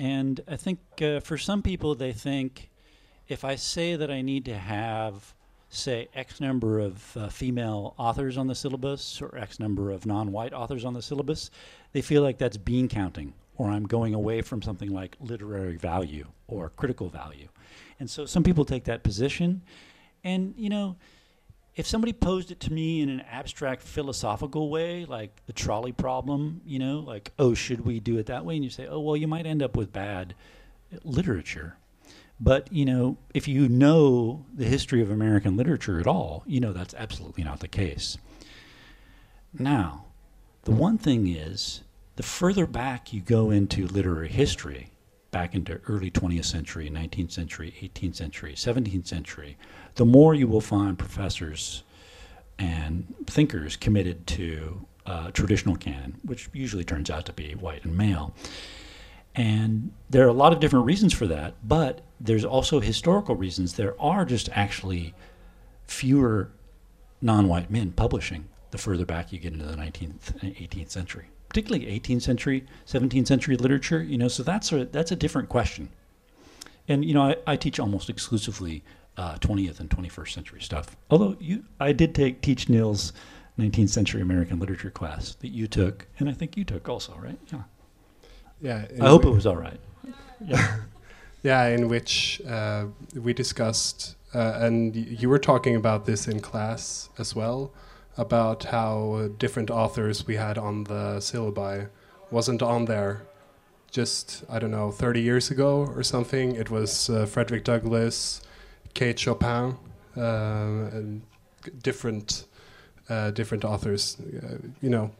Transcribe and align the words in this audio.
And 0.00 0.40
I 0.48 0.56
think 0.56 0.78
uh, 1.02 1.20
for 1.20 1.36
some 1.36 1.60
people, 1.60 1.94
they 1.94 2.14
think 2.14 2.70
if 3.28 3.44
I 3.44 3.56
say 3.56 3.96
that 3.96 4.10
I 4.10 4.22
need 4.22 4.46
to 4.46 4.56
have, 4.56 5.34
say, 5.68 6.08
X 6.14 6.40
number 6.40 6.80
of 6.80 7.14
uh, 7.18 7.28
female 7.28 7.94
authors 7.98 8.38
on 8.38 8.46
the 8.46 8.54
syllabus 8.54 9.20
or 9.20 9.36
X 9.36 9.60
number 9.60 9.90
of 9.90 10.06
non 10.06 10.32
white 10.32 10.54
authors 10.54 10.86
on 10.86 10.94
the 10.94 11.02
syllabus, 11.02 11.50
they 11.92 12.00
feel 12.00 12.22
like 12.22 12.38
that's 12.38 12.56
bean 12.56 12.88
counting 12.88 13.34
or 13.56 13.68
I'm 13.68 13.84
going 13.84 14.14
away 14.14 14.40
from 14.40 14.62
something 14.62 14.90
like 14.90 15.18
literary 15.20 15.76
value 15.76 16.28
or 16.48 16.70
critical 16.70 17.10
value. 17.10 17.48
And 17.98 18.08
so 18.08 18.24
some 18.24 18.42
people 18.42 18.64
take 18.64 18.84
that 18.84 19.02
position. 19.02 19.60
And, 20.24 20.54
you 20.56 20.70
know, 20.70 20.96
if 21.80 21.86
somebody 21.86 22.12
posed 22.12 22.50
it 22.50 22.60
to 22.60 22.70
me 22.70 23.00
in 23.00 23.08
an 23.08 23.22
abstract 23.22 23.80
philosophical 23.80 24.68
way, 24.68 25.06
like 25.06 25.34
the 25.46 25.52
trolley 25.54 25.92
problem, 25.92 26.60
you 26.66 26.78
know, 26.78 26.98
like, 26.98 27.32
oh, 27.38 27.54
should 27.54 27.86
we 27.86 27.98
do 27.98 28.18
it 28.18 28.26
that 28.26 28.44
way? 28.44 28.54
And 28.54 28.62
you 28.62 28.68
say, 28.68 28.86
oh, 28.86 29.00
well, 29.00 29.16
you 29.16 29.26
might 29.26 29.46
end 29.46 29.62
up 29.62 29.78
with 29.78 29.90
bad 29.90 30.34
literature. 31.04 31.78
But, 32.38 32.70
you 32.70 32.84
know, 32.84 33.16
if 33.32 33.48
you 33.48 33.66
know 33.66 34.44
the 34.54 34.66
history 34.66 35.00
of 35.00 35.10
American 35.10 35.56
literature 35.56 35.98
at 35.98 36.06
all, 36.06 36.42
you 36.46 36.60
know 36.60 36.74
that's 36.74 36.92
absolutely 36.92 37.44
not 37.44 37.60
the 37.60 37.68
case. 37.68 38.18
Now, 39.58 40.04
the 40.64 40.72
one 40.72 40.98
thing 40.98 41.26
is, 41.28 41.80
the 42.16 42.22
further 42.22 42.66
back 42.66 43.14
you 43.14 43.22
go 43.22 43.50
into 43.50 43.86
literary 43.86 44.28
history, 44.28 44.89
back 45.30 45.54
into 45.54 45.80
early 45.86 46.10
20th 46.10 46.44
century, 46.44 46.90
19th 46.90 47.30
century, 47.30 47.74
18th 47.80 48.16
century, 48.16 48.54
17th 48.54 49.06
century, 49.06 49.56
the 49.94 50.04
more 50.04 50.34
you 50.34 50.48
will 50.48 50.60
find 50.60 50.98
professors 50.98 51.84
and 52.58 53.14
thinkers 53.26 53.76
committed 53.76 54.26
to 54.26 54.86
uh, 55.06 55.30
traditional 55.30 55.76
canon, 55.76 56.18
which 56.24 56.48
usually 56.52 56.84
turns 56.84 57.10
out 57.10 57.26
to 57.26 57.32
be 57.32 57.54
white 57.54 57.84
and 57.84 57.96
male. 57.96 58.34
And 59.34 59.92
there 60.10 60.24
are 60.24 60.28
a 60.28 60.34
lot 60.34 60.52
of 60.52 60.60
different 60.60 60.86
reasons 60.86 61.12
for 61.14 61.26
that, 61.28 61.54
but 61.66 62.02
there's 62.20 62.44
also 62.44 62.80
historical 62.80 63.36
reasons. 63.36 63.74
There 63.74 64.00
are 64.00 64.24
just 64.24 64.48
actually 64.52 65.14
fewer 65.86 66.50
non 67.22 67.48
white 67.48 67.70
men 67.70 67.92
publishing 67.92 68.48
the 68.70 68.78
further 68.78 69.04
back 69.04 69.32
you 69.32 69.38
get 69.38 69.52
into 69.52 69.64
the 69.64 69.76
19th 69.76 70.42
and 70.42 70.54
18th 70.54 70.90
century, 70.90 71.28
particularly 71.50 71.84
18th 72.00 72.22
century, 72.22 72.64
17th 72.86 73.26
century 73.26 73.56
literature. 73.56 74.02
You 74.02 74.16
know, 74.16 74.28
so 74.28 74.42
that's 74.42 74.72
a, 74.72 74.86
that's 74.86 75.12
a 75.12 75.16
different 75.16 75.50
question. 75.50 75.90
And, 76.88 77.04
you 77.04 77.12
know, 77.12 77.22
I, 77.22 77.36
I 77.46 77.56
teach 77.56 77.78
almost 77.78 78.08
exclusively 78.08 78.82
uh, 79.18 79.36
20th 79.36 79.80
and 79.80 79.90
21st 79.90 80.32
century 80.32 80.62
stuff. 80.62 80.96
Although 81.10 81.36
you, 81.38 81.64
I 81.78 81.92
did 81.92 82.14
take 82.14 82.40
teach 82.40 82.70
Neil's 82.70 83.12
19th 83.58 83.90
century 83.90 84.22
American 84.22 84.58
literature 84.58 84.90
class 84.90 85.34
that 85.36 85.48
you 85.48 85.66
took, 85.66 86.06
and 86.18 86.28
I 86.28 86.32
think 86.32 86.56
you 86.56 86.64
took 86.64 86.88
also, 86.88 87.14
right? 87.20 87.38
Yeah. 87.52 87.62
Yeah. 88.60 88.86
I 89.00 89.08
hope 89.08 89.24
it 89.24 89.30
was 89.30 89.46
all 89.46 89.56
right. 89.56 89.80
Yeah. 90.44 90.76
yeah, 91.42 91.66
in 91.66 91.88
which 91.88 92.40
uh, 92.48 92.86
we 93.14 93.34
discussed, 93.34 94.16
uh, 94.34 94.58
and 94.60 94.96
you 94.96 95.28
were 95.28 95.38
talking 95.38 95.76
about 95.76 96.06
this 96.06 96.26
in 96.26 96.40
class 96.40 97.10
as 97.18 97.34
well, 97.34 97.72
about 98.16 98.64
how 98.64 99.30
different 99.38 99.70
authors 99.70 100.26
we 100.26 100.36
had 100.36 100.58
on 100.58 100.84
the 100.84 101.18
syllabi 101.18 101.88
wasn't 102.30 102.62
on 102.62 102.84
there 102.84 103.22
just 103.90 104.44
I 104.48 104.58
don't 104.58 104.70
know 104.70 104.90
30 104.90 105.20
years 105.20 105.50
ago 105.50 105.90
or 105.94 106.02
something. 106.02 106.54
It 106.54 106.70
was 106.70 107.10
uh, 107.10 107.26
Frederick 107.26 107.64
Douglass, 107.64 108.40
Kate 108.94 109.18
Chopin, 109.18 109.76
uh, 110.16 110.20
and 110.20 111.22
different 111.82 112.44
uh, 113.08 113.32
different 113.32 113.64
authors, 113.64 114.16
uh, 114.20 114.58
you 114.80 114.88
know, 114.88 115.10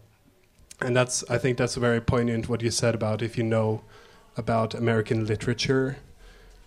and 0.81 0.95
that's 0.95 1.29
I 1.29 1.39
think 1.39 1.59
that's 1.59 1.75
very 1.75 2.01
poignant 2.01 2.49
what 2.49 2.63
you 2.63 2.71
said 2.71 2.95
about 2.95 3.23
if 3.23 3.37
you 3.37 3.45
know 3.45 3.83
about 4.37 4.75
American 4.75 5.27
literature, 5.27 5.97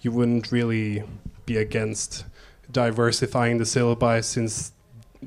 you 0.02 0.12
wouldn't 0.12 0.52
really 0.52 1.04
be 1.46 1.58
against 1.58 2.26
diversifying 2.70 3.58
the 3.58 3.64
syllabi 3.64 4.24
since 4.24 4.73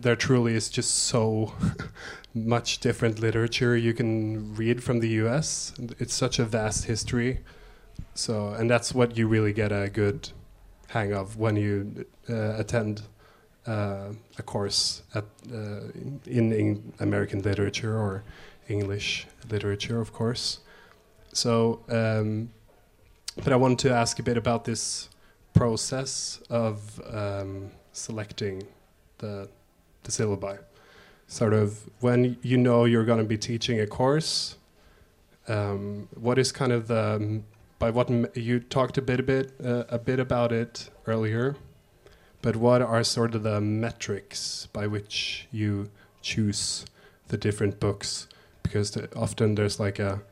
there 0.03 0.17
truly 0.17 0.55
is 0.55 0.69
just 0.69 0.95
so 1.05 1.53
much 2.35 2.79
different 2.81 3.19
literature 3.19 3.77
you 3.77 3.95
can 3.95 4.55
read 4.55 4.83
from 4.83 5.01
the 5.01 5.09
US. 5.25 5.73
It's 5.99 6.15
such 6.15 6.39
a 6.39 6.45
vast 6.45 6.85
history. 6.85 7.41
So, 8.15 8.51
and 8.51 8.71
that's 8.71 8.95
what 8.95 9.17
you 9.17 9.29
really 9.29 9.53
get 9.53 9.73
a 9.73 9.89
good 9.89 10.31
hang 10.89 11.13
of 11.13 11.37
when 11.37 11.57
you 11.57 12.07
uh, 12.29 12.55
attend 12.57 13.03
uh, 13.67 14.13
a 14.39 14.43
course 14.43 15.03
at, 15.15 15.25
uh, 15.53 15.89
in, 16.27 16.53
in, 16.53 16.93
American 17.01 17.43
literature 17.43 17.99
or 17.99 18.23
English 18.69 19.27
literature, 19.51 20.01
of 20.01 20.13
course. 20.13 20.61
So, 21.33 21.81
um, 21.89 22.51
but 23.43 23.53
I 23.53 23.57
wanted 23.57 23.81
to 23.81 23.93
ask 23.93 24.19
a 24.19 24.23
bit 24.23 24.37
about 24.37 24.65
this 24.65 25.09
process 25.53 26.41
of 26.49 27.01
um, 27.13 27.71
selecting 27.93 28.63
the 29.19 29.49
the 30.07 30.13
syllabi. 30.13 30.59
Sort 31.27 31.53
of 31.53 31.91
when 32.01 32.39
you 32.43 32.57
know 32.57 32.85
you're 32.85 33.05
going 33.05 33.19
to 33.19 33.25
be 33.25 33.37
teaching 33.37 33.81
a 33.81 33.87
course, 33.87 34.57
um, 35.49 36.09
what 36.15 36.39
is 36.39 36.53
kind 36.53 36.73
of 36.73 36.89
the 36.89 37.43
by 37.79 37.91
what 37.91 38.37
you 38.37 38.61
talked 38.61 38.97
a 38.97 39.03
bit 39.03 39.21
a 39.21 39.23
bit 39.23 39.53
uh, 39.63 39.85
a 39.89 39.99
bit 39.99 40.21
about 40.21 40.53
it 40.53 40.89
earlier, 41.07 41.57
but 42.43 42.57
what 42.57 42.81
are 42.81 43.03
sort 43.05 43.35
of 43.35 43.43
the 43.43 43.61
metrics 43.61 44.69
by 44.73 44.87
which 44.87 45.49
you 45.51 45.91
choose 46.23 46.87
the 47.29 47.37
different 47.37 47.81
books? 47.81 48.29
Because 48.63 48.93
the, 48.93 49.15
often 49.17 49.57
there's 49.57 49.79
like 49.81 49.99
a 49.99 50.23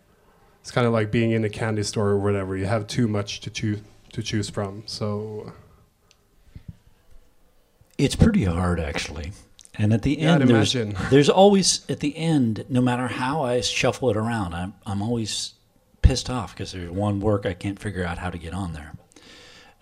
it's 0.61 0.71
kind 0.71 0.87
of 0.87 0.93
like 0.93 1.11
being 1.11 1.33
in 1.33 1.45
a 1.45 1.51
candy 1.51 1.83
store 1.83 2.09
or 2.11 2.19
whatever. 2.19 2.57
You 2.57 2.67
have 2.67 2.87
too 2.87 3.09
much 3.09 3.41
to 3.41 3.51
choose 3.51 3.81
to 4.13 4.23
choose 4.23 4.49
from. 4.49 4.85
So 4.87 5.53
it's 7.99 8.17
pretty 8.17 8.45
hard 8.45 8.79
actually. 8.81 9.33
And 9.77 9.93
at 9.93 10.03
the 10.03 10.21
end, 10.21 10.49
there's, 10.49 10.73
there's, 11.11 11.29
always 11.29 11.85
at 11.89 12.01
the 12.01 12.17
end, 12.17 12.65
no 12.69 12.81
matter 12.81 13.09
how 13.09 13.43
I 13.43 13.61
shuffle 13.61 14.11
it 14.11 14.17
around, 14.17 14.55
I'm 14.55 14.75
I'm 14.87 15.03
always 15.03 15.55
pissed 16.03 16.31
off 16.31 16.55
because 16.55 16.73
there's 16.73 16.91
one 16.91 17.19
work 17.21 17.47
I 17.47 17.55
can't 17.55 17.79
figure 17.79 18.05
out 18.05 18.19
how 18.19 18.31
to 18.31 18.39
get 18.39 18.53
on 18.55 18.73
there. 18.73 18.93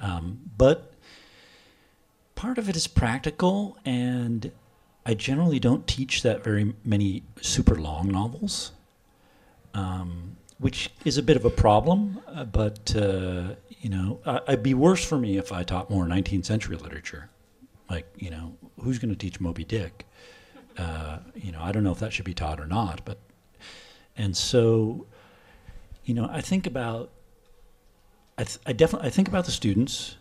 Um, 0.00 0.41
but 0.56 0.92
part 2.34 2.58
of 2.58 2.69
it 2.69 2.76
is 2.76 2.86
practical, 2.86 3.76
and 3.84 4.50
I 5.04 5.14
generally 5.14 5.58
don't 5.58 5.86
teach 5.86 6.22
that 6.22 6.42
very 6.42 6.75
many 6.84 7.22
super 7.41 7.75
long 7.75 8.08
novels, 8.08 8.72
um, 9.75 10.36
which 10.58 10.91
is 11.04 11.19
a 11.19 11.22
bit 11.22 11.36
of 11.36 11.44
a 11.44 11.50
problem. 11.50 12.20
Uh, 12.26 12.44
but 12.44 12.97
uh, 12.97 13.54
you 13.81 13.91
know, 13.91 14.20
it'd 14.48 14.62
be 14.62 14.75
worse 14.75 15.04
for 15.04 15.19
me 15.19 15.36
if 15.36 15.52
I 15.52 15.64
taught 15.64 15.91
more 15.91 16.06
19th 16.06 16.47
century 16.47 16.76
literature. 16.76 17.28
Like, 17.92 18.06
you 18.16 18.30
know, 18.30 18.56
who's 18.82 18.98
going 18.98 19.10
to 19.10 19.19
teach 19.19 19.38
Moby 19.38 19.64
Dick? 19.64 20.06
Uh, 20.76 21.19
you 21.34 21.53
know, 21.53 21.60
I 21.60 21.70
don't 21.72 21.84
know 21.84 21.92
if 21.92 21.98
that 22.00 22.12
should 22.12 22.25
be 22.25 22.34
taught 22.34 22.58
or 22.58 22.66
not, 22.66 23.03
but 23.04 23.19
and 24.16 24.36
so 24.36 25.06
you 26.04 26.14
know, 26.14 26.28
I 26.31 26.41
think 26.41 26.66
about, 26.66 27.10
I, 28.36 28.44
th- 28.44 28.58
I 28.66 28.72
definitely, 28.72 29.06
I 29.08 29.10
think 29.10 29.28
about 29.28 29.44
the 29.44 29.52
students. 29.52 30.16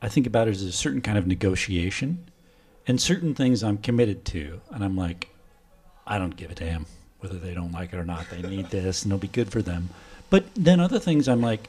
I 0.00 0.08
think 0.08 0.26
about 0.26 0.46
it 0.46 0.52
as 0.52 0.62
a 0.62 0.72
certain 0.72 1.00
kind 1.00 1.18
of 1.18 1.26
negotiation, 1.26 2.30
and 2.86 3.00
certain 3.00 3.34
things 3.34 3.64
I'm 3.64 3.78
committed 3.78 4.24
to, 4.26 4.60
and 4.70 4.84
I'm 4.84 4.96
like, 4.96 5.28
I 6.06 6.18
don't 6.18 6.36
give 6.36 6.50
a 6.50 6.54
damn 6.54 6.86
whether 7.18 7.36
they 7.36 7.52
don't 7.52 7.72
like 7.72 7.92
it 7.92 7.96
or 7.96 8.04
not. 8.04 8.26
They 8.30 8.42
need 8.42 8.70
this, 8.70 9.02
and 9.02 9.12
it'll 9.12 9.20
be 9.20 9.26
good 9.28 9.50
for 9.50 9.60
them. 9.60 9.90
But 10.30 10.44
then 10.54 10.78
other 10.78 11.00
things, 11.00 11.26
I'm 11.26 11.40
like, 11.40 11.68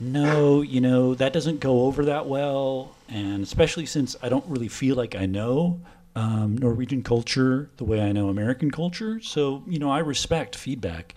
no, 0.00 0.62
you 0.62 0.80
know, 0.80 1.14
that 1.14 1.32
doesn't 1.32 1.60
go 1.60 1.84
over 1.84 2.06
that 2.06 2.26
well, 2.26 2.96
and 3.08 3.42
especially 3.42 3.86
since 3.86 4.16
I 4.22 4.28
don't 4.28 4.46
really 4.46 4.68
feel 4.68 4.96
like 4.96 5.14
I 5.14 5.26
know 5.26 5.80
um, 6.16 6.56
Norwegian 6.56 7.02
culture 7.02 7.70
the 7.76 7.84
way 7.84 8.00
I 8.00 8.12
know 8.12 8.28
American 8.28 8.70
culture. 8.70 9.20
So, 9.20 9.62
you 9.66 9.78
know, 9.78 9.90
I 9.90 9.98
respect 9.98 10.56
feedback. 10.56 11.14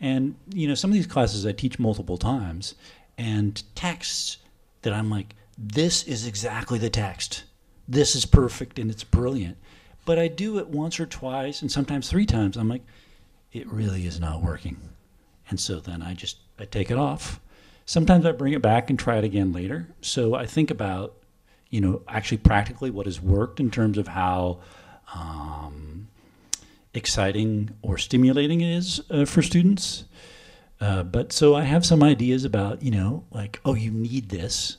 And 0.00 0.34
you 0.52 0.66
know, 0.66 0.74
some 0.74 0.90
of 0.90 0.94
these 0.94 1.06
classes 1.06 1.46
I 1.46 1.52
teach 1.52 1.78
multiple 1.78 2.18
times, 2.18 2.74
and 3.16 3.62
texts 3.74 4.38
that 4.82 4.92
I'm 4.92 5.10
like, 5.10 5.34
this 5.56 6.02
is 6.04 6.26
exactly 6.26 6.78
the 6.78 6.90
text. 6.90 7.44
This 7.86 8.16
is 8.16 8.26
perfect 8.26 8.78
and 8.78 8.90
it's 8.90 9.04
brilliant. 9.04 9.58
But 10.04 10.18
I 10.18 10.26
do 10.26 10.58
it 10.58 10.68
once 10.68 10.98
or 10.98 11.06
twice, 11.06 11.62
and 11.62 11.70
sometimes 11.70 12.08
three 12.08 12.26
times. 12.26 12.56
I'm 12.56 12.68
like, 12.68 12.82
it 13.52 13.70
really 13.70 14.06
is 14.06 14.18
not 14.18 14.42
working. 14.42 14.76
And 15.48 15.60
so 15.60 15.78
then 15.78 16.02
I 16.02 16.14
just 16.14 16.38
I 16.58 16.64
take 16.64 16.90
it 16.90 16.96
off. 16.96 17.38
Sometimes 17.84 18.24
I 18.24 18.32
bring 18.32 18.52
it 18.52 18.62
back 18.62 18.90
and 18.90 18.98
try 18.98 19.18
it 19.18 19.24
again 19.24 19.52
later. 19.52 19.88
So 20.00 20.34
I 20.34 20.46
think 20.46 20.70
about, 20.70 21.16
you 21.70 21.80
know, 21.80 22.02
actually 22.08 22.38
practically 22.38 22.90
what 22.90 23.06
has 23.06 23.20
worked 23.20 23.60
in 23.60 23.70
terms 23.70 23.98
of 23.98 24.08
how 24.08 24.60
um, 25.14 26.08
exciting 26.94 27.70
or 27.82 27.98
stimulating 27.98 28.60
it 28.60 28.76
is 28.76 29.00
uh, 29.10 29.24
for 29.24 29.42
students. 29.42 30.04
Uh, 30.80 31.02
but 31.02 31.32
so 31.32 31.54
I 31.54 31.62
have 31.62 31.86
some 31.86 32.02
ideas 32.02 32.44
about, 32.44 32.82
you 32.82 32.90
know, 32.90 33.24
like, 33.30 33.60
oh, 33.64 33.74
you 33.74 33.90
need 33.90 34.30
this 34.30 34.78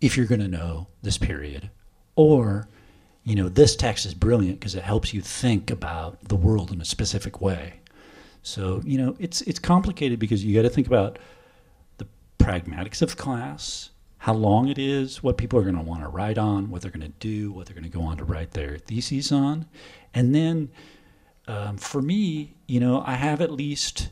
if 0.00 0.16
you're 0.16 0.26
going 0.26 0.40
to 0.40 0.48
know 0.48 0.86
this 1.02 1.18
period. 1.18 1.70
Or, 2.16 2.68
you 3.24 3.34
know, 3.34 3.48
this 3.48 3.76
text 3.76 4.06
is 4.06 4.14
brilliant 4.14 4.60
because 4.60 4.74
it 4.74 4.82
helps 4.82 5.12
you 5.12 5.20
think 5.20 5.70
about 5.70 6.22
the 6.28 6.36
world 6.36 6.72
in 6.72 6.80
a 6.80 6.84
specific 6.84 7.40
way. 7.40 7.74
So, 8.42 8.80
you 8.84 8.96
know, 8.96 9.16
it's 9.18 9.42
it's 9.42 9.58
complicated 9.58 10.18
because 10.18 10.44
you 10.44 10.54
got 10.54 10.62
to 10.62 10.70
think 10.74 10.86
about 10.86 11.18
pragmatics 12.40 13.02
of 13.02 13.16
class, 13.16 13.90
how 14.18 14.34
long 14.34 14.68
it 14.68 14.78
is, 14.78 15.22
what 15.22 15.38
people 15.38 15.58
are 15.58 15.62
going 15.62 15.76
to 15.76 15.82
want 15.82 16.02
to 16.02 16.08
write 16.08 16.38
on, 16.38 16.70
what 16.70 16.82
they're 16.82 16.90
going 16.90 17.00
to 17.00 17.18
do, 17.20 17.52
what 17.52 17.66
they're 17.66 17.74
going 17.74 17.90
to 17.90 17.98
go 17.98 18.02
on 18.02 18.16
to 18.16 18.24
write 18.24 18.52
their 18.52 18.78
theses 18.78 19.30
on. 19.30 19.66
And 20.12 20.34
then 20.34 20.70
um, 21.46 21.76
for 21.76 22.02
me, 22.02 22.56
you 22.66 22.80
know, 22.80 23.02
I 23.06 23.14
have 23.14 23.40
at 23.40 23.50
least 23.50 24.10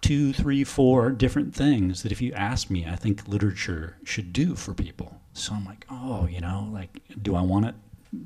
two, 0.00 0.32
three, 0.32 0.64
four 0.64 1.10
different 1.10 1.54
things 1.54 2.02
that 2.02 2.12
if 2.12 2.20
you 2.20 2.32
ask 2.34 2.70
me, 2.70 2.86
I 2.86 2.96
think 2.96 3.26
literature 3.26 3.96
should 4.04 4.32
do 4.32 4.54
for 4.54 4.74
people. 4.74 5.20
So 5.32 5.54
I'm 5.54 5.64
like, 5.64 5.86
oh, 5.90 6.26
you 6.26 6.40
know, 6.40 6.68
like, 6.72 7.00
do 7.20 7.34
I 7.34 7.40
want 7.40 7.66
it 7.66 7.74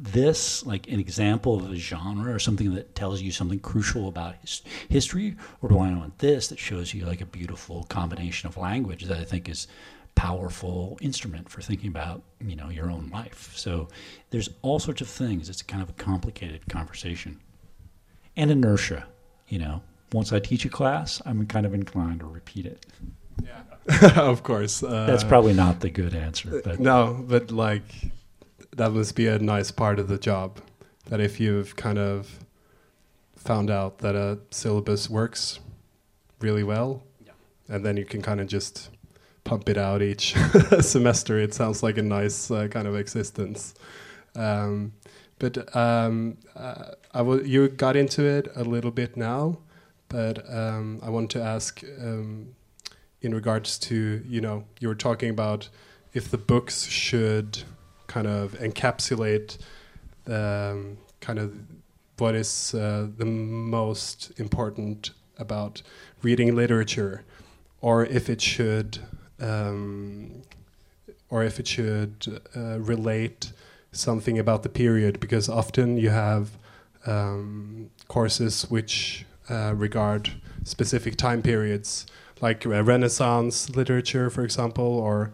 this 0.02 0.64
like 0.66 0.88
an 0.88 1.00
example 1.00 1.56
of 1.56 1.70
a 1.72 1.76
genre 1.76 2.32
or 2.32 2.38
something 2.38 2.74
that 2.74 2.94
tells 2.94 3.20
you 3.20 3.32
something 3.32 3.58
crucial 3.58 4.08
about 4.08 4.36
his, 4.36 4.62
history? 4.88 5.36
Or 5.62 5.68
do 5.68 5.78
i 5.78 5.92
want 5.92 6.18
this 6.18 6.48
that 6.48 6.58
shows 6.58 6.92
you 6.94 7.04
like 7.04 7.20
a 7.20 7.26
beautiful 7.26 7.84
combination 7.84 8.48
of 8.48 8.56
language 8.56 9.04
that 9.04 9.18
i 9.18 9.24
think 9.24 9.48
is 9.48 9.66
powerful 10.14 10.98
instrument 11.00 11.48
for 11.48 11.62
thinking 11.62 11.88
about 11.88 12.22
you 12.40 12.56
know 12.56 12.68
your 12.68 12.90
own 12.90 13.08
life? 13.12 13.52
So 13.54 13.88
there's 14.30 14.50
all 14.62 14.78
sorts 14.78 15.00
of 15.00 15.08
things. 15.08 15.48
It's 15.48 15.62
kind 15.62 15.82
of 15.82 15.88
a 15.90 15.94
complicated 15.94 16.68
conversation. 16.68 17.40
And 18.36 18.50
inertia 18.50 19.06
you 19.48 19.58
know. 19.58 19.82
Once 20.12 20.32
i 20.32 20.38
teach 20.38 20.64
a 20.64 20.68
class 20.70 21.20
i'm 21.26 21.46
kind 21.46 21.66
of 21.66 21.74
inclined 21.74 22.20
to 22.20 22.26
repeat 22.26 22.66
it. 22.66 22.86
Yeah. 23.42 23.62
Of 24.16 24.42
course. 24.42 24.82
Uh, 24.82 25.06
that's 25.06 25.24
probably 25.24 25.54
not 25.54 25.80
the 25.80 25.90
good 25.90 26.14
answer 26.14 26.60
but 26.64 26.80
no 26.80 27.24
but 27.26 27.50
like 27.50 27.84
that 28.78 28.92
must 28.92 29.16
be 29.16 29.26
a 29.26 29.38
nice 29.38 29.70
part 29.70 29.98
of 29.98 30.08
the 30.08 30.18
job. 30.18 30.60
That 31.06 31.20
if 31.20 31.40
you've 31.40 31.76
kind 31.76 31.98
of 31.98 32.38
found 33.36 33.70
out 33.70 33.98
that 33.98 34.14
a 34.14 34.38
syllabus 34.50 35.10
works 35.10 35.60
really 36.40 36.62
well, 36.62 37.02
yeah. 37.24 37.32
and 37.68 37.84
then 37.84 37.96
you 37.96 38.04
can 38.04 38.22
kind 38.22 38.40
of 38.40 38.46
just 38.46 38.90
pump 39.44 39.68
it 39.68 39.76
out 39.76 40.00
each 40.00 40.34
semester. 40.80 41.38
It 41.38 41.54
sounds 41.54 41.82
like 41.82 41.98
a 41.98 42.02
nice 42.02 42.50
uh, 42.50 42.68
kind 42.68 42.86
of 42.86 42.94
existence. 42.94 43.74
Um, 44.36 44.92
but 45.38 45.74
um, 45.74 46.38
uh, 46.54 46.92
I 47.12 47.18
w- 47.18 47.44
you 47.44 47.68
got 47.68 47.96
into 47.96 48.24
it 48.24 48.48
a 48.54 48.62
little 48.62 48.90
bit 48.90 49.16
now, 49.16 49.58
but 50.08 50.38
um, 50.52 51.00
I 51.02 51.10
want 51.10 51.30
to 51.32 51.42
ask 51.42 51.82
um, 52.00 52.54
in 53.22 53.34
regards 53.34 53.78
to 53.78 54.22
you 54.26 54.40
know 54.40 54.64
you 54.78 54.86
were 54.88 54.94
talking 54.94 55.30
about 55.30 55.68
if 56.12 56.30
the 56.30 56.38
books 56.38 56.86
should 56.86 57.64
kind 58.08 58.26
of 58.26 58.52
encapsulate 58.58 59.58
um, 60.26 60.98
kind 61.20 61.38
of 61.38 61.54
what 62.18 62.34
is 62.34 62.74
uh, 62.74 63.06
the 63.16 63.24
most 63.24 64.32
important 64.38 65.10
about 65.38 65.82
reading 66.22 66.56
literature, 66.56 67.22
or 67.80 68.04
if 68.04 68.28
it 68.28 68.40
should, 68.40 68.98
um, 69.40 70.42
or 71.30 71.44
if 71.44 71.60
it 71.60 71.66
should 71.68 72.40
uh, 72.56 72.78
relate 72.80 73.52
something 73.92 74.38
about 74.38 74.64
the 74.64 74.68
period, 74.68 75.20
because 75.20 75.48
often 75.48 75.96
you 75.96 76.10
have 76.10 76.50
um, 77.06 77.88
courses 78.08 78.68
which 78.68 79.24
uh, 79.48 79.72
regard 79.76 80.32
specific 80.64 81.16
time 81.16 81.40
periods, 81.40 82.04
like 82.40 82.64
Renaissance 82.66 83.70
literature, 83.70 84.28
for 84.28 84.42
example, 84.42 84.84
or 84.84 85.30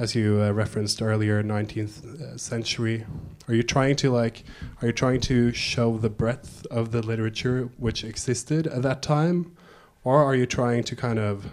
as 0.00 0.14
you 0.14 0.40
uh, 0.42 0.50
referenced 0.50 1.02
earlier, 1.02 1.42
19th 1.42 2.22
uh, 2.22 2.38
century. 2.38 3.04
Are 3.48 3.54
you 3.54 3.62
trying 3.62 3.96
to 3.96 4.10
like, 4.10 4.44
are 4.80 4.86
you 4.86 4.92
trying 4.94 5.20
to 5.22 5.52
show 5.52 5.98
the 5.98 6.08
breadth 6.08 6.66
of 6.70 6.90
the 6.90 7.02
literature 7.02 7.68
which 7.76 8.02
existed 8.02 8.66
at 8.66 8.80
that 8.80 9.02
time, 9.02 9.54
or 10.02 10.24
are 10.24 10.34
you 10.34 10.46
trying 10.46 10.84
to 10.84 10.96
kind 10.96 11.18
of 11.18 11.50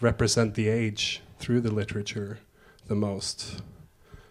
represent 0.00 0.54
the 0.54 0.68
age 0.68 1.20
through 1.38 1.60
the 1.60 1.70
literature 1.70 2.38
the 2.86 2.94
most? 2.94 3.60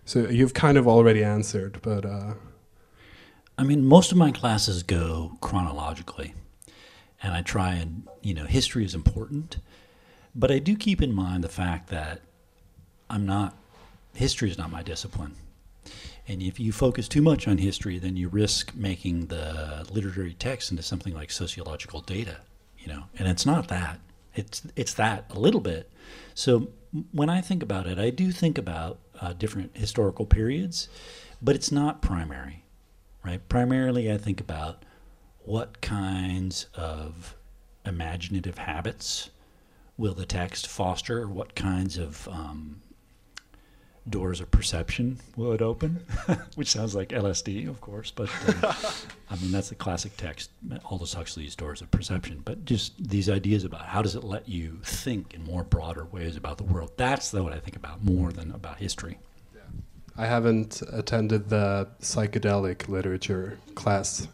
So 0.03 0.27
you've 0.27 0.55
kind 0.55 0.77
of 0.77 0.87
already 0.87 1.23
answered, 1.23 1.79
but. 1.81 2.03
Uh, 2.05 2.33
I 3.57 3.63
mean, 3.63 3.85
most 3.85 4.11
of 4.11 4.17
my 4.17 4.31
classes 4.31 4.81
go 4.81 5.37
chronologically, 5.39 6.33
and 7.21 7.33
I 7.33 7.43
try 7.43 7.75
and 7.75 8.07
you 8.23 8.33
know 8.33 8.45
history 8.45 8.83
is 8.83 8.95
important, 8.95 9.57
but 10.33 10.49
I 10.49 10.57
do 10.57 10.75
keep 10.75 10.99
in 10.99 11.13
mind 11.13 11.43
the 11.43 11.49
fact 11.49 11.89
that 11.89 12.21
I'm 13.11 13.25
not, 13.25 13.55
history 14.15 14.49
is 14.49 14.57
not 14.57 14.71
my 14.71 14.83
discipline. 14.83 15.35
And 16.27 16.41
if 16.41 16.59
you 16.59 16.71
focus 16.71 17.07
too 17.07 17.21
much 17.21 17.47
on 17.47 17.57
history, 17.57 17.99
then 17.99 18.15
you 18.15 18.29
risk 18.29 18.73
making 18.75 19.27
the 19.27 19.85
literary 19.91 20.33
text 20.33 20.71
into 20.71 20.83
something 20.83 21.13
like 21.13 21.31
sociological 21.31 22.01
data, 22.01 22.37
you 22.79 22.87
know. 22.87 23.03
And 23.19 23.27
it's 23.27 23.45
not 23.45 23.67
that. 23.67 23.99
It's 24.33 24.61
it's 24.75 24.93
that 24.93 25.25
a 25.29 25.39
little 25.39 25.59
bit. 25.59 25.91
So 26.33 26.69
when 27.11 27.29
I 27.29 27.41
think 27.41 27.61
about 27.61 27.87
it, 27.87 27.99
I 27.99 28.11
do 28.11 28.31
think 28.31 28.57
about 28.57 28.99
uh, 29.19 29.33
different 29.33 29.75
historical 29.75 30.25
periods, 30.25 30.87
but 31.41 31.55
it's 31.55 31.71
not 31.71 32.01
primary, 32.01 32.63
right? 33.25 33.47
Primarily, 33.49 34.11
I 34.11 34.17
think 34.17 34.39
about 34.39 34.85
what 35.43 35.81
kinds 35.81 36.67
of 36.75 37.35
imaginative 37.85 38.57
habits 38.59 39.31
will 39.97 40.13
the 40.13 40.25
text 40.25 40.67
foster? 40.67 41.27
What 41.27 41.55
kinds 41.55 41.97
of 41.97 42.27
um, 42.27 42.81
doors 44.09 44.41
of 44.41 44.49
perception 44.49 45.19
will 45.35 45.51
it 45.53 45.61
open, 45.61 46.03
which 46.55 46.69
sounds 46.69 46.95
like 46.95 47.09
LSD, 47.09 47.69
of 47.69 47.81
course. 47.81 48.11
But 48.11 48.29
um, 48.63 48.75
I 49.29 49.35
mean, 49.35 49.51
that's 49.51 49.69
the 49.69 49.75
classic 49.75 50.17
text, 50.17 50.51
Aldous 50.85 51.13
Huxley's 51.13 51.55
Doors 51.55 51.81
of 51.81 51.91
Perception. 51.91 52.41
But 52.43 52.65
just 52.65 53.01
these 53.01 53.29
ideas 53.29 53.63
about 53.63 53.85
how 53.85 54.01
does 54.01 54.15
it 54.15 54.23
let 54.23 54.49
you 54.49 54.79
think 54.83 55.33
in 55.33 55.43
more 55.43 55.63
broader 55.63 56.05
ways 56.05 56.35
about 56.35 56.57
the 56.57 56.63
world. 56.63 56.91
That's 56.97 57.31
what 57.33 57.53
I 57.53 57.59
think 57.59 57.75
about 57.75 58.03
more 58.03 58.31
than 58.31 58.51
about 58.51 58.77
history. 58.77 59.19
I 60.17 60.25
haven't 60.25 60.81
attended 60.91 61.49
the 61.49 61.87
psychedelic 62.01 62.89
literature 62.89 63.57
class 63.75 64.27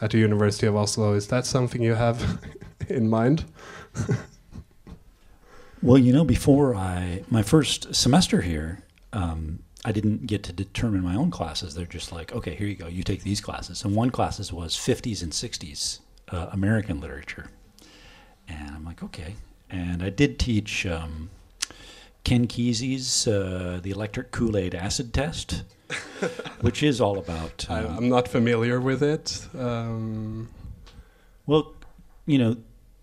at 0.00 0.12
the 0.12 0.18
University 0.18 0.66
of 0.66 0.76
Oslo. 0.76 1.14
Is 1.14 1.26
that 1.28 1.44
something 1.44 1.82
you 1.82 1.94
have 1.94 2.40
in 2.88 3.08
mind? 3.08 3.44
well, 5.82 5.98
you 5.98 6.12
know, 6.12 6.24
before 6.24 6.74
I 6.74 7.24
my 7.30 7.42
first 7.42 7.94
semester 7.94 8.42
here, 8.42 8.83
um, 9.14 9.60
I 9.84 9.92
didn't 9.92 10.26
get 10.26 10.42
to 10.44 10.52
determine 10.52 11.02
my 11.02 11.14
own 11.14 11.30
classes. 11.30 11.74
They're 11.74 11.86
just 11.86 12.10
like, 12.10 12.34
okay, 12.34 12.54
here 12.54 12.66
you 12.66 12.74
go. 12.74 12.86
You 12.86 13.02
take 13.02 13.22
these 13.22 13.40
classes. 13.40 13.84
And 13.84 13.94
one 13.94 14.10
classes 14.10 14.52
was 14.52 14.74
50s 14.74 15.22
and 15.22 15.32
60s 15.32 16.00
uh, 16.30 16.48
American 16.52 17.00
literature. 17.00 17.50
And 18.48 18.70
I'm 18.70 18.84
like, 18.84 19.02
okay. 19.02 19.36
And 19.70 20.02
I 20.02 20.10
did 20.10 20.38
teach 20.38 20.84
um, 20.84 21.30
Ken 22.24 22.46
Kesey's 22.46 23.28
uh, 23.28 23.80
The 23.82 23.90
Electric 23.90 24.32
Kool 24.32 24.56
Aid 24.56 24.74
Acid 24.74 25.12
Test, 25.14 25.62
which 26.60 26.82
is 26.82 27.00
all 27.00 27.18
about. 27.18 27.66
Um, 27.68 27.86
I, 27.86 27.96
am 27.96 28.08
not 28.08 28.26
familiar 28.26 28.80
with 28.80 29.02
it. 29.02 29.46
Um, 29.56 30.48
well, 31.46 31.74
you 32.26 32.38
know, 32.38 32.56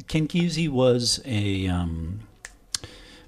Ken 0.07 0.27
Kesey 0.27 0.67
was 0.67 1.21
a. 1.25 1.67
Um, 1.67 2.21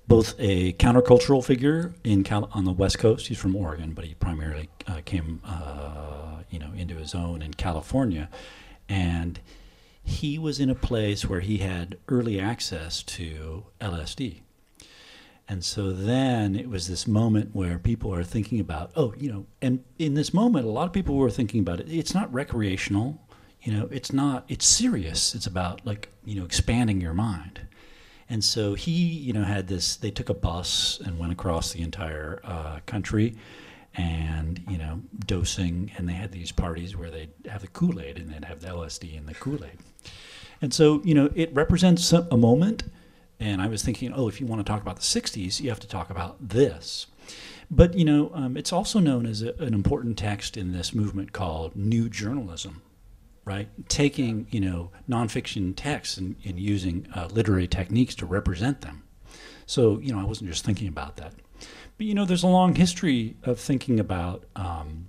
both 0.08 0.36
a 0.38 0.74
countercultural 0.74 1.44
figure 1.44 1.94
in 2.04 2.24
Cal- 2.24 2.50
on 2.54 2.66
the 2.66 2.72
West 2.72 3.00
Coast. 3.00 3.28
He's 3.28 3.38
from 3.38 3.56
Oregon, 3.56 3.94
but 3.94 4.06
he 4.06 4.14
primarily 4.16 4.70
uh, 4.88 5.02
came, 5.06 5.42
uh, 5.46 6.44
you 6.50 6.60
know, 6.60 6.72
into 6.76 6.96
his 6.96 7.16
own 7.16 7.42
in 7.42 7.54
California, 7.54 8.30
and 8.90 9.40
he 10.04 10.38
was 10.38 10.60
in 10.60 10.70
a 10.70 10.76
place 10.76 11.28
where 11.28 11.40
he 11.40 11.60
had 11.60 11.98
early 12.10 12.40
access 12.40 13.02
to 13.04 13.66
LSD. 13.80 14.42
And 15.48 15.64
so 15.64 15.92
then 15.92 16.56
it 16.56 16.70
was 16.70 16.88
this 16.88 17.06
moment 17.06 17.50
where 17.54 17.78
people 17.78 18.14
are 18.14 18.24
thinking 18.24 18.60
about, 18.60 18.92
oh, 18.96 19.14
you 19.18 19.32
know, 19.32 19.46
and 19.62 19.84
in 20.00 20.14
this 20.14 20.34
moment, 20.34 20.66
a 20.66 20.70
lot 20.70 20.88
of 20.88 20.94
people 20.94 21.16
were 21.16 21.30
thinking 21.30 21.60
about 21.60 21.80
it. 21.80 21.88
It's 21.90 22.14
not 22.14 22.34
recreational, 22.34 23.22
you 23.62 23.74
know, 23.74 23.88
it's 23.92 24.12
not, 24.12 24.46
it's 24.48 24.66
serious. 24.66 25.36
It's 25.36 25.48
about 25.48 25.86
like, 25.86 26.10
you 26.26 26.40
know, 26.40 26.46
expanding 26.46 27.02
your 27.02 27.14
mind. 27.14 27.62
And 28.30 28.44
so 28.44 28.74
he, 28.74 28.92
you 28.92 29.34
know, 29.34 29.44
had 29.44 29.68
this. 29.68 29.96
They 29.96 30.12
took 30.12 30.30
a 30.30 30.34
bus 30.34 31.02
and 31.06 31.20
went 31.20 31.32
across 31.32 31.74
the 31.74 31.82
entire 31.82 32.42
uh, 32.44 32.80
country, 32.86 33.36
and 33.96 34.64
you 34.68 34.78
know, 34.78 35.02
dosing. 35.26 35.92
And 35.98 36.08
they 36.08 36.14
had 36.14 36.32
these 36.32 36.52
parties 36.52 36.96
where 36.96 37.12
they'd 37.12 37.32
have 37.50 37.62
the 37.62 37.68
Kool 37.68 38.00
Aid 38.00 38.18
and 38.18 38.30
they'd 38.30 38.46
have 38.46 38.62
the 38.62 38.68
LSD 38.70 39.18
and 39.18 39.28
the 39.28 39.36
Kool 39.36 39.64
Aid. 39.64 39.78
And 40.62 40.74
so, 40.74 41.02
you 41.04 41.14
know, 41.14 41.30
it 41.36 41.54
represents 41.54 42.12
a 42.14 42.38
moment. 42.38 42.84
And 43.40 43.62
I 43.62 43.68
was 43.68 43.84
thinking, 43.84 44.14
oh, 44.14 44.30
if 44.30 44.40
you 44.40 44.48
want 44.48 44.66
to 44.66 44.72
talk 44.72 44.82
about 44.82 44.96
the 44.96 45.02
'60s, 45.02 45.60
you 45.60 45.70
have 45.70 45.80
to 45.82 45.88
talk 45.88 46.10
about 46.10 46.38
this. 46.50 47.08
But 47.70 47.96
you 47.96 48.06
know, 48.06 48.32
um, 48.34 48.56
it's 48.56 48.72
also 48.72 49.00
known 49.00 49.26
as 49.26 49.42
a, 49.42 49.54
an 49.56 49.74
important 49.74 50.18
text 50.18 50.58
in 50.58 50.72
this 50.72 50.94
movement 50.94 51.34
called 51.34 51.76
New 51.76 52.08
Journalism, 52.10 52.82
right? 53.46 53.68
Taking 53.90 54.48
you 54.50 54.60
know 54.60 54.92
nonfiction 55.10 55.74
texts 55.76 56.18
and, 56.18 56.36
and 56.46 56.60
using 56.60 57.08
uh, 57.16 57.28
literary 57.32 57.68
techniques 57.68 58.16
to 58.16 58.26
represent 58.26 58.82
them. 58.82 59.04
So 59.66 60.00
you 60.00 60.14
know, 60.14 60.20
I 60.20 60.24
wasn't 60.24 60.50
just 60.50 60.66
thinking 60.66 60.88
about 60.88 61.18
that, 61.18 61.34
but 61.98 62.06
you 62.06 62.14
know, 62.14 62.26
there's 62.26 62.44
a 62.44 62.48
long 62.48 62.76
history 62.76 63.36
of 63.44 63.60
thinking 63.60 64.00
about 64.00 64.46
um, 64.56 65.08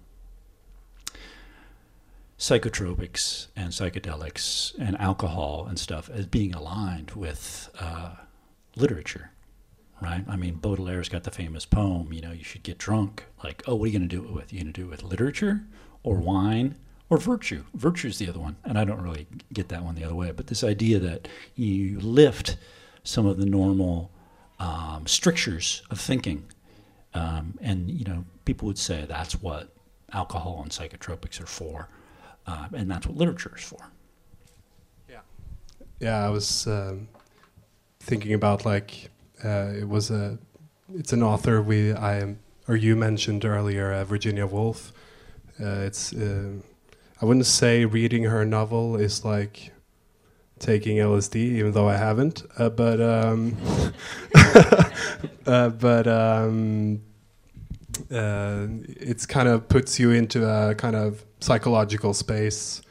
psychotropics 2.38 3.46
and 3.56 3.70
psychedelics 3.70 4.74
and 4.78 5.00
alcohol 5.00 5.66
and 5.68 5.78
stuff 5.78 6.10
as 6.10 6.26
being 6.26 6.52
aligned 6.54 7.12
with 7.12 7.70
uh, 7.80 8.14
literature, 8.76 9.30
right? 10.02 10.24
I 10.28 10.36
mean, 10.36 10.56
Baudelaire's 10.56 11.08
got 11.08 11.24
the 11.24 11.30
famous 11.30 11.64
poem, 11.64 12.12
you 12.12 12.20
know, 12.20 12.32
you 12.32 12.44
should 12.44 12.62
get 12.62 12.78
drunk. 12.78 13.24
Like, 13.42 13.62
oh, 13.66 13.76
what 13.76 13.84
are 13.84 13.86
you 13.88 13.98
going 13.98 14.08
to 14.08 14.16
do 14.16 14.24
it 14.24 14.32
with? 14.32 14.52
Are 14.52 14.54
you 14.54 14.62
going 14.62 14.72
to 14.72 14.80
do 14.80 14.86
it 14.86 14.90
with 14.90 15.02
literature 15.02 15.64
or 16.02 16.16
wine 16.16 16.76
or 17.10 17.18
virtue? 17.18 17.64
Virtue 17.74 18.08
is 18.08 18.18
the 18.18 18.28
other 18.28 18.40
one. 18.40 18.56
And 18.64 18.78
I 18.78 18.84
don't 18.84 19.00
really 19.00 19.26
get 19.52 19.68
that 19.68 19.82
one 19.82 19.94
the 19.94 20.04
other 20.04 20.14
way. 20.14 20.32
But 20.32 20.46
this 20.46 20.64
idea 20.64 20.98
that 21.00 21.28
you 21.54 22.00
lift 22.00 22.56
some 23.02 23.26
of 23.26 23.36
the 23.36 23.46
normal 23.46 24.10
um, 24.58 25.06
strictures 25.06 25.82
of 25.90 26.00
thinking. 26.00 26.44
Um, 27.12 27.58
and, 27.60 27.90
you 27.90 28.04
know, 28.04 28.24
people 28.44 28.66
would 28.66 28.78
say 28.78 29.04
that's 29.06 29.40
what 29.40 29.74
alcohol 30.12 30.60
and 30.62 30.70
psychotropics 30.70 31.40
are 31.40 31.46
for. 31.46 31.88
Uh, 32.46 32.68
and 32.72 32.90
that's 32.90 33.06
what 33.06 33.16
literature 33.16 33.52
is 33.56 33.62
for. 33.62 33.90
Yeah. 35.08 35.20
Yeah, 36.00 36.24
I 36.24 36.30
was 36.30 36.66
um, 36.66 37.08
thinking 38.00 38.34
about 38.34 38.64
like 38.64 39.10
uh, 39.44 39.72
it 39.76 39.88
was 39.88 40.10
a 40.10 40.38
it's 40.94 41.12
an 41.12 41.22
author 41.22 41.62
we 41.62 41.94
I 41.94 42.36
or 42.68 42.76
you 42.76 42.96
mentioned 42.96 43.44
earlier, 43.44 43.92
uh, 43.92 44.04
Virginia 44.04 44.46
Woolf. 44.46 44.92
Uh, 45.60 45.84
it's 45.86 46.12
uh, 46.12 46.52
I 47.20 47.24
wouldn't 47.24 47.46
say 47.46 47.84
reading 47.84 48.24
her 48.24 48.44
novel 48.44 48.96
is 48.96 49.24
like 49.24 49.72
taking 50.58 50.96
LSD, 50.96 51.36
even 51.36 51.72
though 51.72 51.88
I 51.88 51.96
haven't. 51.96 52.42
Uh, 52.58 52.70
but 52.70 53.00
um, 53.00 53.56
uh, 55.46 55.68
but 55.70 56.06
um, 56.06 57.02
it's 58.10 59.26
kind 59.26 59.48
of 59.48 59.68
puts 59.68 59.98
you 59.98 60.10
into 60.10 60.48
a 60.48 60.74
kind 60.74 60.96
of 60.96 61.24
psychological 61.40 62.14
space 62.14 62.82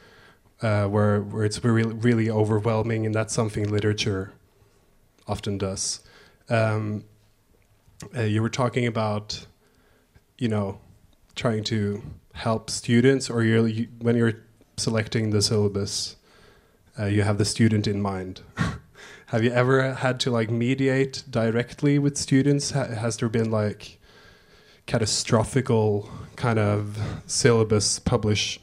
where 0.60 1.20
where 1.20 1.44
it's 1.44 1.62
really 1.62 1.94
really 1.94 2.30
overwhelming, 2.30 3.06
and 3.06 3.14
that's 3.14 3.34
something 3.34 3.70
literature 3.70 4.32
often 5.26 5.58
does. 5.58 6.00
Um, 6.48 7.04
uh, 8.16 8.22
you 8.22 8.42
were 8.42 8.50
talking 8.50 8.86
about, 8.86 9.46
you 10.38 10.48
know, 10.48 10.78
trying 11.34 11.64
to 11.64 12.02
help 12.34 12.70
students, 12.70 13.30
or 13.30 13.42
you're, 13.42 13.66
you, 13.66 13.88
when 14.00 14.16
you're 14.16 14.34
selecting 14.76 15.30
the 15.30 15.42
syllabus, 15.42 16.16
uh, 16.98 17.06
you 17.06 17.22
have 17.22 17.38
the 17.38 17.44
student 17.44 17.86
in 17.86 18.00
mind. 18.00 18.42
have 19.26 19.42
you 19.42 19.50
ever 19.50 19.94
had 19.94 20.20
to 20.20 20.30
like 20.30 20.50
mediate 20.50 21.24
directly 21.30 21.98
with 21.98 22.16
students? 22.16 22.70
Ha 22.72 22.84
has 22.84 23.16
there 23.16 23.28
been 23.28 23.50
like 23.50 23.98
catastrophical 24.86 26.08
kind 26.36 26.58
of 26.58 26.98
syllabus 27.26 27.98
publish. 27.98 28.60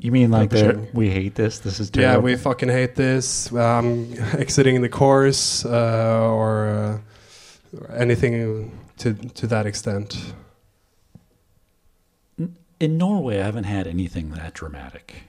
You 0.00 0.12
mean 0.12 0.30
like 0.30 0.52
we 0.92 1.10
hate 1.10 1.34
this? 1.34 1.60
This 1.60 1.80
is 1.80 1.90
terrible. 1.90 2.12
Yeah, 2.12 2.18
we 2.18 2.36
fucking 2.36 2.68
hate 2.68 2.94
this. 2.94 3.52
I'm 3.52 4.12
exiting 4.38 4.82
the 4.82 4.88
course 4.88 5.64
uh, 5.64 6.28
or, 6.30 6.68
uh, 6.68 6.98
anything 7.94 8.78
to 8.98 9.14
to 9.14 9.46
that 9.46 9.66
extent. 9.66 10.34
In 12.82 12.98
Norway, 12.98 13.40
I 13.40 13.44
haven't 13.44 13.64
had 13.64 13.86
anything 13.86 14.30
that 14.30 14.54
dramatic. 14.54 15.22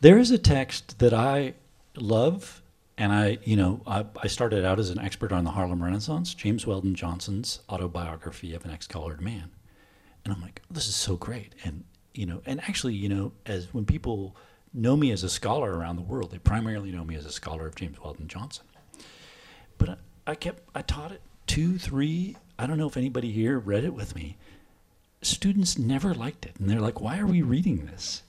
There 0.00 0.18
is 0.18 0.30
a 0.30 0.38
text 0.38 0.98
that 0.98 1.12
I 1.12 1.54
love, 1.94 2.62
and 2.96 3.12
I, 3.12 3.38
you 3.44 3.54
know, 3.54 3.82
I, 3.86 4.06
I 4.22 4.28
started 4.28 4.64
out 4.64 4.80
as 4.80 4.88
an 4.88 4.98
expert 4.98 5.30
on 5.30 5.44
the 5.44 5.50
Harlem 5.50 5.82
Renaissance, 5.82 6.32
James 6.32 6.66
Weldon 6.66 6.94
Johnson's 6.94 7.60
autobiography 7.68 8.54
of 8.54 8.64
an 8.64 8.70
ex-colored 8.70 9.20
man 9.20 9.50
and 10.24 10.34
I'm 10.34 10.40
like, 10.40 10.62
oh, 10.64 10.74
this 10.74 10.88
is 10.88 10.96
so 10.96 11.16
great. 11.16 11.54
And 11.64 11.84
you 12.14 12.26
know, 12.26 12.42
and 12.44 12.60
actually, 12.60 12.94
you 12.94 13.08
know, 13.08 13.32
as 13.46 13.72
when 13.72 13.84
people 13.84 14.36
know 14.74 14.96
me 14.96 15.10
as 15.12 15.22
a 15.22 15.28
scholar 15.28 15.76
around 15.76 15.96
the 15.96 16.02
world, 16.02 16.30
they 16.30 16.38
primarily 16.38 16.90
know 16.90 17.04
me 17.04 17.14
as 17.14 17.24
a 17.24 17.32
scholar 17.32 17.66
of 17.66 17.74
James 17.74 18.00
Weldon 18.00 18.28
Johnson. 18.28 18.64
But 19.78 19.90
I, 19.90 19.96
I 20.26 20.34
kept, 20.34 20.62
I 20.74 20.82
taught 20.82 21.12
it 21.12 21.22
two, 21.46 21.78
three. 21.78 22.36
I 22.58 22.66
don't 22.66 22.78
know 22.78 22.88
if 22.88 22.96
anybody 22.96 23.30
here 23.30 23.58
read 23.58 23.84
it 23.84 23.94
with 23.94 24.14
me. 24.14 24.36
Students 25.22 25.78
never 25.78 26.14
liked 26.14 26.46
it, 26.46 26.56
and 26.58 26.68
they're 26.68 26.80
like, 26.80 27.00
"Why 27.00 27.18
are 27.18 27.26
we 27.26 27.42
reading 27.42 27.86
this?" 27.86 28.22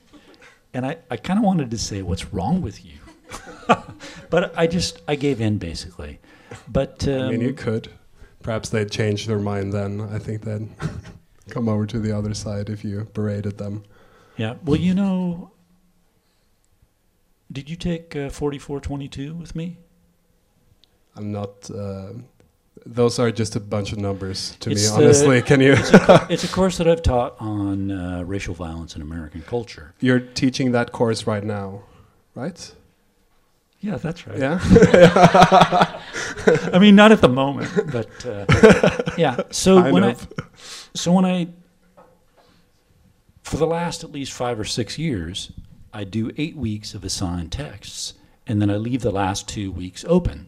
And 0.73 0.85
I, 0.85 0.97
I 1.09 1.17
kind 1.17 1.39
of 1.39 1.45
wanted 1.45 1.71
to 1.71 1.77
say, 1.77 2.01
"What's 2.01 2.33
wrong 2.33 2.61
with 2.61 2.85
you?" 2.85 2.99
but 4.29 4.53
I 4.57 4.67
just, 4.67 5.01
I 5.07 5.15
gave 5.15 5.39
in 5.39 5.57
basically. 5.57 6.19
But 6.67 7.07
um, 7.07 7.21
I 7.21 7.31
mean, 7.31 7.41
you 7.41 7.49
um, 7.49 7.55
could. 7.55 7.91
Perhaps 8.43 8.69
they'd 8.69 8.91
change 8.91 9.27
their 9.27 9.39
mind 9.39 9.71
then. 9.71 10.01
I 10.01 10.19
think 10.19 10.41
they'd 10.41 10.69
come 11.49 11.69
over 11.69 11.85
to 11.85 11.99
the 11.99 12.11
other 12.11 12.33
side 12.33 12.69
if 12.69 12.83
you 12.83 13.07
berated 13.13 13.57
them. 13.57 13.83
Yeah. 14.37 14.55
Well, 14.63 14.79
you 14.79 14.93
know, 14.93 15.51
did 17.51 17.69
you 17.69 17.75
take 17.75 18.15
uh, 18.15 18.29
4422 18.29 19.33
with 19.35 19.55
me? 19.55 19.77
I'm 21.15 21.31
not. 21.31 21.69
Uh, 21.69 22.13
those 22.85 23.19
are 23.19 23.31
just 23.31 23.55
a 23.55 23.59
bunch 23.59 23.91
of 23.91 23.97
numbers 23.97 24.55
to 24.61 24.71
it's 24.71 24.89
me, 24.89 25.03
honestly. 25.03 25.41
Can 25.41 25.61
you? 25.61 25.73
it's, 25.73 25.93
a, 25.93 26.27
it's, 26.29 26.43
a, 26.43 26.47
course 26.47 26.77
that 26.77 26.87
I've 26.87 27.03
taught 27.03 27.35
on 27.39 27.91
uh, 27.91 28.23
racial 28.25 28.53
violence 28.53 28.95
in 28.95 29.01
American 29.01 29.41
culture. 29.41 29.93
You're 29.99 30.19
teaching 30.19 30.71
that 30.71 30.91
course 30.91 31.27
right 31.27 31.43
now, 31.43 31.83
right? 32.35 32.73
Yeah, 33.81 33.97
that's 33.97 34.27
right. 34.27 34.37
Yeah. 34.37 34.59
I 36.71 36.77
mean, 36.79 36.95
not 36.95 37.11
at 37.11 37.21
the 37.21 37.29
moment, 37.29 37.91
but 37.91 38.25
uh, 38.25 38.45
yeah. 39.17 39.41
So 39.49 39.79
I 39.79 39.91
when 39.91 40.03
know. 40.03 40.09
I 40.09 40.15
so 40.93 41.11
when 41.11 41.25
I, 41.25 41.47
for 43.41 43.57
the 43.57 43.65
last 43.65 44.03
at 44.03 44.11
least 44.11 44.33
five 44.33 44.59
or 44.59 44.65
six 44.65 44.99
years, 44.99 45.51
I 45.91 46.03
do 46.03 46.31
eight 46.37 46.55
weeks 46.55 46.93
of 46.93 47.03
assigned 47.03 47.51
texts, 47.51 48.13
and 48.45 48.61
then 48.61 48.69
I 48.69 48.75
leave 48.75 49.01
the 49.01 49.11
last 49.11 49.47
two 49.47 49.71
weeks 49.71 50.05
open, 50.07 50.47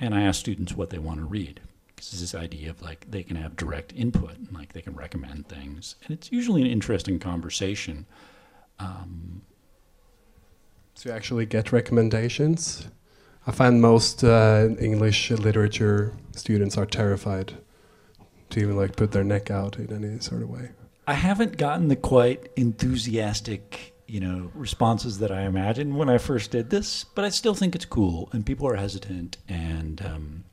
and 0.00 0.14
I 0.14 0.22
ask 0.22 0.40
students 0.40 0.74
what 0.74 0.90
they 0.90 0.98
want 0.98 1.20
to 1.20 1.26
read. 1.26 1.60
Because 1.94 2.18
this 2.18 2.34
idea 2.34 2.70
of 2.70 2.80
like 2.80 3.10
they 3.10 3.22
can 3.22 3.36
have 3.36 3.56
direct 3.56 3.92
input, 3.94 4.36
and 4.38 4.50
like 4.52 4.72
they 4.72 4.80
can 4.80 4.94
recommend 4.94 5.48
things, 5.48 5.96
and 6.02 6.12
it's 6.12 6.32
usually 6.32 6.62
an 6.62 6.68
interesting 6.68 7.18
conversation. 7.18 8.06
Um, 8.78 9.42
to 10.96 11.12
actually 11.12 11.46
get 11.46 11.72
recommendations, 11.72 12.88
I 13.46 13.52
find 13.52 13.80
most 13.80 14.24
uh, 14.24 14.68
English 14.78 15.30
literature 15.30 16.14
students 16.32 16.78
are 16.78 16.86
terrified 16.86 17.54
to 18.50 18.60
even 18.60 18.76
like 18.76 18.96
put 18.96 19.12
their 19.12 19.24
neck 19.24 19.50
out 19.50 19.78
in 19.78 19.92
any 19.92 20.20
sort 20.20 20.42
of 20.42 20.50
way. 20.50 20.70
I 21.06 21.14
haven't 21.14 21.56
gotten 21.56 21.88
the 21.88 21.96
quite 21.96 22.50
enthusiastic, 22.56 23.94
you 24.10 24.18
know, 24.18 24.50
responses 24.54 25.20
that 25.20 25.30
I 25.30 25.42
imagined 25.42 25.96
when 25.96 26.08
I 26.08 26.18
first 26.18 26.50
did 26.50 26.68
this, 26.68 27.04
but 27.04 27.24
I 27.24 27.28
still 27.28 27.54
think 27.54 27.76
it's 27.76 27.84
cool, 27.84 28.28
and 28.32 28.44
people 28.44 28.66
are 28.66 28.74
hesitant, 28.74 29.36
and 29.48 30.04
um, 30.04 30.44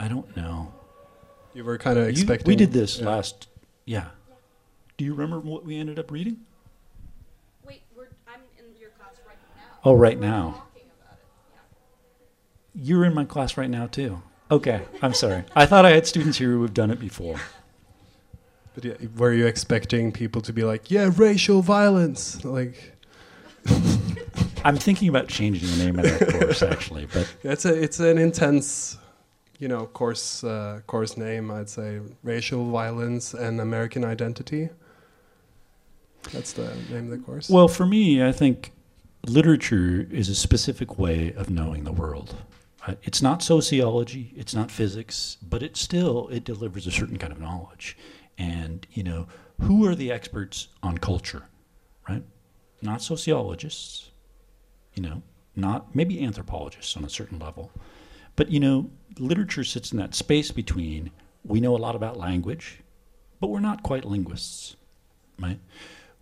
I 0.00 0.08
don't 0.08 0.36
know. 0.36 0.74
You 1.54 1.62
were 1.62 1.78
kind 1.78 1.96
of 1.96 2.08
expecting. 2.08 2.48
we 2.48 2.56
did 2.56 2.72
this 2.72 2.98
yeah. 2.98 3.06
last, 3.06 3.46
yeah. 3.84 4.06
Do 4.96 5.04
you 5.04 5.14
remember 5.14 5.38
what 5.38 5.64
we 5.64 5.78
ended 5.78 6.00
up 6.00 6.10
reading? 6.10 6.40
Wait, 7.64 7.82
I'm 8.26 8.40
in 8.58 8.64
your 8.80 8.90
class 8.90 9.14
right 9.28 9.36
now. 9.56 9.62
Oh, 9.84 9.94
right 9.94 10.18
now. 10.18 10.64
Yeah. 10.74 10.82
You're 12.74 13.04
in 13.04 13.14
my 13.14 13.24
class 13.24 13.56
right 13.56 13.70
now 13.70 13.86
too. 13.86 14.22
Okay, 14.50 14.82
I'm 15.00 15.14
sorry. 15.14 15.44
I 15.54 15.66
thought 15.66 15.84
I 15.86 15.90
had 15.90 16.08
students 16.08 16.38
here 16.38 16.50
who 16.50 16.62
have 16.62 16.74
done 16.74 16.90
it 16.90 16.98
before. 16.98 17.36
But 18.74 18.84
yeah, 18.84 18.94
were 19.16 19.32
you 19.32 19.46
expecting 19.46 20.12
people 20.12 20.40
to 20.42 20.52
be 20.52 20.64
like, 20.64 20.90
"Yeah, 20.90 21.10
racial 21.14 21.62
violence"? 21.62 22.44
Like, 22.44 22.92
I'm 24.64 24.76
thinking 24.76 25.08
about 25.08 25.28
changing 25.28 25.68
the 25.70 25.84
name 25.84 25.98
of 25.98 26.04
that 26.04 26.40
course 26.40 26.62
actually, 26.62 27.06
but 27.12 27.32
it's 27.42 27.64
a 27.64 27.74
it's 27.74 28.00
an 28.00 28.18
intense, 28.18 28.96
you 29.58 29.68
know, 29.68 29.86
course 29.86 30.42
uh, 30.44 30.80
course 30.86 31.16
name. 31.16 31.50
I'd 31.50 31.68
say 31.68 32.00
racial 32.22 32.70
violence 32.70 33.34
and 33.34 33.60
American 33.60 34.04
identity. 34.04 34.70
That's 36.32 36.52
the 36.52 36.74
name 36.90 37.04
of 37.04 37.10
the 37.10 37.18
course. 37.18 37.50
Well, 37.50 37.68
for 37.68 37.84
me, 37.84 38.22
I 38.24 38.32
think 38.32 38.72
literature 39.26 40.06
is 40.10 40.28
a 40.28 40.34
specific 40.34 40.98
way 40.98 41.32
of 41.32 41.50
knowing 41.50 41.84
the 41.84 41.92
world. 41.92 42.36
Uh, 42.86 42.94
it's 43.02 43.22
not 43.22 43.42
sociology, 43.42 44.32
it's 44.36 44.54
not 44.54 44.70
physics, 44.70 45.36
but 45.42 45.62
it 45.62 45.76
still 45.76 46.28
it 46.28 46.44
delivers 46.44 46.86
a 46.86 46.90
certain 46.90 47.18
kind 47.18 47.32
of 47.32 47.40
knowledge. 47.40 47.96
And 48.38 48.86
you 48.92 49.02
know, 49.02 49.26
who 49.60 49.86
are 49.86 49.94
the 49.94 50.10
experts 50.10 50.68
on 50.82 50.98
culture, 50.98 51.44
right? 52.08 52.24
Not 52.80 53.02
sociologists, 53.02 54.10
you 54.94 55.02
know, 55.02 55.22
not 55.54 55.94
maybe 55.94 56.24
anthropologists 56.24 56.96
on 56.96 57.04
a 57.04 57.10
certain 57.10 57.38
level, 57.38 57.70
but 58.36 58.50
you 58.50 58.60
know, 58.60 58.90
literature 59.18 59.64
sits 59.64 59.92
in 59.92 59.98
that 59.98 60.14
space 60.14 60.50
between 60.50 61.10
we 61.44 61.60
know 61.60 61.76
a 61.76 61.78
lot 61.78 61.96
about 61.96 62.16
language, 62.16 62.80
but 63.40 63.48
we're 63.48 63.60
not 63.60 63.82
quite 63.82 64.04
linguists, 64.04 64.76
right? 65.40 65.58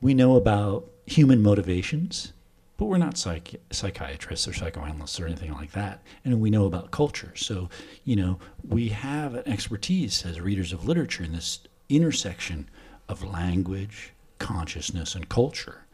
We 0.01 0.15
know 0.15 0.37
about 0.37 0.91
human 1.07 1.43
motivations, 1.43 2.33
but 2.79 2.87
we're 2.87 2.97
not 2.97 3.19
psych- 3.19 3.61
psychiatrists 3.71 4.49
or 4.49 4.55
psychoanalysts 4.55 5.21
or 5.21 5.27
anything 5.27 5.53
like 5.53 5.73
that. 5.73 6.03
And 6.25 6.41
we 6.41 6.49
know 6.49 6.65
about 6.65 6.91
culture. 6.91 7.33
So, 7.37 7.69
you 8.05 8.17
know, 8.17 8.39
we 8.67 8.89
have 8.89 9.35
an 9.35 9.47
expertise 9.47 10.25
as 10.25 10.41
readers 10.41 10.73
of 10.73 10.87
literature 10.87 11.23
in 11.23 11.33
this 11.33 11.61
intersection 11.91 12.69
of 13.09 13.23
language, 13.25 14.13
consciousness, 14.39 15.15
and 15.15 15.29
culture. 15.29 15.87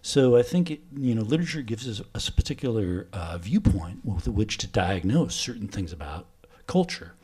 So 0.00 0.36
I 0.36 0.42
think 0.42 0.70
it, 0.70 0.80
you 0.96 1.14
know 1.14 1.22
literature 1.22 1.62
gives 1.62 1.88
us 1.88 2.28
a 2.28 2.32
particular 2.32 3.06
uh, 3.12 3.38
viewpoint 3.38 4.04
with 4.04 4.26
which 4.28 4.58
to 4.58 4.66
diagnose 4.66 5.34
certain 5.34 5.68
things 5.68 5.92
about 5.92 6.26
culture, 6.66 7.14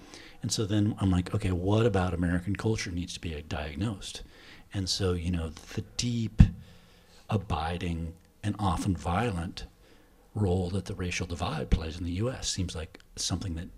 And 0.43 0.53
so 0.53 0.65
then 0.67 0.95
I'm 1.01 1.11
like, 1.11 1.35
okay, 1.35 1.51
what 1.51 1.87
about 1.87 2.15
American 2.15 2.55
culture 2.55 2.91
needs 2.91 3.15
to 3.15 3.21
be 3.21 3.43
diagnosed? 3.49 4.23
And 4.73 4.89
so, 4.89 5.13
you 5.13 5.31
know, 5.31 5.51
the 5.75 5.83
deep, 5.97 6.43
abiding, 7.29 8.15
and 8.43 8.55
often 8.59 8.97
violent 8.97 9.65
role 10.35 10.71
that 10.71 10.85
the 10.85 10.95
racial 10.95 11.27
divide 11.27 11.71
plays 11.71 11.99
in 11.99 12.05
the 12.05 12.13
U.S. 12.13 12.49
seems 12.49 12.77
like 12.77 13.01
something 13.17 13.55
that, 13.55 13.69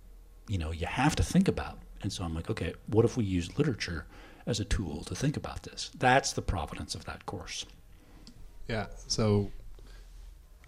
you 0.48 0.58
know, 0.58 0.72
you 0.72 0.86
have 0.86 1.16
to 1.16 1.22
think 1.22 1.48
about. 1.48 1.78
And 2.02 2.12
so 2.12 2.24
I'm 2.24 2.34
like, 2.34 2.50
okay, 2.50 2.74
what 2.88 3.04
if 3.04 3.16
we 3.16 3.24
use 3.24 3.56
literature 3.58 4.06
as 4.50 4.58
a 4.58 4.64
tool 4.64 5.04
to 5.04 5.14
think 5.14 5.36
about 5.36 5.62
this? 5.62 5.90
That's 5.96 6.32
the 6.32 6.42
provenance 6.42 6.94
of 6.94 7.04
that 7.04 7.24
course. 7.24 7.64
Yeah. 8.68 8.86
So 9.06 9.52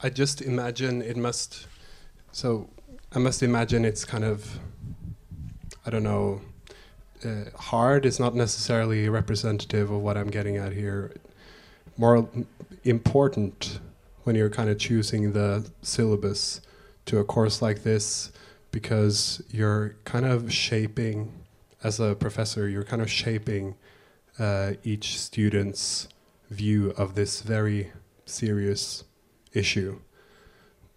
I 0.00 0.08
just 0.08 0.40
imagine 0.40 1.02
it 1.02 1.16
must. 1.16 1.66
So 2.30 2.70
I 3.14 3.18
must 3.18 3.42
imagine 3.42 3.84
it's 3.84 4.04
kind 4.04 4.24
of, 4.24 4.58
I 5.84 5.90
don't 5.90 6.04
know, 6.04 6.40
uh, 7.24 7.50
hard 7.56 8.06
is 8.06 8.18
not 8.18 8.34
necessarily 8.34 9.08
representative 9.08 9.90
of 9.90 10.00
what 10.00 10.16
I'm 10.16 10.30
getting 10.30 10.56
at 10.56 10.72
here. 10.72 11.14
More 11.98 12.28
important 12.84 13.80
when 14.24 14.36
you're 14.36 14.50
kind 14.50 14.70
of 14.70 14.78
choosing 14.78 15.32
the 15.32 15.68
syllabus 15.82 16.60
to 17.06 17.18
a 17.18 17.24
course 17.24 17.60
like 17.60 17.82
this 17.82 18.32
because 18.70 19.42
you're 19.50 19.96
kind 20.04 20.24
of 20.24 20.52
shaping, 20.52 21.32
as 21.82 22.00
a 22.00 22.14
professor, 22.14 22.68
you're 22.68 22.84
kind 22.84 23.02
of 23.02 23.10
shaping 23.10 23.76
uh, 24.38 24.72
each 24.84 25.18
student's 25.18 26.08
view 26.50 26.90
of 26.96 27.14
this 27.14 27.42
very 27.42 27.92
serious 28.24 29.04
issue. 29.52 30.00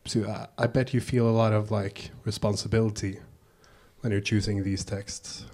So 0.05 0.23
uh, 0.23 0.47
I 0.57 0.67
bet 0.67 0.93
you 0.93 1.01
feel 1.01 1.27
a 1.27 1.31
lot 1.31 1.53
of 1.53 1.71
like 1.71 2.11
responsibility 2.23 3.19
when 4.01 4.11
you're 4.11 4.21
choosing 4.21 4.63
these 4.63 4.83
texts. 4.85 5.45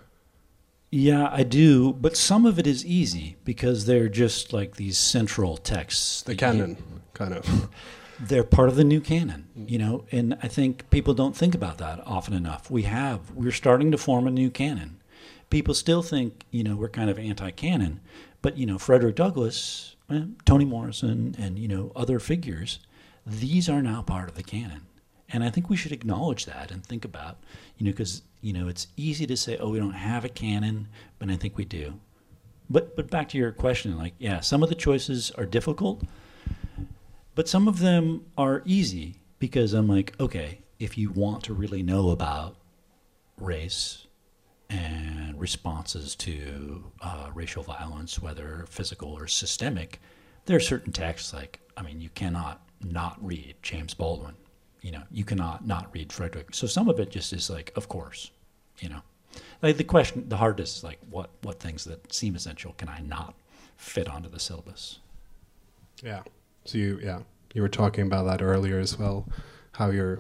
Yeah, 0.93 1.29
I 1.31 1.43
do, 1.43 1.93
but 1.93 2.17
some 2.17 2.45
of 2.45 2.59
it 2.59 2.67
is 2.67 2.85
easy 2.85 3.37
because 3.45 3.85
they're 3.85 4.09
just 4.09 4.51
like 4.51 4.75
these 4.75 4.97
central 4.97 5.55
texts. 5.55 6.21
The 6.23 6.35
canon, 6.35 6.71
you, 6.71 7.01
kind 7.13 7.33
of. 7.33 7.69
They're 8.19 8.43
part 8.43 8.69
of 8.69 8.75
the 8.75 8.83
new 8.83 9.01
canon, 9.01 9.47
you 9.55 9.79
know, 9.79 10.05
and 10.11 10.37
I 10.43 10.47
think 10.47 10.87
people 10.91 11.15
don't 11.15 11.35
think 11.35 11.55
about 11.55 11.79
that 11.79 12.05
often 12.05 12.35
enough. 12.35 12.69
We 12.69 12.83
have, 12.83 13.31
we're 13.31 13.51
starting 13.51 13.89
to 13.91 13.97
form 13.97 14.27
a 14.27 14.31
new 14.31 14.51
canon. 14.51 15.00
People 15.51 15.75
still 15.75 16.01
think, 16.01 16.45
you 16.49 16.63
know, 16.63 16.75
we're 16.75 16.89
kind 16.89 17.11
of 17.11 17.19
anti-canon, 17.19 17.99
but 18.41 18.57
you 18.57 18.65
know, 18.65 18.79
Frederick 18.79 19.15
Douglass, 19.15 19.95
eh, 20.09 20.23
Toni 20.45 20.65
Morrison, 20.65 21.35
and 21.37 21.59
you 21.59 21.67
know, 21.67 21.91
other 21.95 22.19
figures, 22.19 22.79
these 23.25 23.69
are 23.69 23.83
now 23.83 24.01
part 24.01 24.29
of 24.29 24.35
the 24.35 24.41
canon, 24.41 24.87
and 25.29 25.43
I 25.43 25.51
think 25.51 25.69
we 25.69 25.75
should 25.75 25.91
acknowledge 25.91 26.45
that 26.45 26.71
and 26.71 26.83
think 26.83 27.05
about, 27.05 27.37
you 27.77 27.85
know, 27.85 27.91
because 27.91 28.23
you 28.41 28.53
know, 28.53 28.67
it's 28.67 28.87
easy 28.97 29.27
to 29.27 29.37
say, 29.37 29.57
oh, 29.57 29.69
we 29.69 29.77
don't 29.77 29.91
have 29.91 30.25
a 30.25 30.29
canon, 30.29 30.87
but 31.19 31.29
I 31.29 31.35
think 31.35 31.57
we 31.57 31.65
do. 31.65 31.99
But 32.69 32.95
but 32.95 33.11
back 33.11 33.29
to 33.29 33.37
your 33.37 33.51
question, 33.51 33.97
like, 33.97 34.13
yeah, 34.17 34.39
some 34.39 34.63
of 34.63 34.69
the 34.69 34.75
choices 34.75 35.31
are 35.31 35.45
difficult, 35.45 36.03
but 37.35 37.47
some 37.47 37.67
of 37.67 37.79
them 37.79 38.25
are 38.37 38.63
easy 38.65 39.17
because 39.37 39.73
I'm 39.73 39.87
like, 39.87 40.19
okay, 40.19 40.61
if 40.79 40.97
you 40.97 41.11
want 41.11 41.43
to 41.43 41.53
really 41.53 41.83
know 41.83 42.09
about 42.09 42.55
race 43.37 44.07
and 44.71 45.39
responses 45.39 46.15
to 46.15 46.83
uh, 47.01 47.29
racial 47.33 47.63
violence, 47.63 48.21
whether 48.21 48.65
physical 48.69 49.11
or 49.11 49.27
systemic, 49.27 49.99
there 50.45 50.55
are 50.57 50.61
certain 50.61 50.93
texts 50.93 51.33
like, 51.33 51.59
I 51.75 51.81
mean, 51.81 52.01
you 52.01 52.09
cannot 52.09 52.61
not 52.83 53.17
read 53.23 53.55
James 53.61 53.93
Baldwin 53.93 54.35
you 54.81 54.91
know, 54.91 55.03
you 55.11 55.23
cannot 55.23 55.65
not 55.65 55.89
read 55.93 56.11
Frederick. 56.11 56.53
So 56.53 56.67
some 56.67 56.89
of 56.89 56.99
it 56.99 57.11
just 57.11 57.33
is 57.33 57.49
like, 57.49 57.71
of 57.75 57.87
course, 57.87 58.31
you 58.79 58.89
know. 58.89 59.01
Like 59.61 59.77
the 59.77 59.83
question, 59.83 60.27
the 60.27 60.37
hardest 60.37 60.77
is 60.77 60.83
like, 60.83 60.99
what 61.09 61.29
what 61.43 61.59
things 61.59 61.83
that 61.85 62.11
seem 62.11 62.35
essential 62.35 62.73
can 62.73 62.89
I 62.89 62.99
not 62.99 63.35
fit 63.77 64.09
onto 64.09 64.29
the 64.29 64.39
syllabus? 64.39 64.99
Yeah. 66.03 66.23
So 66.65 66.77
you, 66.77 66.99
yeah, 67.01 67.19
you 67.53 67.61
were 67.61 67.69
talking 67.69 68.05
about 68.05 68.25
that 68.25 68.41
earlier 68.41 68.79
as 68.79 68.97
well, 68.97 69.27
how 69.73 69.91
you're, 69.91 70.19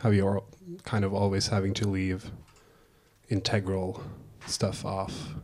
how 0.00 0.10
you're 0.10 0.42
kind 0.84 1.04
of 1.04 1.12
always 1.12 1.48
having 1.48 1.74
to 1.74 1.88
leave 1.88 2.30
integral 3.28 4.02
stuff 4.46 4.84
off 4.84 5.34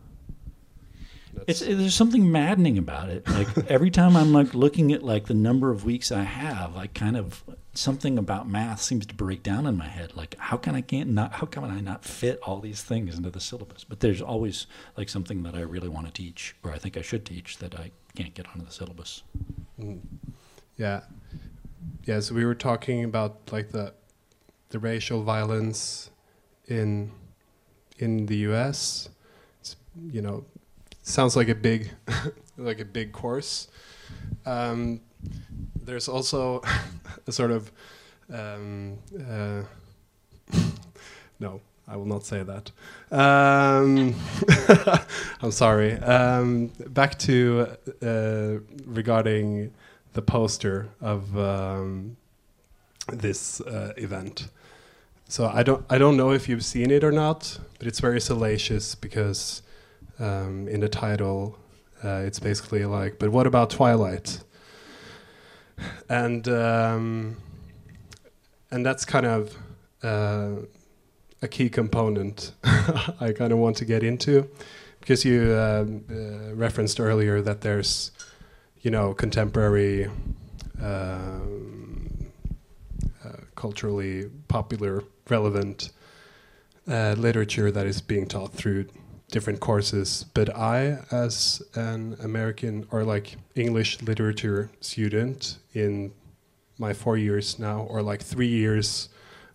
it's 1.47 1.61
there's 1.61 1.95
something 1.95 2.31
maddening 2.31 2.79
about 2.79 3.09
it. 3.09 3.29
Like 3.29 3.49
every 3.71 3.91
time 3.91 4.17
I'm 4.17 4.33
like 4.33 4.55
looking 4.55 4.93
at 4.93 5.03
like 5.03 5.27
the 5.27 5.35
number 5.35 5.71
of 5.71 5.85
weeks 5.85 6.11
I 6.11 6.23
have, 6.23 6.77
I 6.77 6.89
kind 6.89 7.17
of 7.17 7.45
something 7.75 8.19
about 8.19 8.49
math 8.49 8.83
seems 8.83 9.07
to 9.07 9.15
break 9.15 9.43
down 9.43 9.67
in 9.67 9.77
my 9.77 9.87
head. 9.87 10.17
Like 10.17 10.37
how 10.39 10.57
can 10.57 10.75
I 10.75 10.81
can't 10.81 11.11
not 11.11 11.33
how 11.35 11.47
can 11.47 11.65
I 11.65 11.81
not 11.81 12.05
fit 12.05 12.41
all 12.43 12.61
these 12.61 12.83
things 12.83 13.17
into 13.17 13.31
the 13.31 13.41
syllabus? 13.41 13.85
But 13.85 14.01
there's 14.01 14.23
always 14.23 14.67
like 14.97 15.09
something 15.09 15.43
that 15.45 15.55
I 15.55 15.61
really 15.61 15.89
want 15.89 16.07
to 16.07 16.13
teach, 16.13 16.57
or 16.63 16.73
I 16.73 16.79
think 16.79 16.97
I 16.97 17.03
should 17.03 17.25
teach 17.25 17.59
that 17.59 17.79
I 17.79 17.91
can't 18.15 18.35
get 18.35 18.47
onto 18.49 18.65
the 18.65 18.73
syllabus. 18.73 19.23
Mm. 19.81 20.01
Yeah, 20.77 21.01
yeah. 22.05 22.21
So 22.21 22.35
we 22.35 22.45
were 22.45 22.55
talking 22.55 23.05
about 23.05 23.53
like 23.53 23.71
the 23.71 23.95
the 24.71 24.79
racial 24.79 25.23
violence 25.23 26.11
in 26.67 27.13
in 27.99 28.27
the 28.27 28.37
U.S. 28.49 29.09
It's, 29.61 29.77
you 30.11 30.23
know, 30.23 30.45
sounds 31.03 31.37
like 31.37 31.49
a 31.49 31.55
big 31.55 31.91
like 32.57 32.81
a 32.81 32.85
big 32.85 33.13
course. 33.13 33.69
Um, 34.47 35.01
there's 35.83 36.09
also 36.09 36.63
a 37.27 37.33
sort 37.33 37.51
of 37.51 37.71
um, 38.33 38.99
uh, 39.29 39.63
no, 41.41 41.61
I 41.87 41.97
will 41.97 42.07
not 42.07 42.25
say 42.25 42.43
that. 42.43 42.71
Um, 43.11 44.15
I'm 45.43 45.51
sorry. 45.51 45.95
Um, 45.95 46.67
back 46.89 47.19
to 47.21 47.69
uh, 48.03 48.59
regarding 48.85 49.73
the 50.13 50.23
poster 50.23 50.89
of 51.01 51.39
um, 51.39 52.17
this 53.13 53.61
uh, 53.63 53.95
event. 53.97 54.49
So 55.29 55.51
I 55.53 55.63
don't 55.63 55.85
I 55.91 55.99
don't 55.99 56.17
know 56.17 56.33
if 56.33 56.49
you've 56.49 56.65
seen 56.65 56.91
it 56.91 57.05
or 57.05 57.13
not, 57.13 57.59
but 57.79 57.87
it's 57.87 58.01
very 58.01 58.21
salacious 58.21 58.95
because 58.95 59.63
um, 60.19 60.67
in 60.69 60.81
the 60.81 60.89
title. 60.89 61.59
Uh, 62.03 62.23
it's 62.25 62.39
basically 62.39 62.85
like, 62.85 63.19
but 63.19 63.31
what 63.31 63.47
about 63.47 63.71
Twilight? 63.71 64.41
And 66.09 66.47
um, 66.49 67.37
and 68.71 68.87
that's 68.87 69.05
kind 69.05 69.27
of 69.27 69.57
uh, 70.03 70.63
a 71.43 71.49
key 71.49 71.69
component 71.69 72.53
I 73.21 73.33
kind 73.37 73.53
of 73.53 73.59
want 73.59 73.77
to 73.79 73.85
get 73.85 74.03
into 74.03 74.49
because 75.01 75.25
you 75.25 75.55
um, 75.57 76.05
uh, 76.11 76.55
referenced 76.55 77.01
earlier 77.01 77.41
that 77.43 77.61
there's 77.61 78.13
you 78.81 78.91
know 78.91 79.15
contemporary 79.15 80.09
um, 80.81 82.31
uh, 83.25 83.43
culturally 83.55 84.31
popular 84.49 85.03
relevant 85.31 85.91
uh, 86.89 87.15
literature 87.19 87.71
that 87.71 87.87
is 87.87 88.01
being 88.01 88.27
taught 88.27 88.53
through 88.53 88.87
different 89.31 89.61
courses. 89.61 90.25
But 90.35 90.55
I, 90.57 90.99
as 91.11 91.63
an 91.75 92.17
American 92.23 92.87
or 92.91 93.05
like 93.05 93.37
English 93.55 94.03
literature 94.03 94.71
student 94.81 95.59
in 95.75 96.13
my 96.79 96.93
four 96.93 97.17
years 97.17 97.59
now, 97.59 97.81
or 97.91 98.03
like 98.03 98.23
three 98.23 98.49
years 98.49 99.09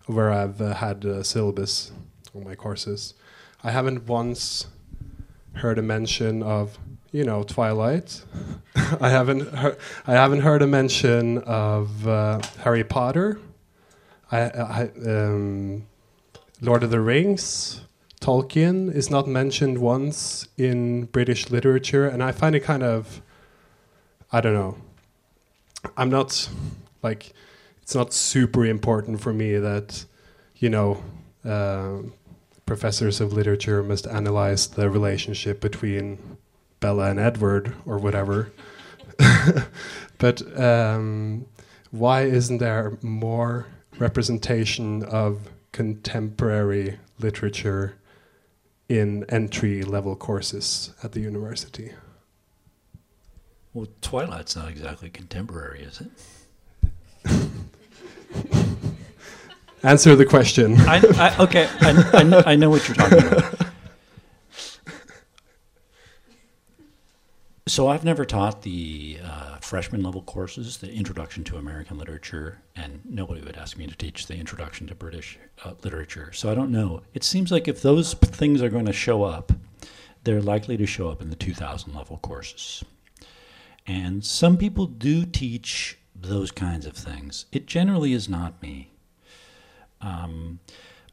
where 0.06 0.30
I've 0.30 0.60
uh, 0.60 0.74
had 0.74 1.04
a 1.04 1.24
syllabus 1.24 1.90
on 2.34 2.44
my 2.44 2.54
courses, 2.54 3.14
I 3.62 3.70
haven't 3.70 4.06
once 4.06 4.66
heard 5.54 5.78
a 5.78 5.82
mention 5.82 6.42
of 6.42 6.78
you 7.12 7.24
know 7.24 7.42
Twilight. 7.42 8.22
I 9.00 9.08
haven't 9.08 9.48
heard 9.54 9.78
I 10.06 10.12
haven't 10.12 10.40
heard 10.40 10.62
a 10.62 10.66
mention 10.66 11.38
of 11.38 12.06
uh, 12.06 12.40
Harry 12.62 12.84
Potter. 12.84 13.38
I, 14.30 14.40
I 14.40 14.90
um, 15.06 15.86
Lord 16.60 16.82
of 16.82 16.90
the 16.90 17.00
Rings. 17.00 17.82
Tolkien 18.20 18.90
is 18.94 19.10
not 19.10 19.28
mentioned 19.28 19.78
once 19.78 20.48
in 20.56 21.04
British 21.06 21.50
literature, 21.50 22.08
and 22.08 22.22
I 22.22 22.32
find 22.32 22.56
it 22.56 22.60
kind 22.60 22.82
of, 22.82 23.20
I 24.32 24.40
don't 24.40 24.54
know. 24.54 24.78
I'm 25.96 26.08
not 26.08 26.48
like, 27.02 27.34
it's 27.82 27.94
not 27.94 28.14
super 28.14 28.64
important 28.64 29.20
for 29.20 29.34
me 29.34 29.58
that, 29.58 30.06
you 30.56 30.70
know, 30.70 31.02
uh, 31.44 31.98
professors 32.64 33.20
of 33.20 33.34
literature 33.34 33.82
must 33.82 34.06
analyze 34.06 34.68
the 34.68 34.88
relationship 34.88 35.60
between 35.60 36.38
Bella 36.80 37.10
and 37.10 37.20
Edward 37.20 37.74
or 37.84 37.98
whatever. 37.98 38.52
but 40.18 40.58
um, 40.58 41.44
why 41.90 42.22
isn't 42.22 42.56
there 42.56 42.96
more 43.02 43.66
representation 43.98 45.02
of 45.04 45.48
contemporary 45.72 46.98
literature 47.18 47.96
in 48.88 49.24
entry 49.28 49.82
level 49.82 50.14
courses 50.16 50.92
at 51.02 51.12
the 51.12 51.20
university. 51.20 51.92
Well, 53.72 53.88
Twilight's 54.00 54.54
not 54.54 54.68
exactly 54.68 55.10
contemporary, 55.10 55.82
is 55.82 56.00
it? 56.00 56.10
Answer 59.82 60.16
the 60.16 60.24
question. 60.24 60.76
I, 60.80 61.02
I, 61.18 61.42
okay, 61.42 61.68
I, 61.80 62.10
I, 62.14 62.22
know, 62.22 62.42
I 62.46 62.56
know 62.56 62.70
what 62.70 62.86
you're 62.88 62.94
talking 62.94 63.18
about. 63.18 63.54
So 67.66 67.88
I've 67.88 68.04
never 68.04 68.24
taught 68.24 68.62
the 68.62 69.18
uh, 69.24 69.53
freshman 69.64 70.02
level 70.02 70.22
courses, 70.22 70.76
the 70.76 70.92
Introduction 70.92 71.42
to 71.44 71.56
American 71.56 71.96
Literature, 71.96 72.60
and 72.76 73.00
nobody 73.04 73.40
would 73.40 73.56
ask 73.56 73.78
me 73.78 73.86
to 73.86 73.96
teach 73.96 74.26
the 74.26 74.36
Introduction 74.36 74.86
to 74.86 74.94
British 74.94 75.38
uh, 75.64 75.72
Literature. 75.82 76.32
So 76.32 76.50
I 76.50 76.54
don't 76.54 76.70
know. 76.70 77.02
It 77.14 77.24
seems 77.24 77.50
like 77.50 77.66
if 77.66 77.80
those 77.80 78.12
things 78.14 78.60
are 78.60 78.68
going 78.68 78.84
to 78.84 78.92
show 78.92 79.24
up, 79.24 79.52
they're 80.22 80.42
likely 80.42 80.76
to 80.76 80.86
show 80.86 81.08
up 81.08 81.22
in 81.22 81.30
the 81.30 81.36
2000 81.36 81.94
level 81.94 82.18
courses. 82.18 82.84
And 83.86 84.24
some 84.24 84.58
people 84.58 84.86
do 84.86 85.24
teach 85.24 85.98
those 86.14 86.50
kinds 86.50 86.84
of 86.84 86.94
things. 86.94 87.46
It 87.50 87.66
generally 87.66 88.12
is 88.12 88.28
not 88.28 88.62
me. 88.62 88.90
Um, 90.00 90.60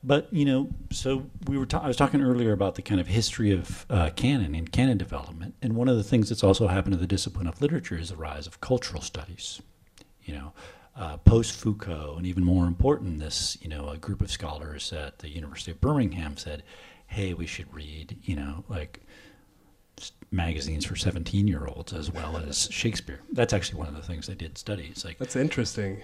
but 0.04 0.32
you 0.34 0.46
know, 0.46 0.70
so 0.92 1.26
we 1.48 1.58
were. 1.58 1.66
Ta- 1.66 1.82
I 1.84 1.88
was 1.88 1.98
talking 1.98 2.22
earlier 2.22 2.54
about 2.54 2.76
the 2.76 2.82
kind 2.82 3.00
of 3.00 3.08
history 3.08 3.52
of 3.52 3.86
uh, 3.90 4.10
canon 4.16 4.56
and 4.56 4.72
canon 4.72 4.98
development, 4.98 5.56
and 5.62 5.76
one 5.76 5.88
of 5.88 5.98
the 5.98 6.04
things 6.04 6.30
that's 6.30 6.44
also 6.44 6.68
happened 6.68 6.94
to 6.94 7.00
the 7.00 7.08
discipline 7.08 7.48
of 7.48 7.62
literature 7.62 7.98
is 7.98 8.10
the 8.10 8.16
rise 8.16 8.48
of 8.48 8.62
cultural 8.62 9.02
studies. 9.02 9.62
You 10.24 10.36
know, 10.36 10.54
uh, 10.96 11.18
post 11.18 11.54
Foucault, 11.54 12.16
and 12.18 12.26
even 12.26 12.44
more 12.44 12.66
important, 12.66 13.20
this 13.20 13.58
you 13.62 13.70
know 13.70 13.90
a 13.90 13.98
group 13.98 14.22
of 14.22 14.32
scholars 14.32 14.92
at 14.92 15.20
the 15.20 15.30
University 15.30 15.72
of 15.72 15.80
Birmingham 15.80 16.36
said, 16.36 16.64
"Hey, 17.06 17.34
we 17.34 17.46
should 17.46 17.74
read 17.74 18.18
you 18.24 18.36
know 18.36 18.64
like." 18.70 19.02
magazines 20.34 20.86
for 20.86 20.96
17 20.96 21.48
year 21.48 21.68
olds 21.68 21.92
as 21.92 22.10
well 22.10 22.38
as 22.38 22.68
Shakespeare. 22.72 23.20
That's 23.34 23.52
actually 23.54 23.80
one 23.80 23.90
of 23.90 23.96
the 23.96 24.02
things 24.02 24.28
they 24.28 24.34
did 24.34 24.58
study. 24.58 24.88
It's 24.90 25.04
like 25.04 25.18
That's 25.18 25.36
interesting. 25.36 26.00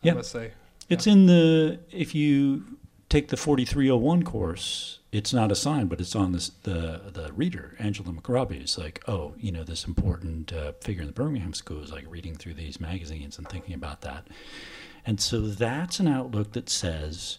Yeah. 0.00 0.12
I 0.12 0.14
must 0.16 0.32
say. 0.32 0.52
It's 0.88 1.06
in 1.06 1.26
the 1.26 1.78
if 1.92 2.14
you 2.14 2.64
take 3.12 3.28
the 3.28 3.36
4301 3.36 4.22
course, 4.22 5.00
it's 5.12 5.34
not 5.34 5.52
assigned, 5.52 5.90
but 5.90 6.00
it's 6.00 6.16
on 6.16 6.32
this, 6.32 6.48
the 6.62 7.10
the 7.12 7.30
reader, 7.34 7.76
Angela 7.78 8.10
McRobbie. 8.10 8.62
It's 8.62 8.78
like, 8.78 9.04
oh, 9.06 9.34
you 9.36 9.52
know, 9.52 9.64
this 9.64 9.84
important 9.84 10.50
uh, 10.50 10.72
figure 10.80 11.02
in 11.02 11.08
the 11.08 11.12
Birmingham 11.12 11.52
School 11.52 11.82
is 11.82 11.92
like 11.92 12.06
reading 12.08 12.34
through 12.34 12.54
these 12.54 12.80
magazines 12.80 13.36
and 13.36 13.46
thinking 13.46 13.74
about 13.74 14.00
that. 14.00 14.28
And 15.04 15.20
so 15.20 15.42
that's 15.42 16.00
an 16.00 16.08
outlook 16.08 16.52
that 16.52 16.70
says 16.70 17.36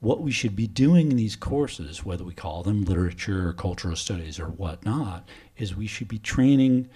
what 0.00 0.22
we 0.22 0.32
should 0.32 0.56
be 0.56 0.66
doing 0.66 1.10
in 1.10 1.18
these 1.18 1.36
courses, 1.36 2.02
whether 2.06 2.24
we 2.24 2.32
call 2.32 2.62
them 2.62 2.82
literature 2.82 3.50
or 3.50 3.52
cultural 3.52 3.96
studies 3.96 4.40
or 4.40 4.46
whatnot, 4.46 5.28
is 5.58 5.76
we 5.76 5.86
should 5.86 6.08
be 6.08 6.18
training 6.18 6.88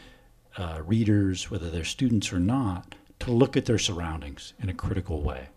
uh, 0.57 0.81
readers, 0.83 1.51
whether 1.51 1.69
they're 1.69 1.85
students 1.85 2.33
or 2.33 2.41
not, 2.41 2.95
to 3.19 3.31
look 3.31 3.59
at 3.59 3.67
their 3.67 3.79
surroundings 3.79 4.55
in 4.59 4.71
a 4.71 4.75
critical 4.75 5.21
way 5.21 5.49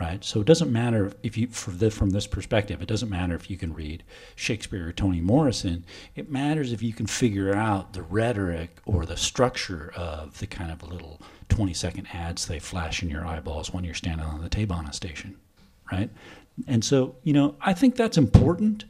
right? 0.00 0.24
So 0.24 0.40
it 0.40 0.46
doesn't 0.46 0.72
matter 0.72 1.12
if 1.22 1.36
you, 1.36 1.48
the, 1.48 1.90
from 1.90 2.10
this 2.10 2.26
perspective, 2.26 2.80
it 2.80 2.88
doesn't 2.88 3.08
matter 3.08 3.34
if 3.34 3.50
you 3.50 3.56
can 3.56 3.74
read 3.74 4.04
Shakespeare 4.36 4.88
or 4.88 4.92
Toni 4.92 5.20
Morrison. 5.20 5.84
It 6.14 6.30
matters 6.30 6.72
if 6.72 6.82
you 6.82 6.92
can 6.92 7.06
figure 7.06 7.52
out 7.54 7.94
the 7.94 8.02
rhetoric 8.02 8.70
or 8.86 9.04
the 9.04 9.16
structure 9.16 9.92
of 9.96 10.38
the 10.38 10.46
kind 10.46 10.70
of 10.70 10.88
little 10.88 11.20
20 11.48 11.74
second 11.74 12.06
ads 12.12 12.46
they 12.46 12.60
flash 12.60 13.02
in 13.02 13.10
your 13.10 13.26
eyeballs 13.26 13.72
when 13.72 13.82
you're 13.82 13.94
standing 13.94 14.26
on 14.26 14.40
the 14.40 14.48
T-Bana 14.48 14.92
station, 14.92 15.36
right? 15.90 16.10
And 16.68 16.84
so, 16.84 17.16
you 17.24 17.32
know, 17.32 17.56
I 17.60 17.72
think 17.72 17.96
that's 17.96 18.18
important. 18.18 18.84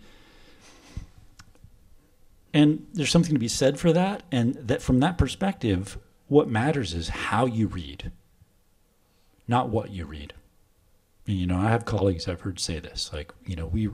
And 2.52 2.86
there's 2.92 3.10
something 3.10 3.34
to 3.34 3.38
be 3.38 3.48
said 3.48 3.78
for 3.78 3.92
that. 3.92 4.24
And 4.30 4.54
that 4.56 4.82
from 4.82 5.00
that 5.00 5.16
perspective, 5.16 5.96
what 6.26 6.48
matters 6.48 6.92
is 6.92 7.08
how 7.08 7.46
you 7.46 7.66
read, 7.66 8.10
not 9.46 9.70
what 9.70 9.90
you 9.90 10.04
read 10.04 10.34
you 11.34 11.46
know, 11.46 11.58
I 11.58 11.68
have 11.70 11.84
colleagues 11.84 12.28
I've 12.28 12.40
heard 12.40 12.58
say 12.58 12.78
this, 12.78 13.10
like, 13.12 13.32
you 13.46 13.56
know, 13.56 13.66
we 13.66 13.90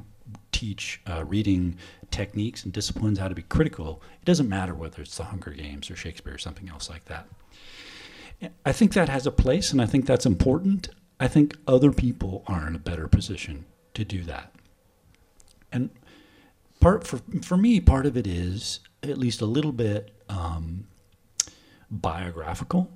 teach 0.52 1.00
uh, 1.06 1.24
reading 1.24 1.76
techniques 2.10 2.64
and 2.64 2.72
disciplines 2.72 3.18
how 3.18 3.28
to 3.28 3.34
be 3.34 3.42
critical. 3.42 4.02
It 4.20 4.24
doesn't 4.24 4.48
matter 4.48 4.74
whether 4.74 5.02
it's 5.02 5.16
the 5.16 5.24
Hunger 5.24 5.50
Games 5.50 5.90
or 5.90 5.96
Shakespeare 5.96 6.34
or 6.34 6.38
something 6.38 6.68
else 6.68 6.88
like 6.88 7.04
that. 7.06 7.26
I 8.64 8.72
think 8.72 8.92
that 8.92 9.08
has 9.08 9.26
a 9.26 9.30
place, 9.30 9.72
and 9.72 9.80
I 9.80 9.86
think 9.86 10.06
that's 10.06 10.26
important. 10.26 10.88
I 11.18 11.28
think 11.28 11.56
other 11.66 11.92
people 11.92 12.44
are 12.46 12.66
in 12.66 12.74
a 12.74 12.78
better 12.78 13.08
position 13.08 13.64
to 13.94 14.04
do 14.04 14.22
that. 14.24 14.52
And 15.72 15.90
part 16.80 17.06
for 17.06 17.20
for 17.42 17.56
me, 17.56 17.80
part 17.80 18.06
of 18.06 18.16
it 18.16 18.26
is 18.26 18.80
at 19.02 19.18
least 19.18 19.40
a 19.40 19.46
little 19.46 19.72
bit 19.72 20.12
um, 20.28 20.86
biographical. 21.90 22.90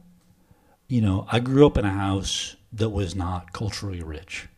You 0.89 1.01
know, 1.01 1.27
I 1.31 1.41
grew 1.41 1.67
up 1.67 1.79
in 1.79 1.85
a 1.85 1.91
house 1.91 2.57
that 2.73 2.91
was 2.91 3.15
not 3.15 3.53
culturally 3.53 4.03
rich. 4.03 4.49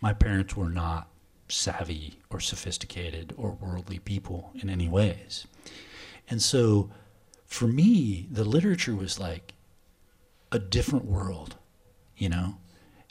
My 0.00 0.12
parents 0.12 0.56
were 0.56 0.68
not 0.68 1.08
savvy 1.48 2.18
or 2.30 2.40
sophisticated 2.40 3.34
or 3.36 3.52
worldly 3.52 3.98
people 3.98 4.50
in 4.54 4.70
any 4.70 4.88
ways. 4.88 5.46
And 6.28 6.40
so 6.40 6.90
for 7.46 7.66
me, 7.66 8.26
the 8.30 8.44
literature 8.44 8.96
was 8.96 9.20
like 9.20 9.52
a 10.50 10.58
different 10.58 11.04
world, 11.04 11.56
you 12.16 12.28
know? 12.28 12.56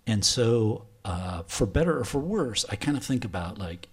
And 0.08 0.26
so, 0.26 0.86
uh, 1.06 1.44
for 1.48 1.65
better 1.67 2.00
or 2.00 2.04
for 2.04 2.20
worse, 2.20 2.65
I 2.70 2.76
kind 2.76 2.98
of 2.98 3.04
think 3.04 3.24
about 3.24 3.58
like 3.58 3.88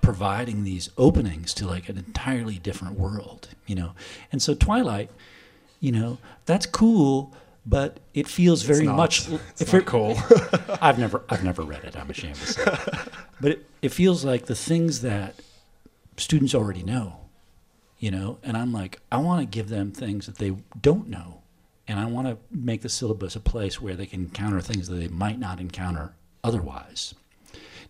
providing 0.00 0.64
these 0.64 0.90
openings 0.96 1.52
to 1.54 1.66
like 1.66 1.88
an 1.88 1.98
entirely 1.98 2.58
different 2.58 2.98
world, 2.98 3.48
you 3.66 3.74
know? 3.74 3.94
And 4.30 4.40
so, 4.40 4.54
Twilight, 4.54 5.10
you 5.80 5.92
know, 5.92 6.18
that's 6.46 6.66
cool 6.66 7.34
but 7.66 8.00
it 8.14 8.26
feels 8.26 8.62
very 8.62 8.86
not, 8.86 8.96
much. 8.96 9.28
It's 9.58 9.72
not 9.72 9.84
cool. 9.84 10.16
I've 10.82 10.98
never, 10.98 11.22
I've 11.28 11.44
never 11.44 11.62
read 11.62 11.84
it. 11.84 11.96
I'm 11.96 12.10
ashamed 12.10 12.36
to 12.36 12.46
say, 12.46 12.64
but 13.40 13.52
it, 13.52 13.66
it 13.82 13.88
feels 13.90 14.24
like 14.24 14.46
the 14.46 14.54
things 14.54 15.02
that 15.02 15.34
students 16.16 16.54
already 16.54 16.82
know, 16.82 17.16
you 17.98 18.10
know. 18.10 18.38
And 18.42 18.56
I'm 18.56 18.72
like, 18.72 19.00
I 19.12 19.18
want 19.18 19.40
to 19.40 19.46
give 19.46 19.68
them 19.68 19.92
things 19.92 20.26
that 20.26 20.36
they 20.36 20.56
don't 20.80 21.08
know, 21.08 21.42
and 21.86 21.98
I 21.98 22.06
want 22.06 22.26
to 22.28 22.38
make 22.50 22.82
the 22.82 22.88
syllabus 22.88 23.36
a 23.36 23.40
place 23.40 23.80
where 23.80 23.94
they 23.94 24.06
can 24.06 24.20
encounter 24.20 24.60
things 24.60 24.88
that 24.88 24.96
they 24.96 25.08
might 25.08 25.38
not 25.38 25.60
encounter 25.60 26.14
otherwise. 26.42 27.14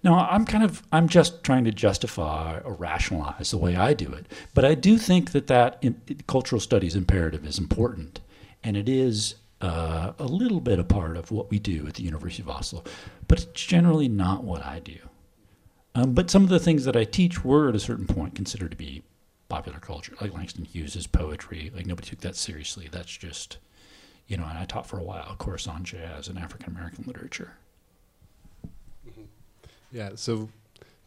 Now, 0.02 0.28
I'm 0.30 0.44
kind 0.44 0.62
of, 0.62 0.82
I'm 0.92 1.08
just 1.08 1.42
trying 1.42 1.64
to 1.64 1.72
justify 1.72 2.60
or 2.60 2.74
rationalize 2.74 3.50
the 3.50 3.58
way 3.58 3.74
I 3.74 3.94
do 3.94 4.12
it, 4.12 4.26
but 4.54 4.64
I 4.64 4.74
do 4.74 4.96
think 4.96 5.32
that 5.32 5.48
that 5.48 5.78
in, 5.82 6.00
cultural 6.28 6.60
studies 6.60 6.94
imperative 6.94 7.44
is 7.44 7.58
important, 7.58 8.20
and 8.62 8.76
it 8.76 8.88
is 8.88 9.34
uh, 9.60 10.12
a 10.18 10.24
little 10.24 10.60
bit 10.60 10.78
a 10.78 10.84
part 10.84 11.16
of 11.16 11.30
what 11.30 11.50
we 11.50 11.58
do 11.58 11.86
at 11.86 11.94
the 11.94 12.02
University 12.02 12.42
of 12.42 12.48
Oslo, 12.48 12.84
but 13.26 13.42
it's 13.42 13.62
generally 13.62 14.08
not 14.08 14.44
what 14.44 14.64
I 14.64 14.78
do. 14.80 14.98
Um, 15.94 16.14
but 16.14 16.30
some 16.30 16.44
of 16.44 16.48
the 16.48 16.60
things 16.60 16.84
that 16.84 16.96
I 16.96 17.04
teach 17.04 17.44
were 17.44 17.68
at 17.68 17.74
a 17.74 17.80
certain 17.80 18.06
point 18.06 18.34
considered 18.34 18.70
to 18.70 18.76
be 18.76 19.02
popular 19.48 19.80
culture, 19.80 20.14
like 20.20 20.32
Langston 20.32 20.64
Hughes's 20.64 21.06
poetry. 21.06 21.72
Like 21.74 21.86
nobody 21.86 22.08
took 22.08 22.20
that 22.20 22.36
seriously. 22.36 22.88
That's 22.90 23.10
just, 23.10 23.58
you 24.26 24.36
know. 24.36 24.44
And 24.44 24.58
I 24.58 24.64
taught 24.64 24.86
for 24.86 24.98
a 24.98 25.02
while 25.02 25.26
a 25.28 25.36
course 25.36 25.66
on 25.66 25.84
jazz 25.84 26.28
and 26.28 26.38
African 26.38 26.72
American 26.72 27.04
literature. 27.06 27.54
Mm-hmm. 29.08 29.22
Yeah. 29.90 30.10
So 30.14 30.50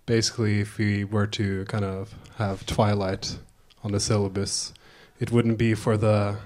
basically, 0.06 0.60
if 0.60 0.78
we 0.78 1.04
were 1.04 1.28
to 1.28 1.66
kind 1.66 1.86
of 1.86 2.14
have 2.38 2.66
Twilight 2.66 3.38
on 3.84 3.94
the 3.94 4.00
syllabus, 4.00 4.74
it 5.20 5.32
wouldn't 5.32 5.58
be 5.58 5.74
for 5.74 5.96
the 5.96 6.38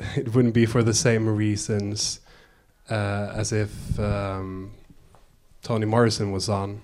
it 0.16 0.34
wouldn't 0.34 0.54
be 0.54 0.66
for 0.66 0.82
the 0.82 0.94
same 0.94 1.28
reasons 1.28 2.20
uh, 2.88 3.32
as 3.34 3.52
if 3.52 3.98
um, 3.98 4.72
Toni 5.62 5.86
Morrison 5.86 6.32
was 6.32 6.48
on. 6.48 6.80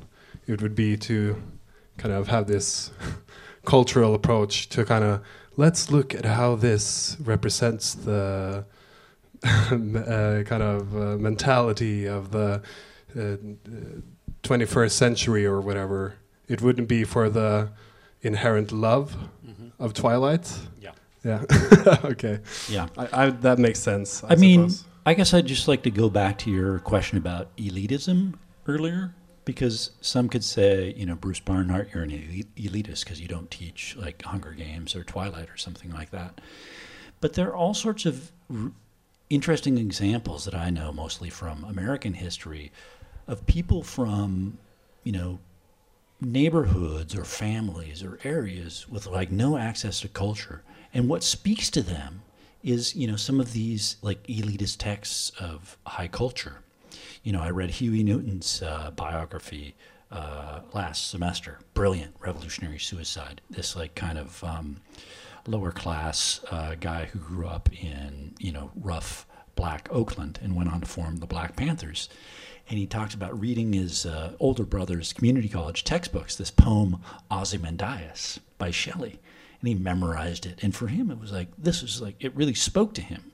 It 0.46 0.62
would 0.62 0.74
be 0.74 0.96
to 0.98 1.42
kind 1.96 2.14
of 2.14 2.28
have 2.28 2.46
this 2.46 2.90
cultural 3.64 4.14
approach 4.14 4.68
to 4.70 4.84
kind 4.84 5.02
of 5.02 5.22
let's 5.56 5.90
look 5.90 6.14
at 6.14 6.24
how 6.24 6.54
this 6.54 7.16
represents 7.20 7.94
the 7.94 8.64
uh, 9.44 10.42
kind 10.44 10.62
of 10.62 10.96
uh, 10.96 11.16
mentality 11.16 12.06
of 12.06 12.30
the 12.30 12.62
21st 14.42 14.86
uh, 14.86 14.88
century 14.88 15.46
or 15.46 15.60
whatever. 15.60 16.14
It 16.48 16.60
wouldn't 16.60 16.88
be 16.88 17.04
for 17.04 17.28
the 17.30 17.70
inherent 18.22 18.72
love 18.72 19.16
mm 19.44 19.54
-hmm. 19.54 19.70
of 19.78 19.92
Twilight. 19.92 20.60
Yeah. 20.80 20.94
Yeah. 21.26 21.42
okay. 22.04 22.38
Yeah. 22.68 22.86
I, 22.96 23.24
I, 23.24 23.30
that 23.30 23.58
makes 23.58 23.80
sense. 23.80 24.22
I, 24.22 24.34
I 24.34 24.36
mean, 24.36 24.70
I 25.04 25.14
guess 25.14 25.34
I'd 25.34 25.46
just 25.46 25.66
like 25.66 25.82
to 25.82 25.90
go 25.90 26.08
back 26.08 26.38
to 26.38 26.50
your 26.50 26.78
question 26.78 27.18
about 27.18 27.54
elitism 27.56 28.34
earlier, 28.68 29.12
because 29.44 29.90
some 30.00 30.28
could 30.28 30.44
say, 30.44 30.94
you 30.96 31.04
know, 31.04 31.16
Bruce 31.16 31.40
Barnhart, 31.40 31.88
you're 31.92 32.04
an 32.04 32.10
elitist 32.10 33.04
because 33.04 33.20
you 33.20 33.26
don't 33.26 33.50
teach 33.50 33.96
like 33.96 34.22
Hunger 34.22 34.52
Games 34.52 34.94
or 34.94 35.02
Twilight 35.02 35.50
or 35.50 35.56
something 35.56 35.90
like 35.90 36.10
that. 36.10 36.40
But 37.20 37.32
there 37.32 37.48
are 37.48 37.56
all 37.56 37.74
sorts 37.74 38.06
of 38.06 38.30
r- 38.48 38.70
interesting 39.28 39.78
examples 39.78 40.44
that 40.44 40.54
I 40.54 40.70
know, 40.70 40.92
mostly 40.92 41.30
from 41.30 41.64
American 41.64 42.14
history, 42.14 42.70
of 43.26 43.44
people 43.46 43.82
from, 43.82 44.58
you 45.02 45.10
know, 45.10 45.40
neighborhoods 46.20 47.16
or 47.16 47.24
families 47.24 48.04
or 48.04 48.20
areas 48.22 48.88
with 48.88 49.06
like 49.08 49.32
no 49.32 49.58
access 49.58 50.00
to 50.00 50.08
culture 50.08 50.62
and 50.96 51.10
what 51.10 51.22
speaks 51.22 51.68
to 51.68 51.82
them 51.82 52.22
is, 52.64 52.96
you 52.96 53.06
know, 53.06 53.16
some 53.16 53.38
of 53.38 53.52
these 53.52 53.96
like 54.00 54.26
elitist 54.28 54.78
texts 54.78 55.30
of 55.38 55.76
high 55.86 56.08
culture. 56.08 56.62
you 57.22 57.32
know, 57.32 57.42
I 57.42 57.50
read 57.50 57.70
Huey 57.70 58.02
Newton's 58.02 58.62
uh, 58.62 58.92
biography 58.92 59.74
uh, 60.10 60.60
last 60.72 61.10
semester. 61.10 61.58
Brilliant, 61.74 62.14
revolutionary 62.18 62.78
suicide. 62.78 63.42
This 63.50 63.76
like 63.76 63.94
kind 63.94 64.16
of 64.16 64.42
um, 64.42 64.80
lower 65.46 65.70
class 65.70 66.40
uh, 66.50 66.76
guy 66.80 67.04
who 67.04 67.18
grew 67.18 67.46
up 67.46 67.68
in 67.74 68.34
you 68.38 68.52
know 68.52 68.70
rough 68.74 69.26
black 69.54 69.88
Oakland 69.90 70.38
and 70.42 70.56
went 70.56 70.72
on 70.72 70.80
to 70.80 70.86
form 70.86 71.16
the 71.16 71.26
Black 71.26 71.56
Panthers. 71.56 72.08
And 72.70 72.78
he 72.78 72.86
talks 72.86 73.12
about 73.14 73.38
reading 73.38 73.74
his 73.74 74.06
uh, 74.06 74.32
older 74.40 74.64
brother's 74.64 75.12
community 75.12 75.48
college 75.48 75.84
textbooks, 75.84 76.36
this 76.36 76.50
poem 76.50 77.02
Ozymandias 77.30 78.40
by 78.56 78.70
Shelley, 78.70 79.20
and 79.66 79.76
he 79.76 79.82
memorized 79.82 80.46
it. 80.46 80.60
And 80.62 80.74
for 80.74 80.86
him, 80.86 81.10
it 81.10 81.18
was 81.18 81.32
like 81.32 81.48
this 81.58 81.82
was 81.82 82.00
like 82.00 82.16
it 82.20 82.34
really 82.36 82.54
spoke 82.54 82.94
to 82.94 83.02
him. 83.02 83.32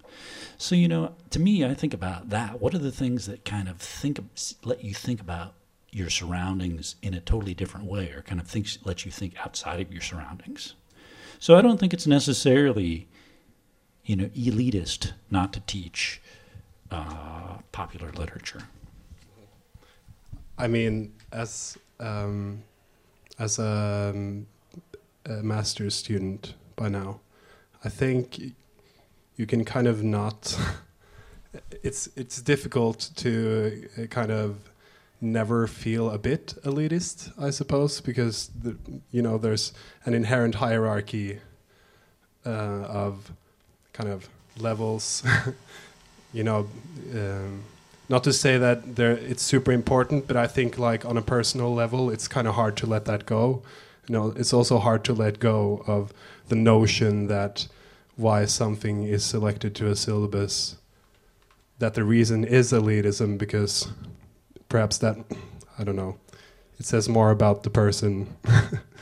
So 0.57 0.75
you 0.75 0.89
know, 0.89 1.15
to 1.31 1.39
me, 1.39 1.65
I 1.65 1.75
think 1.75 1.93
about 1.93 2.31
that. 2.31 2.61
What 2.61 2.75
are 2.75 2.79
the 2.79 2.91
things 2.91 3.27
that 3.27 3.45
kind 3.45 3.69
of 3.69 3.77
think 3.77 4.19
let 4.65 4.83
you 4.83 4.95
think 4.95 5.21
about 5.21 5.55
your 5.91 6.09
surroundings 6.09 6.97
in 7.03 7.13
a 7.13 7.21
totally 7.21 7.53
different 7.53 7.87
way, 7.87 8.11
or 8.13 8.23
kind 8.23 8.41
of 8.41 8.47
thinks 8.47 8.79
let 8.85 9.05
you 9.05 9.11
think 9.11 9.35
outside 9.45 9.81
of 9.81 9.93
your 9.93 10.01
surroundings? 10.01 10.75
So 11.39 11.57
I 11.57 11.61
don't 11.61 11.79
think 11.79 11.93
it's 11.93 12.07
necessarily, 12.07 13.09
you 14.05 14.17
know, 14.17 14.27
elitist 14.27 15.13
not 15.31 15.53
to 15.53 15.61
teach 15.61 16.23
uh, 16.91 17.59
popular 17.73 18.11
literature. 18.13 18.63
I 20.57 20.69
mean, 20.69 21.13
as 21.33 21.77
um, 22.01 22.63
as 23.39 23.59
a, 23.59 24.13
um, 24.15 24.47
a 25.27 25.43
master's 25.43 25.95
student 25.95 26.55
by 26.77 26.89
now, 26.89 27.21
I 27.85 27.89
think 27.89 28.41
you 29.37 29.47
can 29.47 29.65
kind 29.65 29.87
of 29.87 30.03
not. 30.03 30.59
it's 31.83 32.09
it's 32.17 32.41
difficult 32.41 33.11
to 33.17 33.89
uh, 33.99 34.07
kind 34.07 34.31
of 34.31 34.57
never 35.21 35.67
feel 35.67 36.11
a 36.11 36.19
bit 36.19 36.55
elitist, 36.65 37.33
I 37.39 37.51
suppose, 37.51 38.01
because 38.01 38.51
the, 38.61 38.77
you 39.11 39.23
know 39.23 39.39
there's 39.39 39.73
an 40.05 40.15
inherent 40.15 40.57
hierarchy 40.57 41.39
uh, 42.45 42.49
of 43.05 43.33
kind 43.93 44.11
of 44.11 44.29
levels. 44.59 45.23
you 46.33 46.43
know, 46.43 46.69
um, 47.15 47.63
not 48.09 48.25
to 48.25 48.33
say 48.33 48.59
that 48.59 48.97
there 48.97 49.13
it's 49.13 49.43
super 49.43 49.73
important, 49.73 50.27
but 50.27 50.37
I 50.37 50.47
think 50.47 50.79
like 50.79 51.05
on 51.05 51.17
a 51.17 51.23
personal 51.23 51.73
level, 51.75 52.11
it's 52.11 52.29
kind 52.29 52.49
of 52.49 52.55
hard 52.55 52.77
to 52.79 52.87
let 52.87 53.05
that 53.05 53.27
go. 53.27 53.63
You 54.09 54.15
know, 54.15 54.35
it's 54.37 54.53
also 54.53 54.79
hard 54.79 55.05
to 55.05 55.13
let 55.13 55.39
go 55.39 55.85
of 55.87 56.13
the 56.49 56.57
notion 56.57 57.29
that 57.29 57.69
why 58.17 58.45
something 58.45 59.05
is 59.05 59.25
selected 59.25 59.75
to 59.77 59.89
a 59.89 59.97
syllabus 59.97 60.77
that 61.79 61.95
the 61.95 62.05
reason 62.05 62.45
is 62.45 62.73
elitism 62.73 63.39
because 63.39 63.89
perhaps 64.69 64.99
that 64.99 65.17
I 65.79 65.85
don't 65.85 65.97
know 65.97 66.17
it 66.79 66.87
says 66.87 67.09
more 67.09 67.31
about 67.31 67.63
the 67.63 67.71
person 67.71 68.37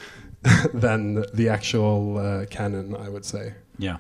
than 0.72 1.24
the 1.34 1.48
actual 1.48 2.18
uh, 2.18 2.46
canon 2.46 2.96
I 2.96 3.08
would 3.08 3.24
say. 3.24 3.54
Yeah. 3.78 3.98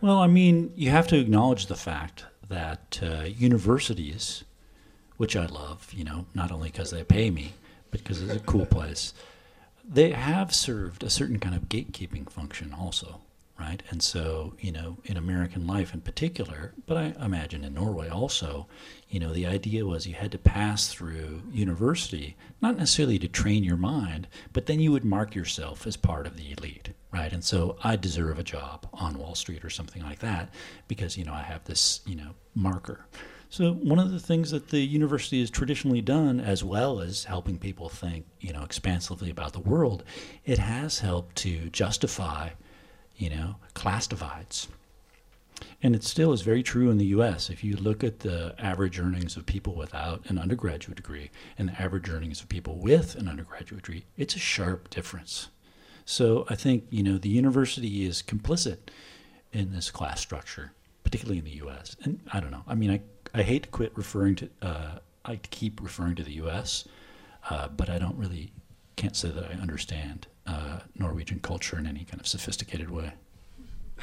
Well 0.00 0.18
I 0.18 0.26
mean 0.26 0.72
you 0.76 0.90
have 0.90 1.06
to 1.08 1.18
acknowledge 1.18 1.66
the 1.66 1.76
fact 1.76 2.26
that 2.48 3.00
uh, 3.02 3.22
universities 3.24 4.44
which 5.16 5.36
I 5.36 5.46
love 5.46 5.92
you 5.92 6.04
know 6.04 6.26
not 6.34 6.50
only 6.50 6.70
because 6.70 6.90
they 6.90 7.04
pay 7.04 7.30
me 7.30 7.54
but 7.90 8.02
because 8.02 8.20
it's 8.20 8.34
a 8.34 8.40
cool 8.40 8.66
place 8.66 9.14
they 9.92 10.10
have 10.12 10.54
served 10.54 11.02
a 11.02 11.10
certain 11.10 11.38
kind 11.38 11.54
of 11.54 11.68
gatekeeping 11.68 12.30
function 12.30 12.74
also 12.78 13.20
right? 13.62 13.82
And 13.90 14.02
so, 14.02 14.54
you 14.60 14.72
know, 14.72 14.96
in 15.04 15.16
American 15.16 15.66
life 15.66 15.94
in 15.94 16.00
particular, 16.00 16.72
but 16.86 16.96
I 16.96 17.14
imagine 17.24 17.64
in 17.64 17.74
Norway 17.74 18.08
also, 18.08 18.66
you 19.08 19.20
know, 19.20 19.32
the 19.32 19.46
idea 19.46 19.84
was 19.84 20.06
you 20.06 20.14
had 20.14 20.32
to 20.32 20.38
pass 20.38 20.88
through 20.88 21.42
university, 21.52 22.36
not 22.60 22.76
necessarily 22.76 23.18
to 23.20 23.28
train 23.28 23.62
your 23.62 23.76
mind, 23.76 24.26
but 24.52 24.66
then 24.66 24.80
you 24.80 24.90
would 24.90 25.04
mark 25.04 25.34
yourself 25.34 25.86
as 25.86 25.96
part 25.96 26.26
of 26.26 26.36
the 26.36 26.52
elite, 26.52 26.90
right? 27.12 27.32
And 27.32 27.44
so 27.44 27.76
I 27.84 27.96
deserve 27.96 28.38
a 28.38 28.44
job 28.44 28.86
on 28.92 29.18
Wall 29.18 29.34
Street 29.34 29.64
or 29.64 29.70
something 29.70 30.02
like 30.02 30.20
that 30.20 30.48
because, 30.88 31.16
you 31.16 31.24
know, 31.24 31.34
I 31.34 31.42
have 31.42 31.64
this, 31.64 32.00
you 32.06 32.16
know, 32.16 32.30
marker. 32.54 33.06
So 33.52 33.74
one 33.74 33.98
of 33.98 34.10
the 34.10 34.18
things 34.18 34.50
that 34.50 34.68
the 34.68 34.80
university 34.80 35.40
has 35.40 35.50
traditionally 35.50 36.00
done, 36.00 36.40
as 36.40 36.64
well 36.64 37.00
as 37.00 37.24
helping 37.24 37.58
people 37.58 37.88
think, 37.90 38.24
you 38.40 38.52
know, 38.52 38.62
expansively 38.62 39.30
about 39.30 39.52
the 39.52 39.60
world, 39.60 40.04
it 40.46 40.58
has 40.58 41.00
helped 41.00 41.36
to 41.36 41.68
justify 41.68 42.50
you 43.16 43.30
know, 43.30 43.56
class 43.74 44.06
divides. 44.06 44.68
And 45.82 45.94
it 45.94 46.02
still 46.02 46.32
is 46.32 46.42
very 46.42 46.62
true 46.62 46.90
in 46.90 46.98
the 46.98 47.06
US. 47.06 47.50
If 47.50 47.62
you 47.62 47.76
look 47.76 48.02
at 48.02 48.20
the 48.20 48.54
average 48.58 48.98
earnings 48.98 49.36
of 49.36 49.46
people 49.46 49.74
without 49.74 50.28
an 50.28 50.38
undergraduate 50.38 50.96
degree 50.96 51.30
and 51.58 51.68
the 51.68 51.80
average 51.80 52.08
earnings 52.08 52.40
of 52.40 52.48
people 52.48 52.78
with 52.78 53.14
an 53.14 53.28
undergraduate 53.28 53.82
degree, 53.82 54.04
it's 54.16 54.34
a 54.34 54.40
sharp 54.40 54.90
difference. 54.90 55.48
So 56.04 56.46
I 56.48 56.56
think, 56.56 56.84
you 56.90 57.02
know, 57.02 57.18
the 57.18 57.28
university 57.28 58.04
is 58.04 58.22
complicit 58.22 58.78
in 59.52 59.72
this 59.72 59.90
class 59.90 60.20
structure, 60.20 60.72
particularly 61.04 61.38
in 61.38 61.44
the 61.44 61.64
US. 61.66 61.96
And 62.02 62.20
I 62.32 62.40
don't 62.40 62.50
know. 62.50 62.64
I 62.66 62.74
mean, 62.74 62.90
I, 62.90 63.00
I 63.34 63.42
hate 63.42 63.64
to 63.64 63.68
quit 63.68 63.92
referring 63.96 64.36
to, 64.36 64.48
uh, 64.60 64.98
I 65.24 65.36
keep 65.36 65.80
referring 65.80 66.16
to 66.16 66.22
the 66.22 66.34
US, 66.34 66.86
uh, 67.48 67.68
but 67.68 67.88
I 67.88 67.98
don't 67.98 68.16
really, 68.16 68.52
can't 68.96 69.16
say 69.16 69.30
that 69.30 69.44
I 69.44 69.54
understand 69.54 70.26
uh, 70.46 70.80
Norwegian 70.96 71.40
culture 71.40 71.78
in 71.78 71.86
any 71.86 72.04
kind 72.04 72.20
of 72.20 72.26
sophisticated 72.26 72.90
way? 72.90 73.12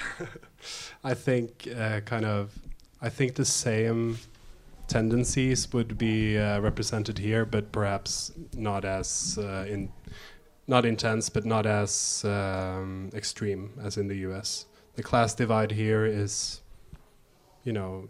I 1.03 1.13
think 1.13 1.67
uh, 1.77 1.99
kind 2.01 2.25
of, 2.25 2.57
I 3.01 3.09
think 3.09 3.35
the 3.35 3.45
same 3.45 4.17
tendencies 4.87 5.71
would 5.71 5.97
be 5.97 6.37
uh, 6.37 6.59
represented 6.59 7.19
here, 7.19 7.45
but 7.45 7.71
perhaps 7.71 8.31
not 8.55 8.83
as 8.85 9.37
uh, 9.39 9.65
in, 9.69 9.91
not 10.67 10.85
intense, 10.85 11.29
but 11.29 11.45
not 11.45 11.65
as 11.65 12.23
um, 12.25 13.09
extreme 13.13 13.71
as 13.81 13.97
in 13.97 14.07
the 14.07 14.17
U.S. 14.17 14.65
The 14.95 15.03
class 15.03 15.33
divide 15.33 15.71
here 15.71 16.05
is, 16.05 16.61
you 17.63 17.73
know, 17.73 18.09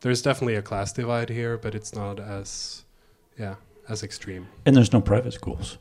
there's 0.00 0.22
definitely 0.22 0.56
a 0.56 0.62
class 0.62 0.92
divide 0.92 1.28
here, 1.28 1.56
but 1.56 1.74
it's 1.74 1.94
not 1.94 2.20
as, 2.20 2.84
yeah, 3.38 3.56
as 3.88 4.02
extreme. 4.02 4.48
And 4.64 4.76
there's 4.76 4.92
no 4.92 5.00
private 5.00 5.32
schools 5.32 5.78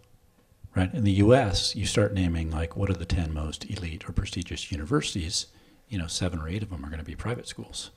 right? 0.75 0.93
In 0.93 1.04
the 1.04 1.13
U.S., 1.13 1.75
you 1.75 1.86
start 1.86 2.13
naming 2.13 2.51
like 2.51 2.75
what 2.75 2.89
are 2.89 2.93
the 2.93 3.06
ten 3.06 3.34
most 3.34 3.69
elite 3.69 4.08
or 4.08 4.12
prestigious 4.12 4.71
universities. 4.71 5.47
You 5.88 5.97
know, 5.97 6.08
seven 6.08 6.39
or 6.39 6.49
eight 6.49 6.63
of 6.63 6.69
them 6.69 6.84
are 6.84 6.89
going 6.89 6.99
to 6.99 7.06
be 7.06 7.15
private 7.15 7.47
schools. 7.47 7.91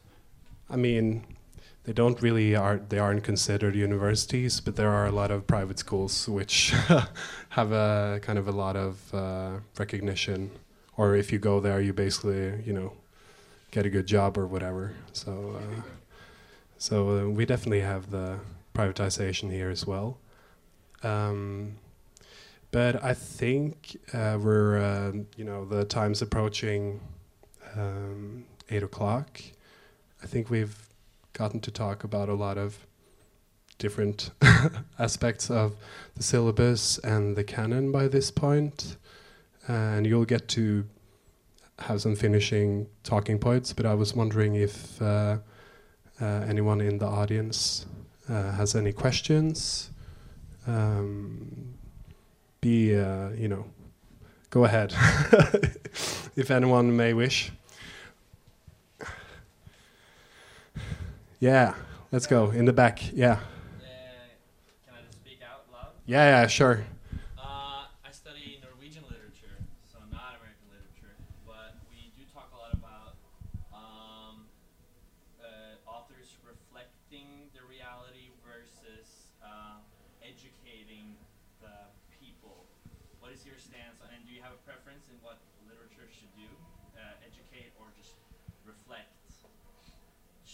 I 0.71 0.77
mean, 0.77 1.25
they 1.85 1.93
don't 1.93 2.21
really 2.23 2.55
are 2.55 2.79
they 2.89 2.99
aren't 2.99 3.25
considered 3.25 3.75
universities, 3.75 4.61
but 4.61 4.77
there 4.77 4.91
are 4.91 5.07
a 5.07 5.13
lot 5.13 5.31
of 5.31 5.47
private 5.47 5.79
schools 5.79 6.29
which 6.29 6.71
have 7.51 7.73
a 7.73 8.21
kind 8.23 8.39
of 8.39 8.47
a 8.47 8.53
lot 8.53 8.77
of 8.77 9.15
uh, 9.15 9.59
recognition. 9.79 10.51
Or 10.97 11.15
if 11.15 11.33
you 11.33 11.39
go 11.39 11.61
there, 11.61 11.81
you 11.81 11.93
basically 11.93 12.63
you 12.65 12.73
know 12.73 12.93
get 13.71 13.87
a 13.87 13.91
good 13.91 14.07
job 14.07 14.39
or 14.39 14.47
whatever. 14.47 14.95
So 15.13 15.61
uh, 15.61 15.83
so 16.79 17.19
uh, 17.19 17.29
we 17.29 17.45
definitely 17.45 17.81
have 17.81 18.11
the 18.11 18.39
privatization 18.75 19.51
here 19.51 19.69
as 19.69 19.87
well. 19.87 20.19
Um, 21.03 21.77
but 22.71 23.03
I 23.03 23.15
think 23.15 23.99
uh, 24.13 24.39
we're, 24.41 24.79
uh, 24.79 25.13
you 25.37 25.45
know, 25.45 25.65
the 25.65 25.85
time's 25.85 26.23
approaching 26.23 27.01
um, 27.77 28.45
eight 28.71 28.83
o'clock. 28.83 29.41
I 30.23 30.27
think 30.27 30.51
we've 30.51 30.77
gotten 31.33 31.61
to 31.61 31.71
talk 31.71 32.05
about 32.05 32.29
a 32.29 32.35
lot 32.35 32.59
of 32.59 32.87
different 33.79 34.31
aspects 34.99 35.51
of 35.51 35.77
the 36.17 36.23
syllabus 36.23 36.99
and 36.99 37.37
the 37.37 37.45
canon 37.45 37.91
by 37.91 38.09
this 38.09 38.31
point. 38.31 38.97
And 39.67 40.07
you'll 40.07 40.25
get 40.25 40.49
to 40.49 40.85
have 41.81 42.01
some 42.03 42.17
finishing 42.17 42.89
talking 43.03 43.39
points, 43.39 43.73
but 43.73 43.87
I 43.87 43.95
was 43.95 44.15
wondering 44.15 44.57
if 44.57 45.01
uh, 45.01 45.39
anyone 46.21 46.81
in 46.81 46.99
the 46.99 47.07
audience 47.07 47.87
uh, 48.29 48.53
has 48.53 48.75
any 48.75 48.93
questions. 48.93 49.91
Um, 50.67 51.75
be, 52.61 52.95
uh, 52.97 53.31
you 53.31 53.49
know, 53.49 53.67
go 54.51 54.65
ahead 54.65 54.93
if 56.37 56.51
anyone 56.51 56.97
may 56.97 57.15
wish. 57.15 57.53
Yeah, 61.41 61.75
let's 62.11 62.27
go 62.27 62.51
in 62.51 62.65
the 62.65 62.73
back. 62.73 63.13
Yeah. 63.13 63.33
Uh, 63.33 63.39
can 64.85 64.95
I 64.95 65.07
just 65.07 65.21
speak 65.21 65.39
out 65.43 65.65
loud? 65.73 65.93
Yeah, 66.05 66.41
yeah, 66.43 66.47
sure. 66.49 66.85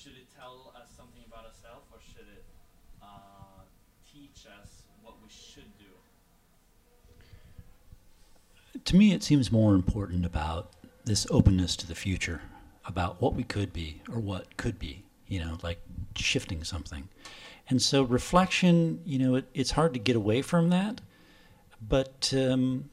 should 0.04 0.20
it 0.20 0.28
tell 0.36 0.68
us 0.76 0.92
something 0.92 1.24
about 1.26 1.46
ourselves 1.48 1.88
or 1.88 1.96
should 1.96 2.28
it 2.28 2.44
uh, 3.00 3.64
teach 4.04 4.44
us 4.44 4.84
what 5.00 5.14
we 5.24 5.30
should 5.32 5.72
do? 5.80 5.88
To 8.86 8.96
me, 8.96 9.12
it 9.12 9.22
seems 9.22 9.50
more 9.50 9.74
important 9.74 10.26
about 10.26 10.72
this 11.04 11.26
openness 11.30 11.74
to 11.76 11.86
the 11.86 11.94
future, 11.94 12.42
about 12.84 13.20
what 13.20 13.34
we 13.34 13.42
could 13.42 13.72
be 13.72 14.02
or 14.12 14.20
what 14.20 14.56
could 14.56 14.78
be, 14.78 15.04
you 15.26 15.40
know, 15.40 15.58
like 15.62 15.80
shifting 16.16 16.64
something. 16.64 17.08
And 17.68 17.80
so 17.80 18.02
reflection, 18.02 19.00
you 19.06 19.18
know, 19.18 19.36
it, 19.36 19.46
it's 19.54 19.70
hard 19.70 19.94
to 19.94 19.98
get 20.00 20.16
away 20.16 20.42
from 20.42 20.68
that, 20.68 21.00
but 21.80 22.32
um, 22.36 22.90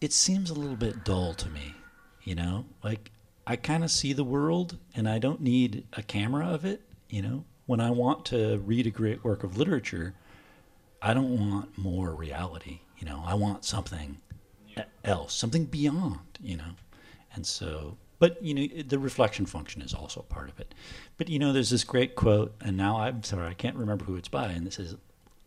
it 0.00 0.12
seems 0.12 0.48
a 0.48 0.54
little 0.54 0.76
bit 0.76 1.04
dull 1.04 1.34
to 1.34 1.48
me, 1.50 1.74
you 2.24 2.34
know? 2.34 2.64
Like, 2.82 3.10
I 3.46 3.56
kind 3.56 3.84
of 3.84 3.90
see 3.90 4.14
the 4.14 4.24
world 4.24 4.78
and 4.94 5.08
I 5.08 5.18
don't 5.18 5.40
need 5.42 5.86
a 5.92 6.02
camera 6.02 6.46
of 6.46 6.64
it, 6.64 6.80
you 7.10 7.20
know? 7.20 7.44
When 7.66 7.80
I 7.80 7.90
want 7.90 8.24
to 8.26 8.58
read 8.58 8.86
a 8.86 8.90
great 8.90 9.22
work 9.22 9.44
of 9.44 9.58
literature, 9.58 10.14
I 11.02 11.12
don't 11.12 11.38
want 11.38 11.76
more 11.76 12.14
reality, 12.14 12.80
you 12.98 13.06
know? 13.06 13.22
I 13.26 13.34
want 13.34 13.66
something 13.66 14.16
else, 15.04 15.34
something 15.34 15.64
beyond, 15.64 16.18
you 16.40 16.56
know? 16.56 16.72
And 17.34 17.46
so, 17.46 17.96
but, 18.18 18.42
you 18.42 18.54
know, 18.54 18.82
the 18.82 18.98
reflection 18.98 19.46
function 19.46 19.82
is 19.82 19.94
also 19.94 20.22
part 20.22 20.48
of 20.48 20.60
it. 20.60 20.74
But, 21.16 21.28
you 21.28 21.38
know, 21.38 21.52
there's 21.52 21.70
this 21.70 21.84
great 21.84 22.16
quote, 22.16 22.54
and 22.60 22.76
now 22.76 22.98
I'm 23.00 23.22
sorry, 23.22 23.48
I 23.48 23.54
can't 23.54 23.76
remember 23.76 24.04
who 24.04 24.16
it's 24.16 24.28
by, 24.28 24.48
and 24.48 24.66
this 24.66 24.78
is 24.78 24.96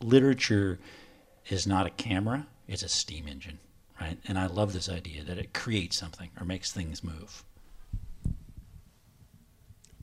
literature 0.01 0.79
is 1.49 1.67
not 1.67 1.85
a 1.85 1.89
camera, 1.89 2.47
it's 2.67 2.83
a 2.83 2.89
steam 2.89 3.27
engine 3.27 3.59
right? 4.03 4.17
And 4.27 4.37
I 4.37 4.47
love 4.47 4.73
this 4.73 4.89
idea 4.89 5.23
that 5.23 5.37
it 5.37 5.53
creates 5.53 5.97
something 5.97 6.29
or 6.39 6.45
makes 6.45 6.71
things 6.71 7.03
move. 7.03 7.43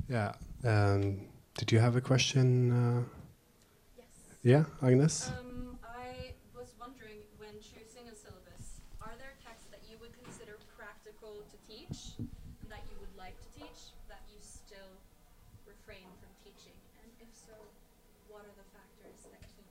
Yeah. 0.09 0.33
Um, 0.65 1.21
did 1.57 1.71
you 1.71 1.79
have 1.79 1.97
a 1.97 2.01
question? 2.01 2.73
Uh, 2.73 3.03
yes. 3.97 4.07
Yeah, 4.43 4.65
Agnes? 4.83 5.29
Um, 5.29 5.79
I 5.85 6.35
was 6.57 6.75
wondering 6.81 7.23
when 7.39 7.55
choosing 7.61 8.09
a 8.11 8.15
syllabus, 8.17 8.81
are 9.01 9.15
there 9.19 9.37
texts 9.45 9.69
that 9.71 9.85
you 9.89 9.97
would 10.01 10.17
consider 10.25 10.59
practical 10.77 11.45
to 11.47 11.57
teach 11.69 12.19
and 12.19 12.69
that 12.73 12.83
you 12.91 12.97
would 12.99 13.15
like 13.17 13.39
to 13.39 13.49
teach 13.55 13.95
that 14.09 14.25
you 14.33 14.39
still 14.41 14.99
refrain 15.69 16.09
from 16.19 16.31
teaching? 16.43 16.75
And 17.05 17.11
if 17.23 17.31
so, 17.31 17.55
what 18.27 18.43
are 18.43 18.57
the 18.59 18.67
factors 18.75 19.15
that 19.31 19.47
keep 19.55 19.69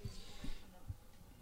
you 0.00 0.08
away 0.08 0.48
from 0.48 0.68
them? 0.72 0.86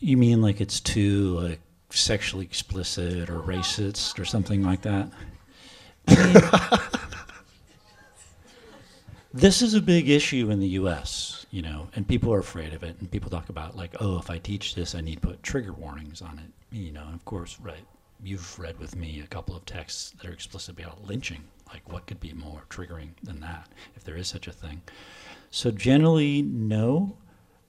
You 0.01 0.17
mean 0.17 0.41
like 0.41 0.61
it's 0.61 0.81
too 0.81 1.39
like 1.39 1.61
sexually 1.91 2.45
explicit 2.45 3.29
or 3.29 3.41
racist 3.41 4.19
or 4.19 4.25
something 4.25 4.63
like 4.63 4.83
that. 4.83 5.11
this 9.35 9.63
is 9.63 9.75
a 9.75 9.81
big 9.83 10.09
issue 10.09 10.51
in 10.51 10.59
the 10.61 10.69
U.S., 10.69 11.47
you 11.51 11.63
know, 11.63 11.89
and 11.95 12.07
people 12.07 12.33
are 12.33 12.39
afraid 12.39 12.73
of 12.73 12.83
it. 12.83 12.97
And 13.01 13.11
people 13.11 13.31
talk 13.31 13.49
about 13.49 13.77
like, 13.77 13.95
oh, 14.01 14.19
if 14.19 14.31
I 14.31 14.39
teach 14.39 14.75
this, 14.75 14.95
I 14.95 15.01
need 15.01 15.21
to 15.21 15.29
put 15.29 15.43
trigger 15.43 15.73
warnings 15.73 16.23
on 16.23 16.39
it, 16.39 16.77
you 16.77 16.93
know. 16.93 17.05
And 17.05 17.15
of 17.15 17.25
course, 17.25 17.59
right, 17.61 17.85
you've 18.23 18.59
read 18.59 18.79
with 18.79 18.97
me 18.97 19.21
a 19.21 19.27
couple 19.27 19.55
of 19.57 19.65
texts 19.67 20.15
that 20.21 20.29
are 20.29 20.33
explicitly 20.33 20.85
about 20.85 21.07
lynching. 21.07 21.45
Like, 21.73 21.93
what 21.93 22.07
could 22.07 22.21
be 22.21 22.33
more 22.33 22.65
triggering 22.69 23.11
than 23.23 23.41
that, 23.41 23.69
if 23.95 24.03
there 24.05 24.17
is 24.17 24.29
such 24.29 24.49
a 24.49 24.53
thing? 24.53 24.83
So 25.51 25.71
generally, 25.71 26.43
no. 26.43 27.17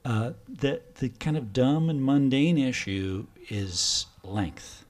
Uh, 0.04 0.32
the 0.50 0.82
the 0.96 1.10
kind 1.10 1.38
of 1.38 1.54
dumb 1.54 1.90
and 1.90 2.04
mundane 2.04 2.58
issue 2.58 3.28
is 3.50 4.08
length. 4.24 4.86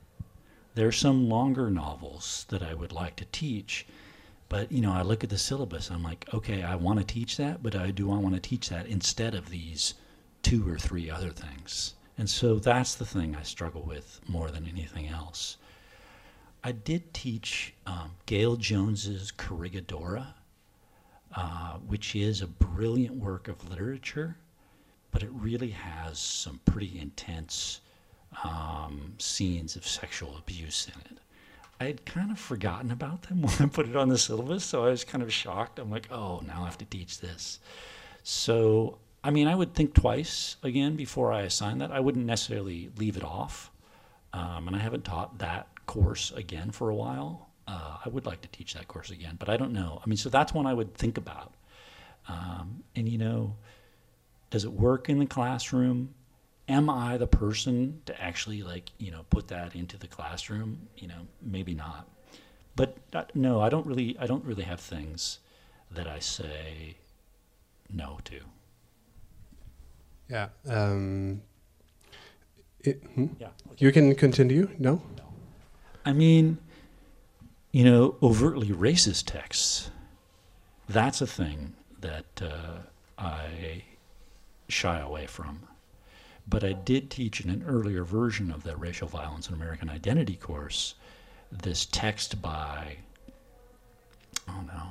There 0.75 0.87
are 0.87 0.91
some 0.93 1.27
longer 1.27 1.69
novels 1.69 2.45
that 2.49 2.63
I 2.63 2.73
would 2.73 2.93
like 2.93 3.17
to 3.17 3.25
teach, 3.25 3.85
but 4.47 4.71
you 4.71 4.79
know, 4.81 4.93
I 4.93 5.01
look 5.01 5.23
at 5.23 5.29
the 5.29 5.37
syllabus. 5.37 5.91
I'm 5.91 6.03
like, 6.03 6.25
okay, 6.33 6.63
I 6.63 6.75
want 6.75 6.99
to 6.99 7.05
teach 7.05 7.35
that, 7.37 7.61
but 7.61 7.75
I 7.75 7.91
do 7.91 8.11
I 8.11 8.17
want 8.17 8.35
to 8.35 8.41
teach 8.41 8.69
that 8.69 8.85
instead 8.85 9.35
of 9.35 9.49
these 9.49 9.95
two 10.43 10.67
or 10.69 10.77
three 10.77 11.09
other 11.09 11.29
things. 11.29 11.93
And 12.17 12.29
so 12.29 12.55
that's 12.55 12.95
the 12.95 13.05
thing 13.05 13.35
I 13.35 13.43
struggle 13.43 13.81
with 13.81 14.21
more 14.27 14.49
than 14.49 14.67
anything 14.67 15.07
else. 15.07 15.57
I 16.63 16.71
did 16.71 17.13
teach 17.13 17.73
um, 17.87 18.11
Gayl 18.27 18.57
Jones's 18.57 19.31
Corregidora, 19.31 20.27
uh, 21.35 21.77
which 21.79 22.15
is 22.15 22.41
a 22.41 22.47
brilliant 22.47 23.15
work 23.15 23.47
of 23.47 23.67
literature, 23.69 24.37
but 25.11 25.23
it 25.23 25.29
really 25.33 25.69
has 25.69 26.17
some 26.17 26.59
pretty 26.65 26.99
intense 26.99 27.81
um, 28.43 29.13
scenes 29.17 29.75
of 29.75 29.85
sexual 29.85 30.37
abuse 30.37 30.87
in 30.93 30.99
it. 31.11 31.17
I 31.79 31.85
had 31.85 32.05
kind 32.05 32.31
of 32.31 32.39
forgotten 32.39 32.91
about 32.91 33.23
them 33.23 33.41
when 33.41 33.53
I 33.59 33.65
put 33.65 33.89
it 33.89 33.95
on 33.95 34.09
the 34.09 34.17
syllabus, 34.17 34.63
so 34.63 34.85
I 34.85 34.89
was 34.89 35.03
kind 35.03 35.23
of 35.23 35.33
shocked. 35.33 35.79
I'm 35.79 35.89
like, 35.89 36.11
oh, 36.11 36.41
now 36.45 36.61
I 36.61 36.65
have 36.65 36.77
to 36.79 36.85
teach 36.85 37.19
this. 37.19 37.59
So, 38.23 38.99
I 39.23 39.31
mean, 39.31 39.47
I 39.47 39.55
would 39.55 39.73
think 39.73 39.93
twice 39.93 40.57
again 40.63 40.95
before 40.95 41.31
I 41.31 41.41
assign 41.41 41.79
that. 41.79 41.91
I 41.91 41.99
wouldn't 41.99 42.25
necessarily 42.25 42.91
leave 42.97 43.17
it 43.17 43.23
off. 43.23 43.71
Um, 44.33 44.67
and 44.67 44.75
I 44.75 44.79
haven't 44.79 45.03
taught 45.03 45.39
that 45.39 45.67
course 45.87 46.31
again 46.31 46.71
for 46.71 46.89
a 46.89 46.95
while. 46.95 47.49
Uh, 47.67 47.97
I 48.05 48.09
would 48.09 48.25
like 48.25 48.41
to 48.41 48.47
teach 48.49 48.75
that 48.75 48.87
course 48.87 49.09
again, 49.09 49.35
but 49.39 49.49
I 49.49 49.57
don't 49.57 49.73
know. 49.73 50.01
I 50.03 50.07
mean, 50.07 50.17
so 50.17 50.29
that's 50.29 50.53
one 50.53 50.67
I 50.67 50.73
would 50.73 50.93
think 50.93 51.17
about. 51.17 51.53
Um, 52.29 52.83
and, 52.95 53.09
you 53.09 53.17
know, 53.17 53.55
does 54.51 54.63
it 54.63 54.71
work 54.71 55.09
in 55.09 55.17
the 55.17 55.25
classroom? 55.25 56.13
am 56.71 56.89
I 56.89 57.17
the 57.17 57.27
person 57.27 58.01
to 58.05 58.21
actually 58.21 58.63
like 58.63 58.91
you 58.97 59.11
know 59.11 59.25
put 59.29 59.49
that 59.49 59.75
into 59.75 59.97
the 59.97 60.07
classroom? 60.07 60.87
You 60.97 61.09
know, 61.09 61.27
maybe 61.41 61.73
not. 61.73 62.07
But 62.75 62.97
uh, 63.13 63.25
no, 63.35 63.61
I 63.61 63.69
don't 63.69 63.85
really. 63.85 64.17
I 64.19 64.25
don't 64.25 64.43
really 64.45 64.63
have 64.63 64.79
things 64.79 65.39
that 65.91 66.07
I 66.07 66.19
say 66.19 66.95
no 67.91 68.19
to. 68.25 68.39
Yeah. 70.29 70.47
Um, 70.67 71.41
it, 72.79 73.03
hmm? 73.15 73.27
Yeah. 73.37 73.47
Okay. 73.71 73.85
You 73.85 73.91
can 73.91 74.15
continue. 74.15 74.69
No. 74.79 75.01
No. 75.17 75.23
I 76.05 76.13
mean, 76.13 76.57
you 77.71 77.83
know, 77.83 78.15
overtly 78.23 78.69
racist 78.69 79.25
texts. 79.25 79.91
That's 80.87 81.21
a 81.21 81.27
thing 81.27 81.73
that 81.99 82.41
uh, 82.41 82.79
I 83.17 83.83
shy 84.71 84.99
away 84.99 85.27
from. 85.27 85.67
But 86.47 86.63
I 86.63 86.73
did 86.73 87.09
teach 87.09 87.41
in 87.41 87.49
an 87.49 87.63
earlier 87.67 88.03
version 88.03 88.51
of 88.51 88.63
the 88.63 88.75
Racial 88.75 89.07
Violence 89.07 89.47
and 89.47 89.55
American 89.55 89.89
Identity 89.89 90.35
course 90.35 90.95
this 91.51 91.85
text 91.85 92.41
by, 92.41 92.97
oh 94.47 94.61
no, 94.65 94.83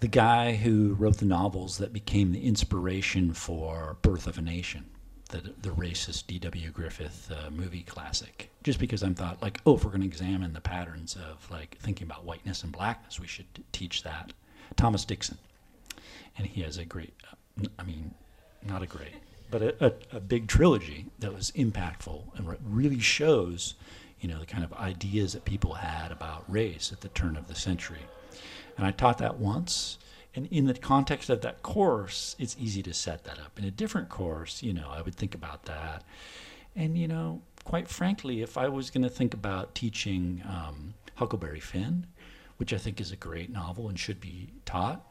the 0.00 0.08
guy 0.08 0.54
who 0.54 0.94
wrote 0.94 1.18
the 1.18 1.24
novels 1.24 1.78
that 1.78 1.92
became 1.92 2.32
the 2.32 2.44
inspiration 2.44 3.32
for 3.32 3.96
Birth 4.02 4.26
of 4.26 4.38
a 4.38 4.42
Nation, 4.42 4.86
the, 5.28 5.52
the 5.62 5.70
racist 5.70 6.26
D.W. 6.26 6.70
Griffith 6.70 7.30
uh, 7.30 7.50
movie 7.50 7.82
classic. 7.82 8.50
Just 8.62 8.78
because 8.78 9.02
I'm 9.02 9.14
thought, 9.14 9.40
like, 9.42 9.60
oh, 9.66 9.76
if 9.76 9.84
we're 9.84 9.90
going 9.90 10.00
to 10.00 10.06
examine 10.06 10.52
the 10.52 10.60
patterns 10.60 11.16
of 11.16 11.48
like 11.50 11.76
thinking 11.78 12.06
about 12.06 12.24
whiteness 12.24 12.62
and 12.62 12.72
blackness, 12.72 13.20
we 13.20 13.26
should 13.26 13.46
teach 13.72 14.02
that. 14.02 14.32
Thomas 14.76 15.04
Dixon 15.04 15.38
and 16.36 16.46
he 16.46 16.62
has 16.62 16.78
a 16.78 16.84
great, 16.84 17.12
I 17.78 17.82
mean, 17.82 18.14
not 18.62 18.82
a 18.82 18.86
great, 18.86 19.14
but 19.50 19.62
a, 19.62 19.86
a, 19.86 20.16
a 20.16 20.20
big 20.20 20.46
trilogy 20.46 21.06
that 21.18 21.34
was 21.34 21.50
impactful 21.52 22.22
and 22.36 22.56
really 22.64 23.00
shows, 23.00 23.74
you 24.20 24.28
know, 24.28 24.38
the 24.38 24.46
kind 24.46 24.64
of 24.64 24.72
ideas 24.74 25.32
that 25.32 25.44
people 25.44 25.74
had 25.74 26.12
about 26.12 26.44
race 26.50 26.92
at 26.92 27.00
the 27.00 27.08
turn 27.08 27.36
of 27.36 27.48
the 27.48 27.54
century. 27.54 28.00
And 28.76 28.86
I 28.86 28.90
taught 28.90 29.18
that 29.18 29.38
once. 29.38 29.98
And 30.34 30.46
in 30.52 30.66
the 30.66 30.74
context 30.74 31.28
of 31.28 31.40
that 31.42 31.62
course, 31.62 32.36
it's 32.38 32.56
easy 32.58 32.82
to 32.84 32.94
set 32.94 33.24
that 33.24 33.38
up. 33.38 33.58
In 33.58 33.64
a 33.64 33.70
different 33.70 34.08
course, 34.08 34.62
you 34.62 34.72
know, 34.72 34.88
I 34.90 35.02
would 35.02 35.16
think 35.16 35.34
about 35.34 35.64
that. 35.64 36.04
And, 36.76 36.96
you 36.96 37.08
know, 37.08 37.42
quite 37.64 37.88
frankly, 37.88 38.40
if 38.40 38.56
I 38.56 38.68
was 38.68 38.90
going 38.90 39.02
to 39.02 39.10
think 39.10 39.34
about 39.34 39.74
teaching 39.74 40.42
um, 40.48 40.94
Huckleberry 41.16 41.60
Finn, 41.60 42.06
which 42.60 42.74
I 42.74 42.76
think 42.76 43.00
is 43.00 43.10
a 43.10 43.16
great 43.16 43.48
novel 43.48 43.88
and 43.88 43.98
should 43.98 44.20
be 44.20 44.50
taught, 44.66 45.10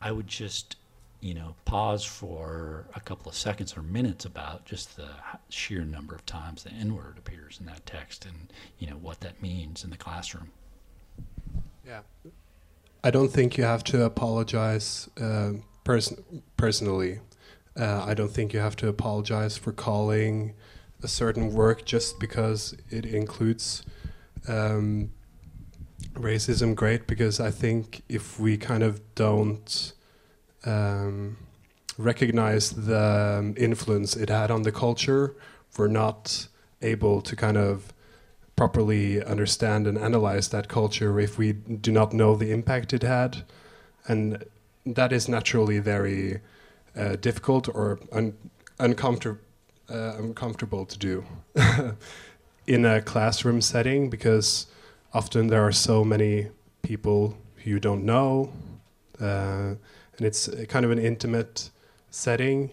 I 0.00 0.10
would 0.10 0.26
just, 0.26 0.76
you 1.20 1.34
know, 1.34 1.54
pause 1.66 2.02
for 2.02 2.86
a 2.94 3.00
couple 3.00 3.28
of 3.28 3.36
seconds 3.36 3.76
or 3.76 3.82
minutes 3.82 4.24
about 4.24 4.64
just 4.64 4.96
the 4.96 5.10
sheer 5.50 5.82
number 5.84 6.14
of 6.14 6.24
times 6.24 6.64
the 6.64 6.70
N 6.70 6.94
word 6.94 7.18
appears 7.18 7.58
in 7.60 7.66
that 7.66 7.84
text 7.84 8.24
and, 8.24 8.50
you 8.78 8.88
know, 8.88 8.96
what 8.96 9.20
that 9.20 9.42
means 9.42 9.84
in 9.84 9.90
the 9.90 9.98
classroom. 9.98 10.50
Yeah. 11.86 12.00
I 13.04 13.10
don't 13.10 13.28
think 13.28 13.58
you 13.58 13.64
have 13.64 13.84
to 13.84 14.04
apologize 14.04 15.10
uh, 15.20 15.52
pers- 15.84 16.18
personally. 16.56 17.20
Uh, 17.78 18.02
I 18.06 18.14
don't 18.14 18.30
think 18.30 18.54
you 18.54 18.60
have 18.60 18.76
to 18.76 18.88
apologize 18.88 19.58
for 19.58 19.72
calling 19.72 20.54
a 21.02 21.08
certain 21.08 21.52
work 21.52 21.84
just 21.84 22.18
because 22.18 22.74
it 22.88 23.04
includes 23.04 23.84
um, 24.48 25.10
racism 26.20 26.74
great 26.74 27.06
because 27.06 27.40
I 27.40 27.50
think 27.50 28.02
if 28.08 28.38
we 28.38 28.56
kind 28.56 28.82
of 28.82 29.00
don't 29.14 29.92
um, 30.64 31.36
recognize 31.96 32.70
the 32.70 33.38
um, 33.40 33.54
influence 33.56 34.16
it 34.16 34.28
had 34.28 34.50
on 34.50 34.62
the 34.62 34.72
culture, 34.72 35.34
we're 35.76 35.88
not 35.88 36.48
able 36.82 37.20
to 37.22 37.36
kind 37.36 37.56
of 37.56 37.92
properly 38.56 39.22
understand 39.24 39.86
and 39.86 39.96
analyze 39.96 40.48
that 40.48 40.68
culture 40.68 41.20
if 41.20 41.38
we 41.38 41.52
do 41.52 41.92
not 41.92 42.12
know 42.12 42.34
the 42.34 42.50
impact 42.50 42.92
it 42.92 43.02
had. 43.02 43.44
and 44.08 44.44
that 44.94 45.12
is 45.12 45.28
naturally 45.28 45.78
very 45.78 46.40
uh, 46.96 47.16
difficult 47.16 47.68
or 47.68 48.00
un- 48.12 48.36
uncomfortable 48.78 49.38
uh, 49.90 50.16
uncomfortable 50.18 50.84
to 50.84 50.98
do 50.98 51.24
in 52.66 52.84
a 52.84 53.00
classroom 53.00 53.62
setting 53.62 54.10
because 54.10 54.66
often 55.12 55.48
there 55.48 55.66
are 55.66 55.72
so 55.72 56.04
many 56.04 56.48
people 56.82 57.36
who 57.56 57.70
you 57.70 57.80
don't 57.80 58.04
know, 58.04 58.52
uh, 59.20 59.74
and 60.16 60.26
it's 60.26 60.48
kind 60.68 60.84
of 60.84 60.90
an 60.90 60.98
intimate 60.98 61.70
setting, 62.10 62.70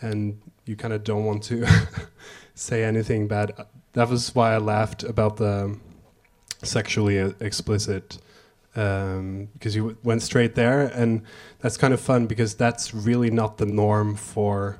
and 0.00 0.40
you 0.66 0.76
kind 0.76 0.94
of 0.94 1.04
don't 1.04 1.24
want 1.24 1.42
to 1.44 1.66
say 2.54 2.84
anything 2.84 3.28
bad. 3.28 3.52
That 3.92 4.08
was 4.08 4.34
why 4.34 4.54
I 4.54 4.58
laughed 4.58 5.02
about 5.02 5.36
the 5.36 5.76
sexually 6.62 7.18
explicit 7.40 8.18
um, 8.76 9.48
because 9.54 9.74
you 9.74 9.96
went 10.02 10.22
straight 10.22 10.54
there, 10.54 10.82
and 10.82 11.22
that's 11.58 11.76
kind 11.76 11.92
of 11.92 12.00
fun 12.00 12.26
because 12.26 12.54
that's 12.54 12.94
really 12.94 13.30
not 13.30 13.58
the 13.58 13.66
norm 13.66 14.14
for 14.16 14.78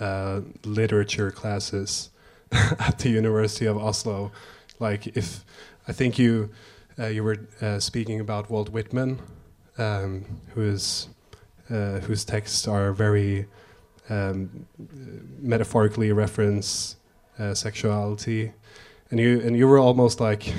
uh, 0.00 0.40
literature 0.64 1.30
classes 1.30 2.10
at 2.52 2.98
the 2.98 3.10
University 3.10 3.66
of 3.66 3.76
Oslo. 3.76 4.32
Like 4.78 5.06
if 5.16 5.44
I 5.88 5.92
think 5.92 6.18
you 6.18 6.50
uh, 6.98 7.06
you 7.06 7.24
were 7.24 7.48
uh, 7.62 7.80
speaking 7.80 8.20
about 8.20 8.50
Walt 8.50 8.68
Whitman, 8.68 9.18
um, 9.78 10.24
who 10.54 10.62
is 10.62 11.08
uh, 11.70 12.00
whose 12.00 12.24
texts 12.24 12.68
are 12.68 12.92
very 12.92 13.46
um, 14.10 14.66
metaphorically 15.40 16.12
reference 16.12 16.96
sexuality, 17.54 18.52
and 19.10 19.18
you 19.18 19.40
and 19.40 19.56
you 19.56 19.66
were 19.66 19.78
almost 19.78 20.20
like 20.20 20.52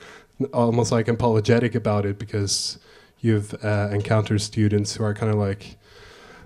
almost 0.52 0.92
like 0.92 1.08
apologetic 1.08 1.74
about 1.74 2.06
it 2.06 2.18
because 2.18 2.78
you've 3.20 3.54
uh, 3.64 3.88
encountered 3.90 4.40
students 4.40 4.94
who 4.94 5.02
are 5.02 5.14
kind 5.14 5.32
of 5.32 5.38
like, 5.38 5.78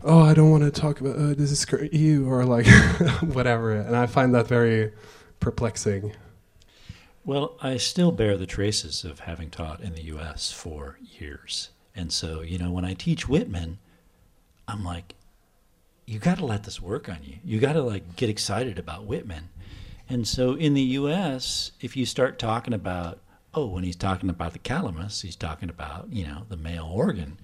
"Oh, 0.03 0.20
I 0.20 0.32
don't 0.32 0.51
want 0.51 0.62
to 0.62 0.70
talk 0.70 1.01
about 1.01 1.16
uh, 1.16 1.34
this 1.34 1.51
is 1.51 1.66
you," 1.93 2.30
or 2.30 2.45
like 2.45 2.66
whatever, 3.20 3.72
and 3.72 3.95
I 3.97 4.07
find 4.07 4.34
that 4.34 4.47
very 4.47 4.93
perplexing. 5.41 6.14
Well, 7.30 7.56
I 7.62 7.76
still 7.76 8.10
bear 8.10 8.36
the 8.36 8.44
traces 8.44 9.04
of 9.04 9.20
having 9.20 9.50
taught 9.50 9.80
in 9.82 9.94
the 9.94 10.02
U.S. 10.06 10.50
for 10.50 10.98
years, 11.16 11.70
and 11.94 12.12
so 12.12 12.40
you 12.40 12.58
know 12.58 12.72
when 12.72 12.84
I 12.84 12.94
teach 12.94 13.28
Whitman, 13.28 13.78
I'm 14.66 14.84
like, 14.84 15.14
you 16.06 16.18
got 16.18 16.38
to 16.38 16.44
let 16.44 16.64
this 16.64 16.82
work 16.82 17.08
on 17.08 17.18
you. 17.22 17.36
You 17.44 17.60
got 17.60 17.74
to 17.74 17.82
like 17.82 18.16
get 18.16 18.28
excited 18.30 18.80
about 18.80 19.04
Whitman. 19.04 19.48
And 20.08 20.26
so 20.26 20.54
in 20.54 20.74
the 20.74 20.82
U.S., 20.82 21.70
if 21.80 21.96
you 21.96 22.04
start 22.04 22.36
talking 22.36 22.74
about 22.74 23.20
oh, 23.54 23.66
when 23.66 23.84
he's 23.84 23.94
talking 23.94 24.28
about 24.28 24.52
the 24.52 24.58
calamus, 24.58 25.22
he's 25.22 25.36
talking 25.36 25.70
about 25.70 26.08
you 26.10 26.26
know 26.26 26.46
the 26.48 26.56
male 26.56 26.90
organ. 26.92 27.38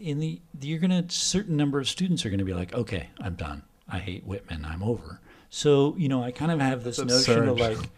In 0.00 0.18
the 0.18 0.40
you're 0.60 0.80
gonna 0.80 1.04
certain 1.10 1.56
number 1.56 1.78
of 1.78 1.88
students 1.88 2.26
are 2.26 2.30
gonna 2.30 2.42
be 2.42 2.54
like, 2.54 2.74
okay, 2.74 3.10
I'm 3.20 3.36
done. 3.36 3.62
I 3.88 4.00
hate 4.00 4.26
Whitman. 4.26 4.64
I'm 4.64 4.82
over. 4.82 5.20
So 5.48 5.94
you 5.96 6.08
know, 6.08 6.24
I 6.24 6.32
kind 6.32 6.50
of 6.50 6.58
have 6.58 6.82
this 6.82 6.96
That's 6.96 7.08
notion 7.28 7.48
absurd. 7.48 7.48
of 7.50 7.78
like. 7.78 7.90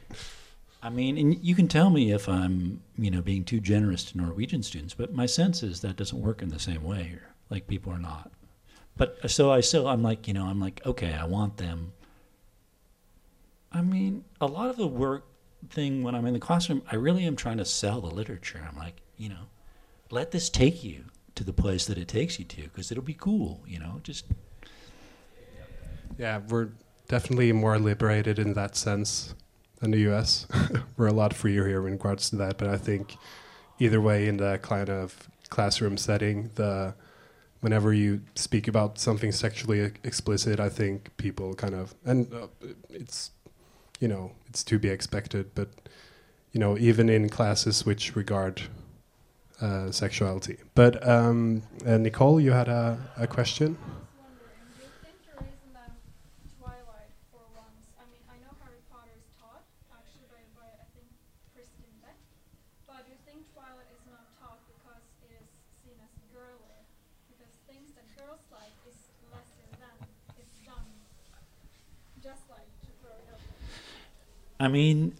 I 0.83 0.91
mean, 0.91 1.16
and 1.16 1.45
you 1.45 1.55
can 1.55 1.68
tell 1.68 1.91
me 1.91 2.11
if 2.11 2.28
I'm, 2.28 2.80
you 2.99 3.11
know, 3.11 3.22
being 3.22 3.45
too 3.45 3.61
generous 3.61 4.03
to 4.07 4.18
Norwegian 4.18 4.64
students, 4.64 4.95
but 4.95 5.14
my 5.14 5.26
sense 5.26 5.62
is 5.62 5.80
that 5.80 5.97
doesn't 5.97 6.20
work 6.20 6.43
in 6.43 6.49
the 6.49 6.59
same 6.59 6.83
way 6.83 7.05
here. 7.05 7.35
Like 7.51 7.68
people 7.68 7.93
are 7.93 7.99
not. 7.99 8.33
But 8.97 9.18
uh, 9.22 9.28
so 9.28 9.53
I 9.53 9.61
still, 9.61 9.87
I'm 9.87 10.03
like, 10.03 10.26
you 10.26 10.35
know, 10.35 10.47
I'm 10.47 10.61
like, 10.61 10.85
okay, 10.85 11.12
I 11.12 11.24
want 11.24 11.59
them. 11.59 11.93
I 13.70 13.80
mean, 13.80 14.24
a 14.41 14.47
lot 14.47 14.70
of 14.70 14.76
the 14.76 14.89
work 14.89 15.24
thing 15.70 16.03
when 16.03 16.16
I'm 16.16 16.26
in 16.26 16.35
the 16.35 16.41
classroom, 16.41 16.83
I 16.91 16.97
really 16.97 17.24
am 17.24 17.37
trying 17.37 17.59
to 17.59 17.64
sell 17.64 18.01
the 18.01 18.12
literature. 18.12 18.66
I'm 18.68 18.76
like, 18.76 18.97
you 19.16 19.28
know, 19.28 19.47
let 20.11 20.33
this 20.33 20.51
take 20.51 20.83
you 20.83 21.05
to 21.37 21.45
the 21.45 21.53
place 21.53 21.87
that 21.87 21.97
it 21.97 22.09
takes 22.09 22.41
you 22.41 22.45
to 22.45 22.62
because 22.62 22.91
it'll 22.91 23.05
be 23.05 23.14
cool, 23.14 23.62
you 23.66 23.78
know, 23.78 24.01
just. 24.03 24.26
Yeah, 26.18 26.41
we're 26.49 26.70
definitely 27.09 27.53
more 27.53 27.78
liberated 27.78 28.39
in 28.39 28.53
that 28.55 28.76
sense 28.76 29.35
than 29.83 29.91
the 29.91 30.11
US. 30.12 30.47
we're 30.97 31.09
a 31.09 31.12
lot 31.12 31.35
freer 31.35 31.66
here 31.66 31.87
in 31.87 31.95
regards 31.95 32.30
to 32.30 32.37
that, 32.37 32.57
but 32.57 32.68
I 32.68 32.78
think 32.78 33.16
either 33.78 34.01
way, 34.01 34.28
in 34.28 34.37
the 34.37 34.59
kind 34.62 34.89
of 34.89 35.28
classroom 35.51 35.97
setting, 35.99 36.51
the 36.55 36.95
whenever 37.61 37.93
you 37.93 38.22
speak 38.35 38.66
about 38.68 38.99
something 38.99 39.33
sexually 39.33 39.93
explicit, 40.05 40.61
I 40.61 40.68
think 40.68 41.14
people 41.16 41.55
kind 41.55 41.74
of 41.74 41.95
and 42.05 42.33
uh, 42.33 42.47
it's 42.91 43.33
you 43.99 44.09
know 44.09 44.33
it's 44.49 44.62
to 44.64 44.78
be 44.78 44.89
expected, 44.89 45.51
but 45.55 45.68
you 46.53 46.61
know 46.61 46.78
even 46.78 47.09
in 47.09 47.28
classes 47.28 47.85
which 47.85 48.14
regard 48.14 48.62
uh, 49.61 49.91
sexuality. 49.91 50.59
But 50.76 51.07
um, 51.07 51.62
uh, 51.85 51.99
Nicole, 51.99 52.41
you 52.41 52.53
had 52.53 52.68
a, 52.68 52.99
a 53.16 53.26
question. 53.26 53.76
I 74.63 74.69
mean, 74.69 75.15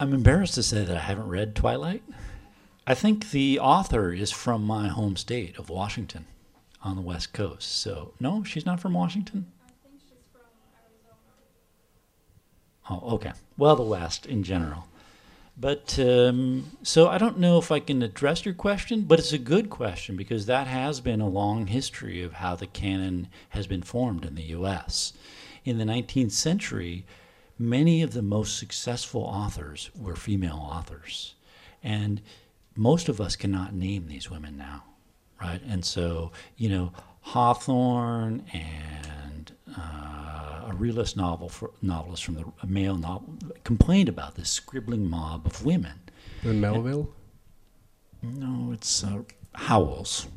I'm 0.00 0.14
embarrassed 0.14 0.54
to 0.54 0.62
say 0.62 0.82
that 0.82 0.96
I 0.96 1.00
haven't 1.00 1.28
read 1.28 1.54
Twilight. 1.54 2.02
I 2.86 2.94
think 2.94 3.30
the 3.30 3.60
author 3.60 4.10
is 4.10 4.30
from 4.30 4.64
my 4.64 4.88
home 4.88 5.16
state 5.16 5.58
of 5.58 5.68
Washington 5.68 6.24
on 6.82 6.96
the 6.96 7.02
West 7.02 7.34
Coast. 7.34 7.70
So, 7.70 8.14
no, 8.18 8.42
she's 8.44 8.64
not 8.64 8.80
from 8.80 8.94
Washington? 8.94 9.52
I 9.66 9.86
think 9.86 10.00
she's 10.00 10.16
from 10.32 10.40
Arizona. 12.88 13.04
Oh, 13.04 13.16
okay. 13.16 13.32
Well, 13.58 13.76
the 13.76 13.82
West 13.82 14.24
in 14.24 14.42
general. 14.42 14.88
But 15.58 15.98
um, 15.98 16.70
so 16.82 17.06
I 17.06 17.18
don't 17.18 17.38
know 17.38 17.58
if 17.58 17.70
I 17.70 17.80
can 17.80 18.00
address 18.00 18.46
your 18.46 18.54
question, 18.54 19.02
but 19.02 19.18
it's 19.18 19.34
a 19.34 19.38
good 19.38 19.68
question 19.68 20.16
because 20.16 20.46
that 20.46 20.66
has 20.66 21.00
been 21.00 21.20
a 21.20 21.28
long 21.28 21.66
history 21.66 22.22
of 22.22 22.32
how 22.32 22.56
the 22.56 22.66
canon 22.66 23.28
has 23.50 23.66
been 23.66 23.82
formed 23.82 24.24
in 24.24 24.36
the 24.36 24.44
U.S. 24.44 25.12
In 25.66 25.76
the 25.76 25.84
19th 25.84 26.32
century, 26.32 27.04
many 27.58 28.02
of 28.02 28.12
the 28.12 28.22
most 28.22 28.58
successful 28.58 29.22
authors 29.22 29.90
were 29.98 30.16
female 30.16 30.58
authors. 30.60 31.34
And 31.82 32.20
most 32.76 33.08
of 33.08 33.20
us 33.20 33.36
cannot 33.36 33.74
name 33.74 34.06
these 34.06 34.30
women 34.30 34.56
now, 34.56 34.84
right? 35.40 35.60
And 35.68 35.84
so, 35.84 36.32
you 36.56 36.68
know, 36.68 36.92
Hawthorne 37.20 38.44
and 38.52 39.52
uh, 39.76 40.68
a 40.68 40.72
realist 40.74 41.16
novel 41.16 41.48
for, 41.48 41.72
novelist 41.82 42.24
from 42.24 42.34
the 42.34 42.44
a 42.62 42.66
male 42.66 42.96
novel 42.96 43.36
complained 43.64 44.08
about 44.08 44.34
this 44.36 44.48
scribbling 44.48 45.08
mob 45.08 45.46
of 45.46 45.64
women. 45.64 46.00
Melville? 46.42 47.12
No, 48.22 48.72
it's 48.72 49.04
uh, 49.04 49.22
Howells. 49.54 50.28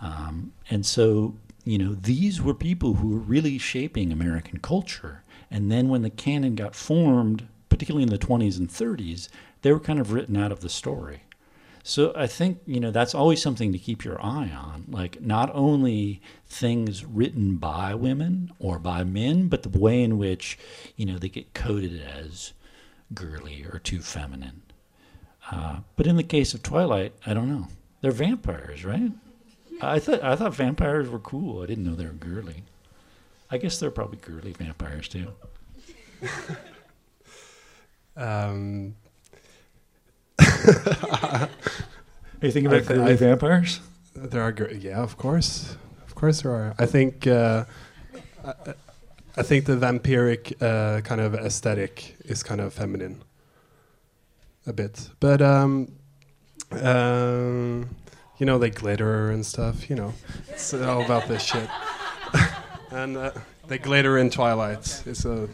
Um, 0.00 0.52
and 0.70 0.84
so, 0.84 1.36
you 1.64 1.78
know, 1.78 1.94
these 1.94 2.40
were 2.42 2.54
people 2.54 2.94
who 2.94 3.08
were 3.08 3.20
really 3.20 3.58
shaping 3.58 4.12
American 4.12 4.60
culture. 4.60 5.23
And 5.54 5.70
then 5.70 5.88
when 5.88 6.02
the 6.02 6.10
canon 6.10 6.56
got 6.56 6.74
formed, 6.74 7.46
particularly 7.68 8.02
in 8.02 8.08
the 8.08 8.18
20s 8.18 8.58
and 8.58 8.68
30s, 8.68 9.28
they 9.62 9.70
were 9.70 9.78
kind 9.78 10.00
of 10.00 10.10
written 10.10 10.36
out 10.36 10.50
of 10.50 10.62
the 10.62 10.68
story. 10.68 11.22
So 11.84 12.12
I 12.16 12.26
think, 12.26 12.58
you 12.66 12.80
know, 12.80 12.90
that's 12.90 13.14
always 13.14 13.40
something 13.40 13.70
to 13.70 13.78
keep 13.78 14.04
your 14.04 14.20
eye 14.20 14.50
on. 14.50 14.86
Like, 14.88 15.20
not 15.20 15.54
only 15.54 16.20
things 16.48 17.04
written 17.04 17.54
by 17.54 17.94
women 17.94 18.50
or 18.58 18.80
by 18.80 19.04
men, 19.04 19.46
but 19.46 19.62
the 19.62 19.78
way 19.78 20.02
in 20.02 20.18
which, 20.18 20.58
you 20.96 21.06
know, 21.06 21.18
they 21.18 21.28
get 21.28 21.54
coded 21.54 22.02
as 22.02 22.52
girly 23.14 23.64
or 23.64 23.78
too 23.78 24.00
feminine. 24.00 24.62
Uh, 25.52 25.80
but 25.94 26.08
in 26.08 26.16
the 26.16 26.24
case 26.24 26.52
of 26.52 26.64
Twilight, 26.64 27.12
I 27.24 27.32
don't 27.32 27.48
know. 27.48 27.68
They're 28.00 28.10
vampires, 28.10 28.84
right? 28.84 29.12
I 29.80 30.00
thought 30.00 30.20
I 30.24 30.34
thought 30.34 30.54
vampires 30.54 31.08
were 31.08 31.20
cool. 31.20 31.62
I 31.62 31.66
didn't 31.66 31.84
know 31.84 31.94
they 31.94 32.06
were 32.06 32.10
girly. 32.10 32.64
I 33.54 33.56
guess 33.56 33.78
they're 33.78 33.92
probably 33.92 34.18
girly 34.18 34.50
vampires 34.50 35.06
too. 35.06 35.28
Um, 38.16 38.96
you 40.40 40.56
thinking 42.50 42.66
about 42.66 42.86
th- 42.86 42.88
girly 42.88 43.14
vampires? 43.14 43.78
there 44.16 44.42
are, 44.42 44.50
gr- 44.50 44.70
yeah, 44.70 45.00
of 45.00 45.16
course, 45.16 45.76
of 46.04 46.16
course 46.16 46.42
there 46.42 46.50
are. 46.50 46.74
I 46.80 46.86
think, 46.86 47.28
uh, 47.28 47.64
I, 48.44 48.74
I 49.36 49.42
think 49.44 49.66
the 49.66 49.76
vampiric 49.76 50.60
uh, 50.60 51.02
kind 51.02 51.20
of 51.20 51.34
aesthetic 51.36 52.16
is 52.24 52.42
kind 52.42 52.60
of 52.60 52.72
feminine, 52.72 53.22
a 54.66 54.72
bit. 54.72 55.10
But 55.20 55.40
um, 55.40 55.92
um, 56.72 57.88
you 58.38 58.46
know, 58.46 58.58
they 58.58 58.70
glitter 58.70 59.30
and 59.30 59.46
stuff. 59.46 59.88
You 59.88 59.94
know, 59.94 60.14
it's 60.48 60.74
all 60.74 61.04
about 61.04 61.28
this 61.28 61.44
shit. 61.44 61.68
And 62.94 63.16
uh, 63.16 63.32
they 63.66 63.78
glitter 63.78 64.18
in 64.18 64.30
Twilight. 64.30 65.02
It's 65.06 65.24
a 65.24 65.48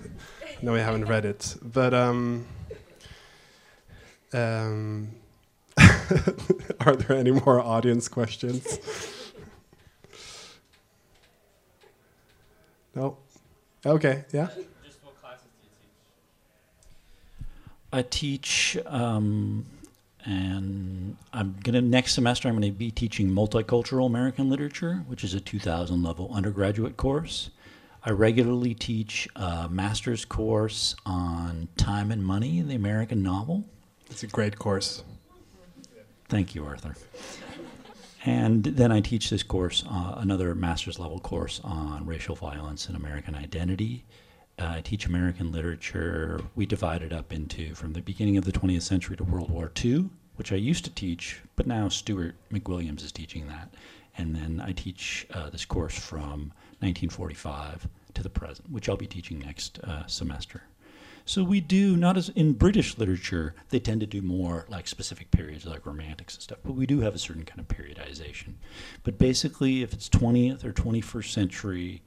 no, 0.62 0.72
we 0.72 0.80
haven't 0.80 1.06
read 1.06 1.24
it, 1.24 1.56
but 1.62 1.94
um, 1.94 2.46
um, 4.32 5.08
Are 6.80 6.96
there 6.96 7.16
any 7.16 7.30
more 7.30 7.60
audience 7.60 8.08
questions? 8.08 8.78
no. 12.94 13.16
Okay. 13.84 14.24
Yeah. 14.32 14.48
Just 14.84 15.02
what 15.04 15.20
classes 15.20 15.46
do 15.62 15.68
you 15.68 15.70
teach? 17.40 17.48
I 17.92 18.02
teach, 18.02 18.78
um, 18.86 19.66
and 20.24 21.16
I'm 21.32 21.56
gonna 21.62 21.80
next 21.80 22.14
semester. 22.14 22.48
I'm 22.48 22.54
gonna 22.54 22.72
be 22.72 22.90
teaching 22.90 23.30
multicultural 23.30 24.06
American 24.06 24.48
literature, 24.48 25.04
which 25.06 25.24
is 25.24 25.34
a 25.34 25.40
2,000 25.40 26.02
level 26.02 26.30
undergraduate 26.32 26.96
course. 26.96 27.50
I 28.02 28.10
regularly 28.10 28.74
teach 28.74 29.28
a 29.36 29.68
master's 29.68 30.24
course 30.24 30.96
on 31.04 31.68
time 31.76 32.10
and 32.10 32.24
money, 32.24 32.58
in 32.58 32.68
the 32.68 32.74
American 32.74 33.22
novel. 33.22 33.64
It's 34.10 34.22
a 34.22 34.26
great 34.26 34.58
course. 34.58 35.04
Thank 36.28 36.54
you, 36.54 36.64
Arthur. 36.64 36.96
And 38.24 38.64
then 38.64 38.92
I 38.92 39.00
teach 39.00 39.30
this 39.30 39.42
course, 39.42 39.84
uh, 39.90 40.14
another 40.18 40.54
master's 40.54 40.98
level 40.98 41.20
course 41.20 41.60
on 41.64 42.06
racial 42.06 42.36
violence 42.36 42.86
and 42.86 42.96
American 42.96 43.34
identity. 43.34 44.04
Uh, 44.60 44.74
I 44.76 44.80
teach 44.82 45.06
American 45.06 45.52
literature. 45.52 46.38
We 46.54 46.66
divide 46.66 47.02
it 47.02 47.14
up 47.14 47.32
into 47.32 47.74
from 47.74 47.94
the 47.94 48.02
beginning 48.02 48.36
of 48.36 48.44
the 48.44 48.52
20th 48.52 48.82
century 48.82 49.16
to 49.16 49.24
World 49.24 49.50
War 49.50 49.72
II, 49.82 50.10
which 50.36 50.52
I 50.52 50.56
used 50.56 50.84
to 50.84 50.90
teach, 50.90 51.40
but 51.56 51.66
now 51.66 51.88
Stuart 51.88 52.34
McWilliams 52.52 53.02
is 53.02 53.10
teaching 53.10 53.48
that. 53.48 53.72
And 54.18 54.36
then 54.36 54.62
I 54.62 54.72
teach 54.72 55.26
uh, 55.32 55.48
this 55.48 55.64
course 55.64 55.98
from 55.98 56.52
1945 56.80 57.88
to 58.12 58.22
the 58.22 58.28
present, 58.28 58.70
which 58.70 58.88
I'll 58.88 58.96
be 58.96 59.06
teaching 59.06 59.38
next 59.38 59.78
uh, 59.78 60.06
semester. 60.06 60.64
So 61.24 61.42
we 61.42 61.60
do 61.60 61.96
not 61.96 62.18
as 62.18 62.28
in 62.30 62.52
British 62.52 62.98
literature, 62.98 63.54
they 63.70 63.78
tend 63.78 64.00
to 64.00 64.06
do 64.06 64.20
more 64.20 64.66
like 64.68 64.88
specific 64.88 65.30
periods, 65.30 65.64
like 65.64 65.86
romantics 65.86 66.34
and 66.34 66.42
stuff. 66.42 66.58
But 66.62 66.72
we 66.72 66.84
do 66.84 67.00
have 67.00 67.14
a 67.14 67.18
certain 67.18 67.44
kind 67.44 67.60
of 67.60 67.68
periodization. 67.68 68.54
But 69.04 69.16
basically, 69.16 69.82
if 69.82 69.94
it's 69.94 70.08
20th 70.10 70.64
or 70.64 70.72
21st 70.72 71.32
century 71.32 72.02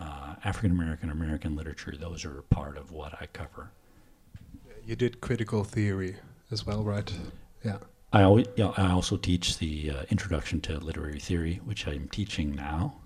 uh, 0.00 0.34
African 0.44 0.70
American 0.72 1.10
American 1.10 1.56
literature, 1.56 1.94
those 1.98 2.24
are 2.24 2.42
part 2.42 2.76
of 2.76 2.90
what 2.90 3.14
I 3.20 3.26
cover. 3.26 3.70
You 4.84 4.96
did 4.96 5.20
critical 5.20 5.62
theory 5.64 6.16
as 6.50 6.66
well, 6.66 6.82
right? 6.82 7.12
Yeah. 7.64 7.78
I 8.12 8.22
always, 8.22 8.46
yeah, 8.56 8.72
I 8.76 8.90
also 8.90 9.16
teach 9.16 9.58
the 9.58 9.90
uh, 9.90 10.02
introduction 10.10 10.60
to 10.62 10.78
literary 10.78 11.20
theory, 11.20 11.60
which 11.64 11.86
I'm 11.86 12.08
teaching 12.08 12.54
now 12.54 12.96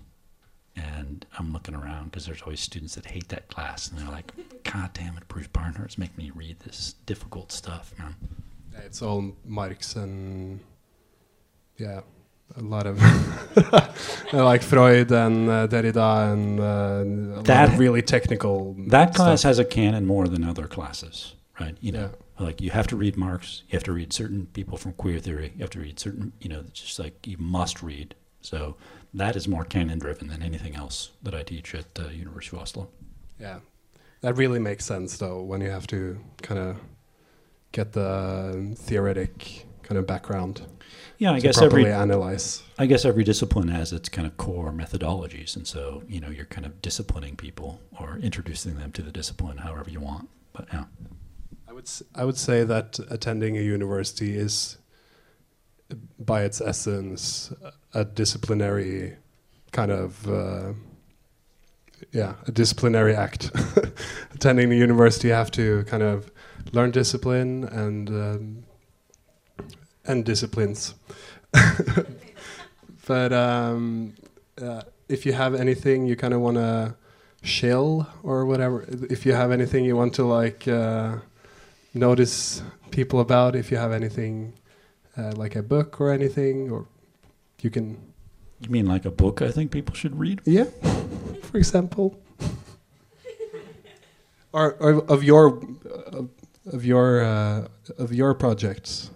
and 0.75 1.25
I'm 1.37 1.53
looking 1.53 1.75
around 1.75 2.05
because 2.05 2.25
there's 2.25 2.41
always 2.41 2.59
students 2.59 2.95
that 2.95 3.05
hate 3.05 3.29
that 3.29 3.47
class, 3.47 3.89
and 3.89 3.99
they're 3.99 4.09
like, 4.09 4.33
"God 4.63 4.91
damn 4.93 5.17
it, 5.17 5.27
Bruce 5.27 5.47
Barnhart's 5.47 5.97
making 5.97 6.17
me 6.17 6.31
read 6.33 6.59
this 6.59 6.95
difficult 7.05 7.51
stuff, 7.51 7.93
man." 7.97 8.15
It's 8.85 9.01
all 9.01 9.35
Marx 9.45 9.95
and 9.95 10.59
yeah, 11.77 12.01
a 12.57 12.61
lot 12.61 12.87
of 12.87 13.01
like 14.33 14.61
Freud 14.61 15.11
and 15.11 15.49
uh, 15.49 15.67
Derrida 15.67 16.31
and 16.31 16.59
uh, 16.59 17.41
that 17.43 17.77
really 17.77 18.01
technical. 18.01 18.75
That 18.87 19.13
class 19.13 19.43
has 19.43 19.59
a 19.59 19.65
canon 19.65 20.05
more 20.05 20.27
than 20.27 20.43
other 20.43 20.67
classes, 20.67 21.35
right? 21.59 21.75
You 21.81 21.91
know, 21.91 22.11
yeah. 22.39 22.45
like 22.45 22.61
you 22.61 22.69
have 22.71 22.87
to 22.87 22.95
read 22.95 23.17
Marx, 23.17 23.63
you 23.67 23.75
have 23.75 23.83
to 23.83 23.91
read 23.93 24.13
certain 24.13 24.45
people 24.47 24.77
from 24.77 24.93
queer 24.93 25.19
theory, 25.19 25.53
you 25.55 25.61
have 25.61 25.69
to 25.71 25.79
read 25.79 25.99
certain, 25.99 26.33
you 26.39 26.49
know, 26.49 26.59
it's 26.67 26.81
just 26.81 26.99
like 26.99 27.27
you 27.27 27.37
must 27.37 27.81
read. 27.81 28.15
So 28.41 28.77
that 29.13 29.35
is 29.35 29.47
more 29.47 29.65
canon 29.65 29.99
driven 29.99 30.27
than 30.27 30.41
anything 30.41 30.75
else 30.75 31.11
that 31.23 31.33
I 31.33 31.43
teach 31.43 31.73
at 31.73 31.87
uh, 31.99 32.09
University 32.09 32.55
of 32.55 32.61
Oslo. 32.61 32.89
Yeah, 33.39 33.59
that 34.21 34.37
really 34.37 34.59
makes 34.59 34.85
sense 34.85 35.17
though 35.17 35.41
when 35.41 35.61
you 35.61 35.69
have 35.69 35.87
to 35.87 36.19
kind 36.41 36.59
of 36.59 36.77
get 37.71 37.91
the 37.91 38.73
theoretic 38.77 39.65
kind 39.83 39.97
of 39.97 40.07
background. 40.07 40.61
Yeah, 41.17 41.31
I 41.31 41.39
guess 41.39 41.61
every 41.61 41.91
analyze. 41.91 42.63
I 42.77 42.85
guess 42.85 43.05
every 43.05 43.23
discipline 43.23 43.69
has 43.69 43.93
its 43.93 44.09
kind 44.09 44.27
of 44.27 44.37
core 44.37 44.71
methodologies, 44.71 45.55
and 45.55 45.67
so 45.67 46.03
you 46.07 46.19
know 46.19 46.29
you're 46.29 46.45
kind 46.45 46.65
of 46.65 46.81
disciplining 46.81 47.35
people 47.35 47.79
or 47.99 48.17
introducing 48.21 48.75
them 48.75 48.91
to 48.93 49.01
the 49.01 49.11
discipline 49.11 49.57
however 49.57 49.89
you 49.89 50.01
want. 50.01 50.29
But 50.53 50.67
yeah, 50.73 50.85
I 51.67 51.73
would 51.73 51.89
I 52.13 52.25
would 52.25 52.37
say 52.37 52.63
that 52.63 52.99
attending 53.09 53.57
a 53.57 53.61
university 53.61 54.35
is 54.35 54.77
by 56.19 56.43
its 56.43 56.61
essence 56.61 57.53
a 57.93 58.03
disciplinary 58.03 59.15
kind 59.71 59.91
of 59.91 60.27
uh, 60.27 60.73
yeah 62.11 62.35
a 62.47 62.51
disciplinary 62.51 63.15
act 63.15 63.51
attending 64.33 64.69
the 64.69 64.77
university 64.77 65.27
you 65.27 65.33
have 65.33 65.51
to 65.51 65.83
kind 65.83 66.03
of 66.03 66.31
learn 66.71 66.91
discipline 66.91 67.63
and 67.65 68.09
um, 68.09 68.63
and 70.07 70.25
disciplines 70.25 70.95
but 73.07 73.31
um, 73.31 74.13
uh, 74.61 74.81
if 75.07 75.25
you 75.25 75.33
have 75.33 75.55
anything 75.55 76.05
you 76.05 76.15
kind 76.15 76.33
of 76.33 76.41
want 76.41 76.57
to 76.57 76.95
shill 77.43 78.07
or 78.23 78.45
whatever 78.45 78.85
if 79.09 79.25
you 79.25 79.33
have 79.33 79.51
anything 79.51 79.85
you 79.85 79.95
want 79.95 80.13
to 80.13 80.23
like 80.23 80.67
uh, 80.67 81.15
notice 81.93 82.61
people 82.91 83.19
about 83.19 83.55
if 83.55 83.71
you 83.71 83.77
have 83.77 83.91
anything 83.91 84.53
uh, 85.17 85.31
like 85.35 85.55
a 85.55 85.63
book 85.63 86.01
or 86.01 86.11
anything, 86.11 86.71
or 86.71 86.85
you 87.61 87.69
can. 87.69 87.97
You 88.61 88.69
mean 88.69 88.85
like 88.85 89.05
a 89.05 89.11
book? 89.11 89.41
I 89.41 89.51
think 89.51 89.71
people 89.71 89.95
should 89.95 90.17
read. 90.17 90.41
Yeah, 90.45 90.65
for 91.43 91.57
example, 91.57 92.17
or, 94.53 94.73
or 94.75 95.03
of 95.05 95.23
your 95.23 95.61
of 96.65 96.85
your 96.85 97.23
uh, 97.23 97.67
of 97.97 98.13
your 98.13 98.33
projects. 98.33 99.11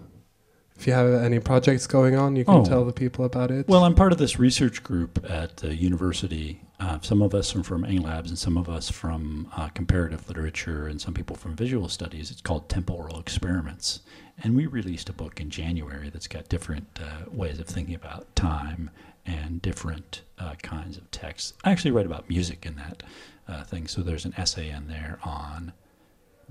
If 0.79 0.87
you 0.87 0.93
have 0.93 1.13
any 1.13 1.39
projects 1.39 1.87
going 1.87 2.15
on, 2.15 2.37
you 2.37 2.45
can 2.45 2.55
oh. 2.55 2.63
tell 2.63 2.85
the 2.85 2.93
people 2.93 3.25
about 3.25 3.51
it. 3.51 3.67
Well, 3.67 3.83
I'm 3.83 3.95
part 3.95 4.13
of 4.13 4.17
this 4.17 4.39
research 4.39 4.81
group 4.81 5.29
at 5.29 5.57
the 5.57 5.75
university. 5.75 6.61
Uh, 6.79 6.99
some 7.01 7.21
of 7.21 7.35
us 7.35 7.53
are 7.53 7.63
from 7.63 7.83
Eng 7.83 8.03
AIMLabs 8.03 8.29
and 8.29 8.39
some 8.39 8.57
of 8.57 8.69
us 8.69 8.89
from 8.89 9.51
uh, 9.57 9.67
comparative 9.67 10.25
literature 10.29 10.87
and 10.87 11.01
some 11.01 11.13
people 11.13 11.35
from 11.35 11.53
visual 11.53 11.89
studies. 11.89 12.31
It's 12.31 12.39
called 12.39 12.69
Temporal 12.69 13.19
Experiments. 13.19 13.99
And 14.41 14.55
we 14.55 14.67
released 14.67 15.09
a 15.09 15.13
book 15.13 15.41
in 15.41 15.49
January 15.49 16.09
that's 16.09 16.29
got 16.29 16.47
different 16.47 16.87
uh, 16.97 17.29
ways 17.29 17.59
of 17.59 17.67
thinking 17.67 17.95
about 17.95 18.33
time 18.37 18.89
and 19.25 19.61
different 19.61 20.21
uh, 20.37 20.55
kinds 20.63 20.95
of 20.95 21.11
texts. 21.11 21.55
I 21.65 21.73
actually 21.73 21.91
write 21.91 22.05
about 22.05 22.29
music 22.29 22.65
in 22.65 22.77
that 22.77 23.03
uh, 23.49 23.63
thing, 23.65 23.85
so 23.87 24.01
there's 24.01 24.23
an 24.23 24.33
essay 24.37 24.69
in 24.69 24.87
there 24.87 25.19
on 25.25 25.73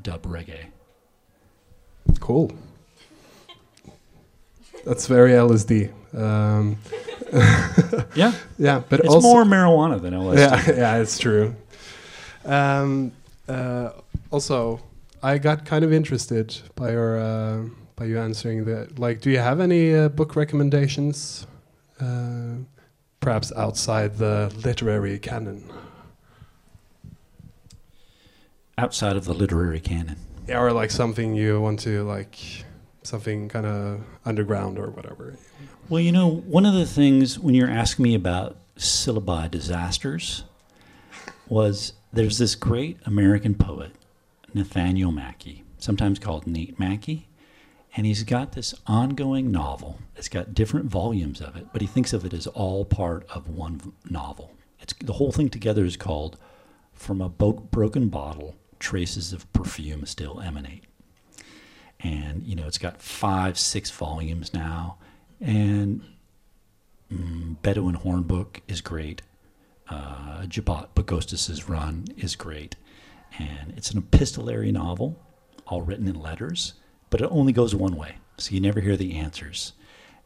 dub 0.02 0.24
reggae. 0.24 0.66
Cool. 2.20 2.52
That's 4.84 5.06
very 5.06 5.32
LSD. 5.32 5.92
Um, 6.14 6.78
yeah, 8.14 8.32
yeah, 8.58 8.82
but 8.88 9.00
it's 9.00 9.08
also, 9.08 9.26
more 9.26 9.44
marijuana 9.44 10.00
than 10.00 10.14
LSD. 10.14 10.38
Yeah, 10.38 10.76
yeah, 10.76 10.96
it's 10.96 11.18
true. 11.18 11.54
Um, 12.44 13.12
uh, 13.48 13.90
also, 14.30 14.80
I 15.22 15.38
got 15.38 15.64
kind 15.64 15.84
of 15.84 15.92
interested 15.92 16.58
by 16.74 16.92
your 16.92 17.18
uh, 17.18 17.64
by 17.96 18.06
you 18.06 18.18
answering 18.18 18.64
that. 18.64 18.98
Like, 18.98 19.20
do 19.20 19.30
you 19.30 19.38
have 19.38 19.60
any 19.60 19.94
uh, 19.94 20.08
book 20.08 20.36
recommendations, 20.36 21.46
uh, 22.00 22.54
perhaps 23.20 23.52
outside 23.56 24.16
the 24.16 24.52
literary 24.64 25.18
canon? 25.18 25.70
Outside 28.78 29.16
of 29.16 29.24
the 29.24 29.34
literary 29.34 29.80
canon, 29.80 30.16
yeah, 30.46 30.60
or 30.60 30.72
like 30.72 30.90
something 30.90 31.34
you 31.34 31.60
want 31.60 31.80
to 31.80 32.04
like, 32.04 32.64
something 33.08 33.48
kind 33.48 33.66
of 33.66 34.00
underground 34.24 34.78
or 34.78 34.90
whatever. 34.90 35.36
Well, 35.88 36.00
you 36.00 36.12
know, 36.12 36.28
one 36.28 36.66
of 36.66 36.74
the 36.74 36.86
things 36.86 37.38
when 37.38 37.54
you're 37.54 37.70
asking 37.70 38.02
me 38.02 38.14
about 38.14 38.56
syllabi 38.76 39.50
disasters 39.50 40.44
was 41.48 41.94
there's 42.12 42.38
this 42.38 42.54
great 42.54 42.98
American 43.06 43.54
poet 43.54 43.92
Nathaniel 44.54 45.12
Mackey, 45.12 45.64
sometimes 45.78 46.18
called 46.18 46.46
Nate 46.46 46.78
Mackey. 46.78 47.28
And 47.96 48.06
he's 48.06 48.22
got 48.22 48.52
this 48.52 48.74
ongoing 48.86 49.50
novel. 49.50 49.98
It's 50.14 50.28
got 50.28 50.54
different 50.54 50.86
volumes 50.86 51.40
of 51.40 51.56
it, 51.56 51.66
but 51.72 51.80
he 51.80 51.86
thinks 51.86 52.12
of 52.12 52.24
it 52.24 52.32
as 52.32 52.46
all 52.46 52.84
part 52.84 53.26
of 53.30 53.48
one 53.48 53.92
novel. 54.08 54.52
It's, 54.80 54.94
the 55.02 55.14
whole 55.14 55.32
thing 55.32 55.48
together 55.48 55.84
is 55.84 55.96
called 55.96 56.36
From 56.92 57.20
a 57.20 57.28
Broken 57.28 58.08
Bottle 58.08 58.54
Traces 58.78 59.32
of 59.32 59.50
Perfume 59.52 60.06
Still 60.06 60.40
Emanate. 60.40 60.84
And, 62.00 62.44
you 62.44 62.54
know, 62.54 62.66
it's 62.66 62.78
got 62.78 63.02
five, 63.02 63.58
six 63.58 63.90
volumes 63.90 64.54
now. 64.54 64.98
And 65.40 66.02
mm, 67.12 67.56
Bedouin 67.62 67.96
Hornbook 67.96 68.60
is 68.68 68.80
great. 68.80 69.22
Uh, 69.88 70.42
Djbot 70.42 70.88
Baghostus's 70.94 71.68
Run 71.68 72.06
is 72.16 72.36
great. 72.36 72.76
And 73.38 73.74
it's 73.76 73.90
an 73.90 73.98
epistolary 73.98 74.72
novel, 74.72 75.18
all 75.66 75.82
written 75.82 76.08
in 76.08 76.20
letters, 76.20 76.74
but 77.10 77.20
it 77.20 77.28
only 77.30 77.52
goes 77.52 77.74
one 77.74 77.96
way. 77.96 78.16
So 78.36 78.54
you 78.54 78.60
never 78.60 78.80
hear 78.80 78.96
the 78.96 79.16
answers. 79.16 79.72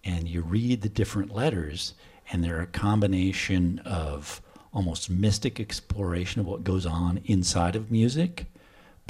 And 0.05 0.29
you 0.29 0.43
read 0.43 0.83
the 0.83 0.89
different 0.89 1.35
letters, 1.35 1.95
and 2.31 2.43
they're 2.43 2.61
a 2.61 2.67
combination 2.67 3.79
of 3.85 4.43
almost 4.73 5.11
mystic 5.11 5.61
exploration 5.61 6.41
of 6.41 6.47
what 6.47 6.65
goes 6.65 6.87
on 6.87 7.21
inside 7.25 7.77
of 7.77 7.91
music, 7.91 8.47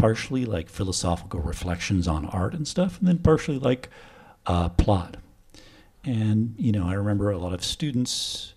partially 0.02 0.44
like 0.44 0.68
philosophical 0.68 1.38
reflections 1.38 2.08
on 2.08 2.26
art 2.26 2.54
and 2.54 2.66
stuff, 2.66 2.98
and 2.98 3.06
then 3.06 3.18
partially 3.18 3.56
like 3.56 3.88
uh, 4.46 4.68
plot. 4.70 5.16
And, 6.02 6.56
you 6.58 6.72
know, 6.72 6.88
I 6.88 6.94
remember 6.94 7.30
a 7.30 7.38
lot 7.38 7.54
of 7.54 7.62
students, 7.62 8.54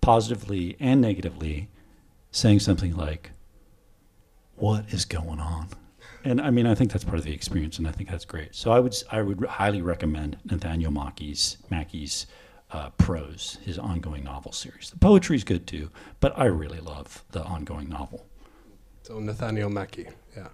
positively 0.00 0.76
and 0.80 1.00
negatively, 1.00 1.68
saying 2.32 2.58
something 2.58 2.96
like, 2.96 3.30
What 4.56 4.92
is 4.92 5.04
going 5.04 5.38
on? 5.38 5.68
And 6.24 6.40
I 6.40 6.50
mean, 6.50 6.66
I 6.66 6.74
think 6.74 6.90
that's 6.90 7.04
part 7.04 7.18
of 7.18 7.24
the 7.24 7.32
experience, 7.32 7.78
and 7.78 7.86
I 7.86 7.92
think 7.92 8.10
that's 8.10 8.24
great. 8.24 8.56
So 8.56 8.72
I 8.72 8.80
would, 8.80 8.96
I 9.12 9.22
would 9.22 9.44
highly 9.44 9.82
recommend 9.82 10.38
Nathaniel 10.44 10.90
Mackey's, 10.90 11.58
Mackie's 11.70 12.26
uh, 12.72 12.90
prose, 12.98 13.58
his 13.64 13.78
ongoing 13.78 14.24
novel 14.24 14.50
series. 14.50 14.90
The 14.90 14.98
poetry 14.98 15.36
is 15.36 15.44
good 15.44 15.64
too, 15.64 15.90
but 16.18 16.36
I 16.36 16.46
really 16.46 16.80
love 16.80 17.22
the 17.30 17.44
ongoing 17.44 17.88
novel. 17.88 18.26
So 19.04 19.20
Nathaniel 19.20 19.70
Mackey, 19.70 20.08
yeah. 20.36 20.48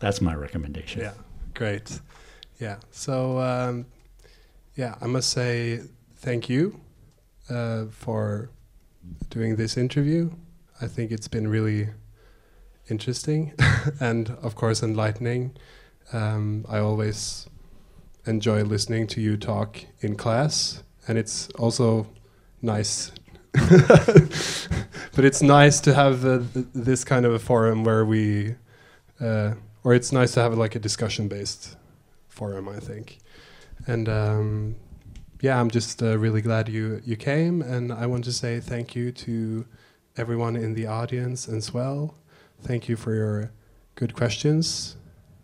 That's 0.00 0.20
my 0.20 0.34
recommendation. 0.34 1.02
Yeah, 1.02 1.12
great. 1.54 2.00
Yeah. 2.58 2.76
So 2.90 3.38
um, 3.38 3.86
yeah, 4.74 4.96
I 5.00 5.06
must 5.06 5.30
say 5.30 5.82
thank 6.16 6.48
you 6.48 6.80
uh, 7.48 7.86
for 7.90 8.50
doing 9.28 9.56
this 9.56 9.76
interview. 9.76 10.30
I 10.80 10.86
think 10.86 11.10
it's 11.10 11.28
been 11.28 11.48
really 11.48 11.90
interesting 12.90 13.52
and, 14.00 14.30
of 14.42 14.54
course, 14.54 14.82
enlightening. 14.82 15.56
Um, 16.12 16.64
I 16.68 16.78
always 16.78 17.48
enjoy 18.26 18.62
listening 18.62 19.06
to 19.08 19.20
you 19.20 19.36
talk 19.36 19.84
in 20.00 20.16
class, 20.16 20.82
and 21.06 21.16
it's 21.18 21.48
also 21.58 22.08
nice. 22.62 23.12
but 23.52 25.24
it's 25.24 25.42
nice 25.42 25.80
to 25.80 25.94
have 25.94 26.24
uh, 26.24 26.40
th 26.54 26.66
this 26.72 27.04
kind 27.04 27.26
of 27.26 27.32
a 27.34 27.38
forum 27.38 27.84
where 27.84 28.04
we, 28.04 28.54
uh, 29.20 29.54
or 29.84 29.94
it's 29.94 30.12
nice 30.12 30.32
to 30.34 30.40
have 30.40 30.56
like 30.56 30.74
a 30.74 30.78
discussion 30.78 31.28
based 31.28 31.76
forum, 32.28 32.68
I 32.68 32.80
think. 32.80 33.18
And 33.86 34.08
um, 34.08 34.76
yeah, 35.40 35.58
I'm 35.60 35.70
just 35.70 36.02
uh, 36.02 36.18
really 36.18 36.42
glad 36.42 36.68
you 36.68 37.00
you 37.04 37.16
came, 37.16 37.62
and 37.62 37.92
I 37.92 38.06
want 38.06 38.24
to 38.24 38.32
say 38.32 38.60
thank 38.60 38.94
you 38.94 39.12
to 39.12 39.66
everyone 40.16 40.56
in 40.56 40.74
the 40.74 40.86
audience 40.86 41.48
as 41.48 41.72
well. 41.72 42.14
Thank 42.62 42.88
you 42.88 42.96
for 42.96 43.14
your 43.14 43.50
good 43.94 44.14
questions, 44.14 44.96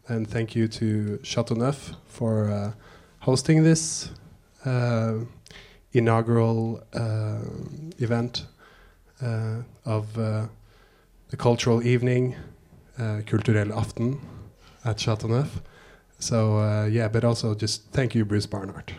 and 0.09 0.29
thank 0.29 0.55
you 0.55 0.69
to 0.69 1.19
Chateau 1.23 1.55
Neuf 1.55 1.93
for 2.07 2.51
uh, 2.51 2.73
hosting 3.21 3.65
this 3.65 4.11
uh, 4.65 5.15
inaugural 5.93 6.83
uh, 6.93 7.39
event 7.99 8.47
uh, 9.23 9.63
of 9.85 10.19
uh, 10.19 10.47
the 11.31 11.37
cultural 11.37 11.87
evening, 11.87 12.37
uh, 12.99 13.21
Kulturell 13.27 13.71
Aften 13.73 14.19
at 14.85 14.99
Chateau 15.01 15.29
Neuf. 15.29 15.61
So 16.19 16.87
yeah, 16.91 17.09
but 17.09 17.25
also 17.25 17.55
just 17.55 17.91
thank 17.93 18.15
you, 18.15 18.25
Bruce 18.25 18.47
Barnhart. 18.47 18.93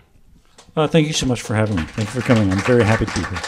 Uh, 0.76 0.88
thank 0.88 1.08
you 1.08 1.14
so 1.14 1.26
much 1.26 1.42
for 1.42 1.56
having 1.56 1.76
me. 1.78 1.84
Thank 1.84 2.14
you 2.14 2.22
for 2.22 2.28
coming. 2.28 2.52
I'm 2.52 2.60
very 2.60 2.84
happy 2.84 3.06
to 3.06 3.14
be 3.14 3.26
here. 3.26 3.42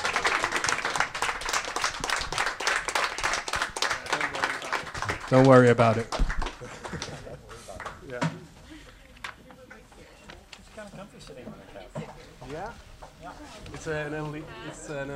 Don't 5.30 5.46
worry 5.46 5.70
about 5.70 5.98
it. 5.98 6.08
yeah. 8.10 8.18
It's 10.58 10.70
kind 10.76 10.88
of 10.88 10.98
comfy 10.98 11.20
sitting 11.20 11.46
on 11.46 11.54
the 11.54 11.80
couch. 11.80 12.10
Yeah. 12.52 12.72
Yeah. 13.22 13.32
It's 13.76 13.86
an 13.86 14.44
it's 14.68 14.90
an 14.90 15.12